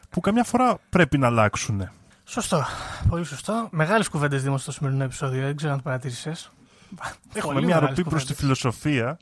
που 0.10 0.20
καμιά 0.20 0.44
φορά 0.44 0.78
πρέπει 0.90 1.18
να 1.18 1.28
αλλάξουν. 1.28 1.90
Σωστό. 2.24 2.66
Πολύ 3.10 3.26
σωστό. 3.26 3.68
Μεγάλες 3.72 4.10
κουβέντες 4.10 4.44
δήμος 4.44 4.62
στο 4.62 4.72
σημερινό 4.72 5.04
επεισόδιο. 5.04 5.42
Δεν 5.42 5.56
ξέρω 5.56 5.72
αν 5.72 5.78
το 5.78 5.84
παρατήρησε. 5.84 6.34
Έχουμε 7.34 7.62
μια 7.62 7.80
ροπή 7.80 8.04
προς 8.04 8.26
τη 8.26 8.34
φιλοσοφία. 8.34 9.18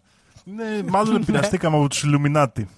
Είναι, 0.45 0.63
μάλλον 0.89 1.15
επηρεαστήκαμε 1.15 1.77
από 1.77 1.87
τους 1.87 2.03
Ιλουμινάτι. 2.03 2.69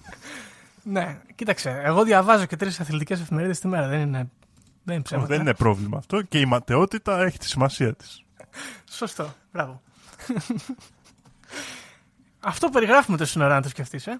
Ναι, 0.82 1.18
κοίταξε. 1.34 1.80
Εγώ 1.84 2.04
διαβάζω 2.04 2.44
και 2.44 2.56
τρεις 2.56 2.80
αθλητικές 2.80 3.20
εφημερίδες 3.20 3.60
τη 3.60 3.68
μέρα. 3.68 3.88
Δεν 3.88 4.00
είναι, 4.00 4.30
δεν 4.84 5.02
είναι 5.12 5.26
Δεν 5.26 5.40
είναι 5.40 5.54
πρόβλημα 5.54 5.98
αυτό 5.98 6.22
και 6.22 6.40
η 6.40 6.44
ματαιότητα 6.44 7.20
έχει 7.20 7.38
τη 7.38 7.46
σημασία 7.46 7.94
της. 7.94 8.24
Σωστό. 8.90 9.34
Μπράβο. 9.52 9.82
Αυτό 12.40 12.68
περιγράφουμε 12.68 13.16
το 13.16 13.24
σύνορα, 13.24 13.56
αν 13.56 13.62
το 13.62 13.68
σκεφτεί, 13.68 14.00
ε. 14.04 14.14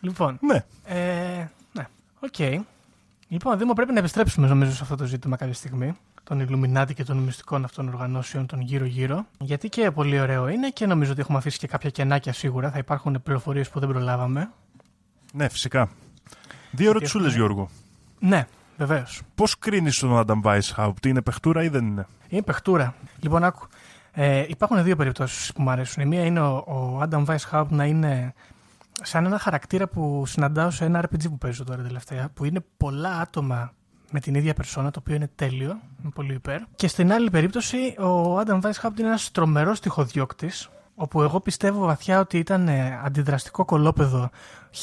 Λοιπόν. 0.00 0.38
Ναι. 0.40 0.64
Ε, 0.84 1.48
ναι. 1.72 1.88
OK. 2.20 2.34
Okay. 2.38 2.60
Λοιπόν, 3.28 3.58
Δήμο, 3.58 3.72
πρέπει 3.72 3.92
να 3.92 3.98
επιστρέψουμε 3.98 4.46
νομίζω 4.46 4.72
σε 4.72 4.82
αυτό 4.82 4.96
το 4.96 5.04
ζήτημα 5.04 5.36
κάποια 5.36 5.54
στιγμή. 5.54 5.96
Των 6.24 6.40
Illuminati 6.40 6.94
και 6.94 7.04
των 7.04 7.16
μυστικών 7.16 7.64
αυτών 7.64 7.88
οργανώσεων 7.88 8.46
των 8.46 8.60
γύρω-γύρω. 8.60 9.26
Γιατί 9.38 9.68
και 9.68 9.90
πολύ 9.90 10.20
ωραίο 10.20 10.48
είναι 10.48 10.70
και 10.70 10.86
νομίζω 10.86 11.12
ότι 11.12 11.20
έχουμε 11.20 11.38
αφήσει 11.38 11.58
και 11.58 11.66
κάποια 11.66 11.90
κενάκια 11.90 12.32
σίγουρα. 12.32 12.70
Θα 12.70 12.78
υπάρχουν 12.78 13.22
πληροφορίες 13.22 13.68
που 13.70 13.80
δεν 13.80 13.88
προλάβαμε. 13.88 14.50
Ναι, 15.32 15.48
φυσικά. 15.48 15.90
Δύο 16.70 16.90
ερωτησούλες, 16.90 17.34
Γιώργο. 17.34 17.70
Ναι, 18.18 18.46
βεβαίως. 18.76 19.22
Πώς 19.34 19.58
κρίνεις 19.58 19.98
τον 19.98 20.18
Άνταμ 20.18 20.40
Weishaupt, 20.44 21.06
είναι 21.06 21.22
παιχτούρα 21.22 21.62
ή 21.62 21.68
δεν 21.68 21.86
είναι; 21.86 22.06
Είναι 22.28 22.42
παιχτούρα. 22.42 22.94
Λοιπόν, 23.20 23.44
άκου. 23.44 23.66
Ε, 24.12 24.44
υπάρχουν 24.48 24.82
δύο 24.82 24.96
περιπτώσεις 24.96 25.52
που 25.52 25.62
μου 25.62 25.70
αρέσουν. 25.70 26.02
Η 26.02 26.06
μία 26.06 26.24
είναι 26.24 26.40
ο, 26.40 26.56
ο 26.56 27.02
Adam 27.02 27.24
Weishaupt 27.24 27.68
να 27.68 27.84
είναι 27.84 28.34
σαν 29.02 29.24
ένα 29.24 29.38
χαρακτήρα 29.38 29.88
που 29.88 30.26
συναντάω 30.26 30.70
σε 30.70 30.84
ένα 30.84 31.04
RPG 31.04 31.22
που 31.22 31.38
παίζω 31.38 31.64
τώρα 31.64 31.82
τελευταία, 31.82 32.28
που 32.34 32.44
είναι 32.44 32.64
πολλά 32.76 33.10
άτομα 33.10 33.72
με 34.10 34.20
την 34.20 34.34
ίδια 34.34 34.54
περσόνα, 34.54 34.90
το 34.90 34.98
οποίο 35.02 35.14
είναι 35.14 35.30
τέλειο, 35.34 35.80
είναι 36.02 36.10
πολύ 36.14 36.34
υπέρ. 36.34 36.60
Και 36.76 36.88
στην 36.88 37.12
άλλη 37.12 37.30
περίπτωση, 37.30 37.76
ο 37.98 38.38
Adam 38.38 38.60
Weishaupt 38.60 38.98
είναι 38.98 39.08
ένας 39.08 39.30
τρομερός 39.30 39.80
τυχοδιώκτης, 39.80 40.68
όπου 40.94 41.22
εγώ 41.22 41.40
πιστεύω 41.40 41.86
βαθιά 41.86 42.20
ότι 42.20 42.38
ήταν 42.38 42.68
ε, 42.68 43.00
αντιδραστικό 43.04 43.64
κολόπεδο 43.64 44.30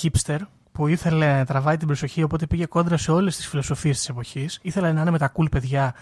hipster, 0.01 0.37
που 0.73 0.87
ήθελε 0.87 1.37
να 1.37 1.45
τραβάει 1.45 1.77
την 1.77 1.87
προσοχή, 1.87 2.23
οπότε 2.23 2.47
πήγε 2.47 2.65
κόντρα 2.65 2.97
σε 2.97 3.11
όλες 3.11 3.35
τις 3.35 3.47
φιλοσοφίες 3.47 3.97
της 3.97 4.09
εποχής. 4.09 4.59
Ήθελε 4.61 4.91
να 4.91 5.01
είναι 5.01 5.11
με 5.11 5.17
τα 5.17 5.31
cool 5.35 5.51
παιδιά 5.51 5.93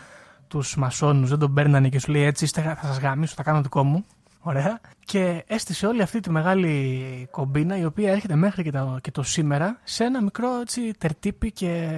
τους 0.47 0.75
μασόνους, 0.75 1.29
δεν 1.29 1.39
τον 1.39 1.53
παίρνανε 1.53 1.89
και 1.89 1.99
σου 1.99 2.11
λέει 2.11 2.23
έτσι 2.23 2.45
θα 2.47 2.77
σας 2.81 2.99
γάμισω, 2.99 3.33
θα 3.35 3.43
κάνω 3.43 3.61
δικό 3.61 3.83
μου. 3.83 4.05
Ωραία. 4.39 4.79
Και 5.05 5.43
έστησε 5.47 5.87
όλη 5.87 6.01
αυτή 6.01 6.19
τη 6.19 6.29
μεγάλη 6.29 7.27
κομπίνα 7.31 7.77
η 7.77 7.85
οποία 7.85 8.11
έρχεται 8.11 8.35
μέχρι 8.35 8.63
και 8.63 8.71
το, 8.71 8.97
και 9.01 9.11
το 9.11 9.23
σήμερα 9.23 9.79
σε 9.83 10.03
ένα 10.03 10.21
μικρό 10.21 10.59
έτσι, 10.61 10.93
τερτύπι 10.97 11.51
και 11.51 11.89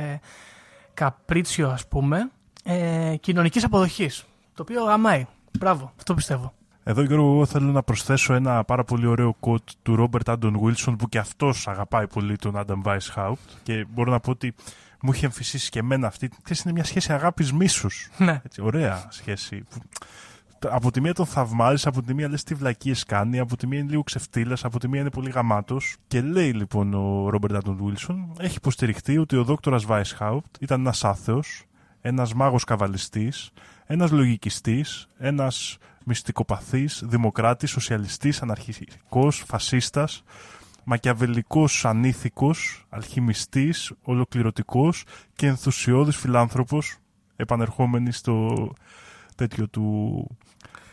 καπρίτσιο 0.94 1.70
ας 1.70 1.88
πούμε 1.88 2.30
ε, 2.64 3.16
κοινωνικής 3.20 3.64
αποδοχής. 3.64 4.26
Το 4.54 4.62
οποίο 4.62 4.86
αμάει. 4.86 5.26
Μπράβο. 5.60 5.92
Αυτό 5.98 6.14
πιστεύω. 6.14 6.54
Εδώ 6.84 7.02
Γιώργο 7.02 7.32
εγώ 7.34 7.46
θέλω 7.46 7.72
να 7.72 7.84
προσθέσω 7.84 8.34
ένα 8.34 8.64
πάρα 8.64 8.84
πολύ 8.84 9.06
ωραίο 9.06 9.36
quote 9.40 9.72
του 9.82 9.96
Ρόμπερτ 9.96 10.30
Άντων 10.30 10.60
Βίλσον 10.60 10.96
που 10.96 11.10
και 11.10 11.18
αυτός 11.18 11.68
αγαπάει 11.68 12.08
πολύ 12.08 12.36
τον 12.36 12.58
Άνταμ 12.58 12.82
Weishaupt 12.86 13.34
και 13.64 13.86
μπορώ 13.90 14.12
να 14.12 14.20
πω 14.20 14.32
ότι 14.32 14.54
μου 15.02 15.12
είχε 15.12 15.26
εμφυσίσει 15.26 15.70
και 15.70 15.80
εμένα 15.80 16.08
αυτή. 16.08 16.30
Ξέρεις, 16.42 16.64
είναι 16.64 16.74
μια 16.74 16.84
σχέση 16.84 17.14
αγάπης 17.14 17.54
μίσους. 17.54 18.10
Ναι. 18.18 18.42
Έτσι, 18.46 18.62
ωραία 18.62 19.08
σχέση. 19.10 19.64
Από 20.70 20.92
τη 20.92 21.02
μία 21.02 21.14
τον 21.14 21.26
θαυμάζεις, 21.26 21.88
από 21.88 22.02
τη 22.02 22.14
μία 22.14 22.30
λες 22.30 22.44
τι 22.44 22.54
βλακίες 22.54 23.04
κάνει, 23.04 23.40
από 23.40 23.58
τη 23.58 23.68
μία 23.68 23.80
είναι 23.80 23.90
λίγο 23.90 24.04
ξεφτύλας, 24.04 24.66
από 24.66 24.80
τη 24.80 24.88
μία 24.88 25.02
είναι 25.02 25.10
πολύ 25.10 25.30
γαμάτος. 25.30 25.96
Και 26.08 26.22
λέει 26.22 26.52
λοιπόν 26.52 26.94
ο 26.94 27.30
Ρόμπερτ 27.30 27.56
Άντων 27.56 27.78
Βίλσον, 27.82 28.34
έχει 28.40 28.56
υποστηριχτεί 28.56 29.18
ότι 29.18 29.36
ο 29.36 29.44
δόκτωρας 29.44 29.86
Βάισχαουτ 29.86 30.46
ήταν 30.60 30.80
ένας 30.80 31.04
άθεος, 31.04 31.64
ένας 32.02 32.34
μάγος 32.34 32.64
καβαλιστής, 32.64 33.52
ένας 33.86 34.12
λογικιστής, 34.12 35.08
ένας 35.18 35.78
μυστικοπαθής, 36.04 37.04
δημοκράτης, 37.06 37.70
σοσιαλιστής, 37.70 38.42
αναρχικός, 38.42 39.44
φασίστας, 39.48 40.24
μακιαβελικός 40.84 41.86
ανήθικος, 41.86 42.86
αλχημιστής, 42.90 43.92
ολοκληρωτικός 44.02 45.04
και 45.36 45.48
ενθουσιώδης 45.48 46.16
φιλάνθρωπος, 46.18 46.98
επανερχόμενοι 47.36 48.12
στο 48.12 48.68
τέτοιο 49.36 49.68
του 49.68 50.28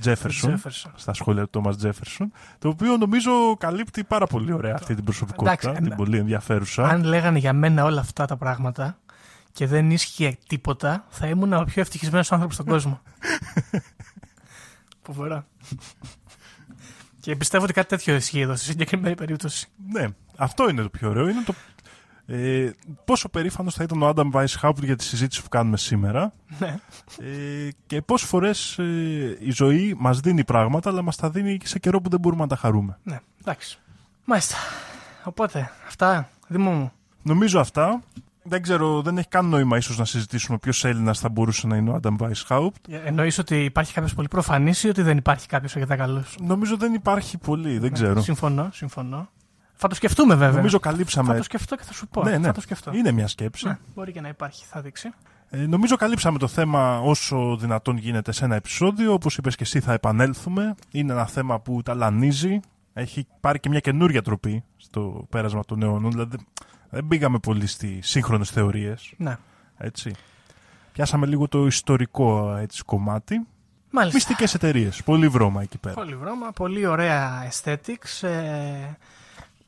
Τζέφερσον, 0.00 0.60
στα 0.94 1.14
σχόλια 1.14 1.42
του 1.42 1.50
Τόμας 1.50 1.76
Τζέφερσον, 1.76 2.32
το 2.58 2.68
οποίο 2.68 2.96
νομίζω 2.96 3.56
καλύπτει 3.58 4.04
πάρα 4.04 4.26
πολύ 4.26 4.52
ωραία 4.52 4.74
αυτή 4.74 4.94
την 4.94 5.04
προσωπικότητα, 5.04 5.72
την 5.72 5.94
πολύ 5.94 6.18
ενδιαφέρουσα. 6.18 6.88
Αν 6.88 7.04
λέγανε 7.04 7.38
για 7.38 7.52
μένα 7.52 7.84
όλα 7.84 8.00
αυτά 8.00 8.26
τα 8.26 8.36
πράγματα 8.36 8.98
και 9.52 9.66
δεν 9.66 9.90
ίσχυε 9.90 10.36
τίποτα, 10.48 11.06
θα 11.08 11.26
ήμουν 11.26 11.52
ο 11.52 11.64
πιο 11.64 11.80
ευτυχισμένος 11.80 12.32
άνθρωπος 12.32 12.54
στον 12.54 12.66
κόσμο. 12.74 13.00
Φοβερά. 15.12 15.46
Και 17.20 17.36
πιστεύω 17.36 17.64
ότι 17.64 17.72
κάτι 17.72 17.88
τέτοιο 17.88 18.14
ισχύει 18.14 18.40
εδώ 18.40 18.56
στη 18.56 18.64
συγκεκριμένη 18.64 19.14
περίπτωση. 19.14 19.68
Ναι, 19.92 20.06
αυτό 20.36 20.68
είναι 20.68 20.82
το 20.82 20.88
πιο 20.88 21.08
ωραίο. 21.08 21.28
Είναι 21.28 21.42
το... 21.42 21.54
Ε, 22.26 22.70
πόσο 23.04 23.28
περήφανος 23.28 23.74
θα 23.74 23.82
ήταν 23.82 24.02
ο 24.02 24.08
Άνταμ 24.08 24.30
Weishaupt 24.32 24.82
για 24.82 24.96
τη 24.96 25.04
συζήτηση 25.04 25.42
που 25.42 25.48
κάνουμε 25.48 25.76
σήμερα. 25.76 26.32
Ναι. 26.58 26.78
Ε, 27.18 27.68
και 27.86 28.02
πόσες 28.02 28.28
φορές 28.28 28.78
ε, 28.78 29.36
η 29.40 29.50
ζωή 29.50 29.94
μας 29.98 30.20
δίνει 30.20 30.44
πράγματα, 30.44 30.90
αλλά 30.90 31.02
μας 31.02 31.16
τα 31.16 31.30
δίνει 31.30 31.56
και 31.56 31.66
σε 31.66 31.78
καιρό 31.78 32.00
που 32.00 32.08
δεν 32.08 32.20
μπορούμε 32.20 32.42
να 32.42 32.48
τα 32.48 32.56
χαρούμε. 32.56 32.98
Ναι, 33.02 33.20
εντάξει. 33.40 33.78
Μάλιστα. 34.24 34.56
Οπότε, 35.24 35.70
αυτά, 35.86 36.30
Δήμο 36.48 36.70
μου. 36.70 36.92
Νομίζω 37.22 37.60
αυτά. 37.60 38.02
Δεν 38.50 38.62
ξέρω, 38.62 39.02
δεν 39.02 39.18
έχει 39.18 39.28
καν 39.28 39.46
νόημα 39.46 39.76
ίσως 39.76 39.98
να 39.98 40.04
συζητήσουμε 40.04 40.58
ποιος 40.58 40.84
Έλληνας 40.84 41.18
θα 41.18 41.28
μπορούσε 41.28 41.66
να 41.66 41.76
είναι 41.76 41.90
ο 41.90 41.94
Άνταμ 41.94 42.16
Weishaupt. 42.18 42.68
Ε, 42.88 42.96
Εννοείς 43.04 43.38
ότι 43.38 43.64
υπάρχει 43.64 43.92
κάποιος 43.92 44.14
πολύ 44.14 44.28
προφανής 44.28 44.82
ή 44.84 44.88
ότι 44.88 45.02
δεν 45.02 45.16
υπάρχει 45.16 45.46
κάποιος 45.46 45.76
αρκετά 45.76 45.96
καλό. 45.96 46.24
Νομίζω 46.40 46.76
δεν 46.76 46.94
υπάρχει 46.94 47.38
πολύ, 47.38 47.78
δεν 47.78 47.92
ξέρω. 47.92 48.20
Συμφωνώ, 48.20 48.68
συμφωνώ. 48.72 49.28
Θα 49.74 49.88
το 49.88 49.94
σκεφτούμε 49.94 50.34
βέβαια. 50.34 50.56
Νομίζω 50.56 50.78
καλύψαμε. 50.78 51.28
Θα 51.28 51.36
το 51.36 51.42
σκεφτώ 51.42 51.76
και 51.76 51.82
θα 51.82 51.92
σου 51.92 52.08
πω. 52.08 52.22
Ναι, 52.22 52.38
ναι. 52.38 52.46
Θα 52.46 52.52
το 52.52 52.60
σκεφτώ. 52.60 52.92
Είναι 52.94 53.12
μια 53.12 53.28
σκέψη. 53.28 53.66
Ναι, 53.66 53.78
μπορεί 53.94 54.12
και 54.12 54.20
να 54.20 54.28
υπάρχει, 54.28 54.64
θα 54.66 54.80
δείξει. 54.80 55.10
Ε, 55.50 55.66
νομίζω 55.66 55.96
καλύψαμε 55.96 56.38
το 56.38 56.46
θέμα 56.46 57.00
όσο 57.00 57.56
δυνατόν 57.56 57.96
γίνεται 57.96 58.32
σε 58.32 58.44
ένα 58.44 58.54
επεισόδιο. 58.54 59.12
Όπως 59.12 59.36
είπες 59.36 59.56
και 59.56 59.62
εσύ, 59.62 59.80
θα 59.80 59.92
επανέλθουμε. 59.92 60.74
Είναι 60.90 61.12
ένα 61.12 61.26
θέμα 61.26 61.60
που 61.60 61.82
ταλανίζει. 61.82 62.60
Έχει 62.92 63.26
πάρει 63.40 63.60
και 63.60 63.68
μια 63.68 63.80
καινούρια 63.80 64.22
τροπή 64.22 64.64
στο 64.76 65.26
πέρασμα 65.30 65.64
των 65.64 65.82
αιώνων. 65.82 66.10
Δηλαδή 66.10 66.36
δεν 66.90 67.08
πήγαμε 67.08 67.38
πολύ 67.38 67.66
στις 67.66 68.08
σύγχρονες 68.08 68.50
θεωρίες. 68.50 69.12
Ναι. 69.16 69.36
Έτσι. 69.78 70.14
Πιάσαμε 70.92 71.26
λίγο 71.26 71.48
το 71.48 71.66
ιστορικό 71.66 72.56
έτσι, 72.56 72.82
κομμάτι. 72.84 73.46
Μάλιστα. 73.90 74.16
Μυστικές 74.16 74.54
εταιρείες. 74.54 75.02
Πολύ 75.02 75.28
βρώμα 75.28 75.62
εκεί 75.62 75.78
πέρα. 75.78 75.94
Πολύ 75.94 76.16
βρώμα, 76.16 76.52
πολύ 76.52 76.86
ωραία 76.86 77.50
aesthetics. 77.50 78.28
Ε, 78.28 78.96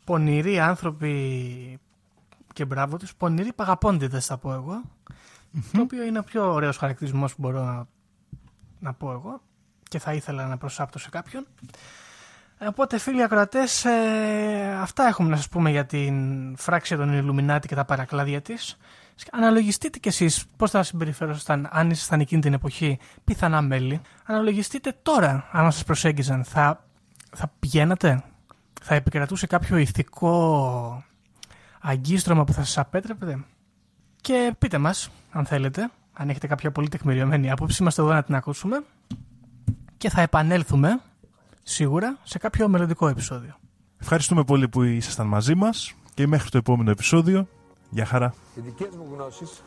πονηροί 0.04 0.60
άνθρωποι 0.60 1.80
και 2.52 2.64
μπράβο 2.64 2.96
τους. 2.96 3.14
Πονηροί 3.14 3.52
παγαπώντητε, 3.52 4.20
θα 4.20 4.36
πω 4.36 4.52
εγώ. 4.52 4.82
Το 5.72 5.80
οποίο 5.80 6.02
είναι 6.02 6.18
ο 6.18 6.22
πιο 6.22 6.52
ωραίος 6.52 6.76
χαρακτηρισμός 6.76 7.34
που 7.34 7.42
μπορώ 7.42 7.64
να, 7.64 7.86
να 8.78 8.92
πω 8.92 9.12
εγώ 9.12 9.40
και 9.88 9.98
θα 9.98 10.14
ήθελα 10.14 10.46
να 10.46 10.56
προσάπτω 10.56 10.98
σε 10.98 11.08
κάποιον. 11.10 11.46
Οπότε 12.68 12.98
φίλοι 12.98 13.22
ακροατές, 13.22 13.84
ε, 13.84 14.78
αυτά 14.80 15.06
έχουμε 15.06 15.28
να 15.28 15.36
σας 15.36 15.48
πούμε 15.48 15.70
για 15.70 15.86
την 15.86 16.14
φράξη 16.56 16.96
των 16.96 17.12
Ιλουμινάτη 17.12 17.68
και 17.68 17.74
τα 17.74 17.84
παρακλάδια 17.84 18.40
της. 18.40 18.76
Αναλογιστείτε 19.30 19.98
κι 19.98 20.08
εσείς 20.08 20.44
πώς 20.56 20.70
θα 20.70 20.82
συμπεριφερόσασταν 20.82 21.68
αν 21.72 21.90
ήσασταν 21.90 22.20
εκείνη 22.20 22.40
την 22.40 22.52
εποχή 22.52 22.98
πιθανά 23.24 23.60
μέλη. 23.62 24.00
Αναλογιστείτε 24.24 24.92
τώρα 25.02 25.48
αν 25.52 25.72
σας 25.72 25.84
προσέγγιζαν. 25.84 26.44
Θα, 26.44 26.84
θα 27.34 27.52
πηγαίνατε, 27.58 28.22
θα 28.82 28.94
επικρατούσε 28.94 29.46
κάποιο 29.46 29.76
ηθικό 29.76 31.04
αγκίστρωμα 31.80 32.44
που 32.44 32.52
θα 32.52 32.64
σας 32.64 32.78
απέτρεπε; 32.78 33.44
Και 34.20 34.54
πείτε 34.58 34.78
μας, 34.78 35.10
αν 35.30 35.46
θέλετε, 35.46 35.90
αν 36.12 36.28
έχετε 36.28 36.46
κάποια 36.46 36.70
πολύ 36.72 36.88
τεκμηριωμένη 36.88 37.50
άποψη, 37.50 37.82
είμαστε 37.82 38.02
εδώ 38.02 38.12
να 38.12 38.22
την 38.22 38.34
ακούσουμε. 38.34 38.84
Και 39.96 40.10
θα 40.10 40.20
επανέλθουμε 40.20 41.00
σίγουρα 41.62 42.18
σε 42.22 42.38
κάποιο 42.38 42.68
μελλοντικό 42.68 43.08
επεισόδιο. 43.08 43.56
Ευχαριστούμε 44.00 44.44
πολύ 44.44 44.68
που 44.68 44.82
ήσασταν 44.82 45.26
μαζί 45.26 45.54
μας 45.54 45.94
και 46.14 46.26
μέχρι 46.26 46.50
το 46.50 46.58
επόμενο 46.58 46.90
επεισόδιο. 46.90 47.46
Γεια 47.90 48.04
χαρά. 48.04 48.34
Οι 48.54 48.60
δικές 48.60 48.88
μου 48.96 49.06
γνώσεις, 49.14 49.62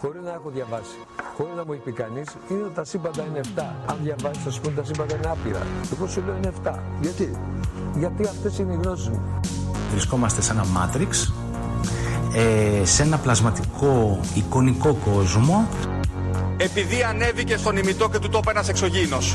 χωρίς 0.00 0.22
να 0.22 0.32
έχω 0.32 0.50
διαβάσει, 0.50 0.96
χωρίς 1.36 1.54
να 1.54 1.64
μου 1.64 1.72
έχει 1.72 1.82
πει 1.82 1.92
κανείς, 1.92 2.36
είναι 2.50 2.62
ότι 2.62 2.74
τα 2.74 2.84
σύμπαντα 2.84 3.24
είναι 3.24 3.40
7. 3.56 3.62
Αν 3.86 3.98
διαβάσεις, 4.02 4.42
θα 4.42 4.50
σου 4.50 4.60
πούνε 4.60 4.74
τα 4.74 4.84
σύμπαντα 4.84 5.16
είναι 5.16 5.26
άπειρα. 5.30 5.66
Εγώ 5.92 6.06
σου 6.06 6.22
λέω 6.26 6.36
είναι 6.36 6.52
7. 6.64 6.78
Γιατί, 7.00 7.36
Γιατί 7.96 8.22
αυτές 8.22 8.58
είναι 8.58 8.72
οι 8.72 8.76
γνώσεις 8.82 9.08
μου. 9.08 9.40
Βρισκόμαστε 9.90 10.42
σε 10.42 10.52
ένα 10.52 10.64
μάτριξ, 10.64 11.32
ε, 12.34 12.84
σε 12.84 13.02
ένα 13.02 13.18
πλασματικό 13.18 14.20
εικονικό 14.34 14.94
κόσμο. 14.94 15.68
Επειδή 16.56 17.02
ανέβηκε 17.02 17.56
στον 17.56 17.76
ημιτό 17.76 18.08
και 18.08 18.18
του 18.18 18.28
τόπου 18.28 18.50
ένας 18.50 18.68
εξωγήινος. 18.68 19.34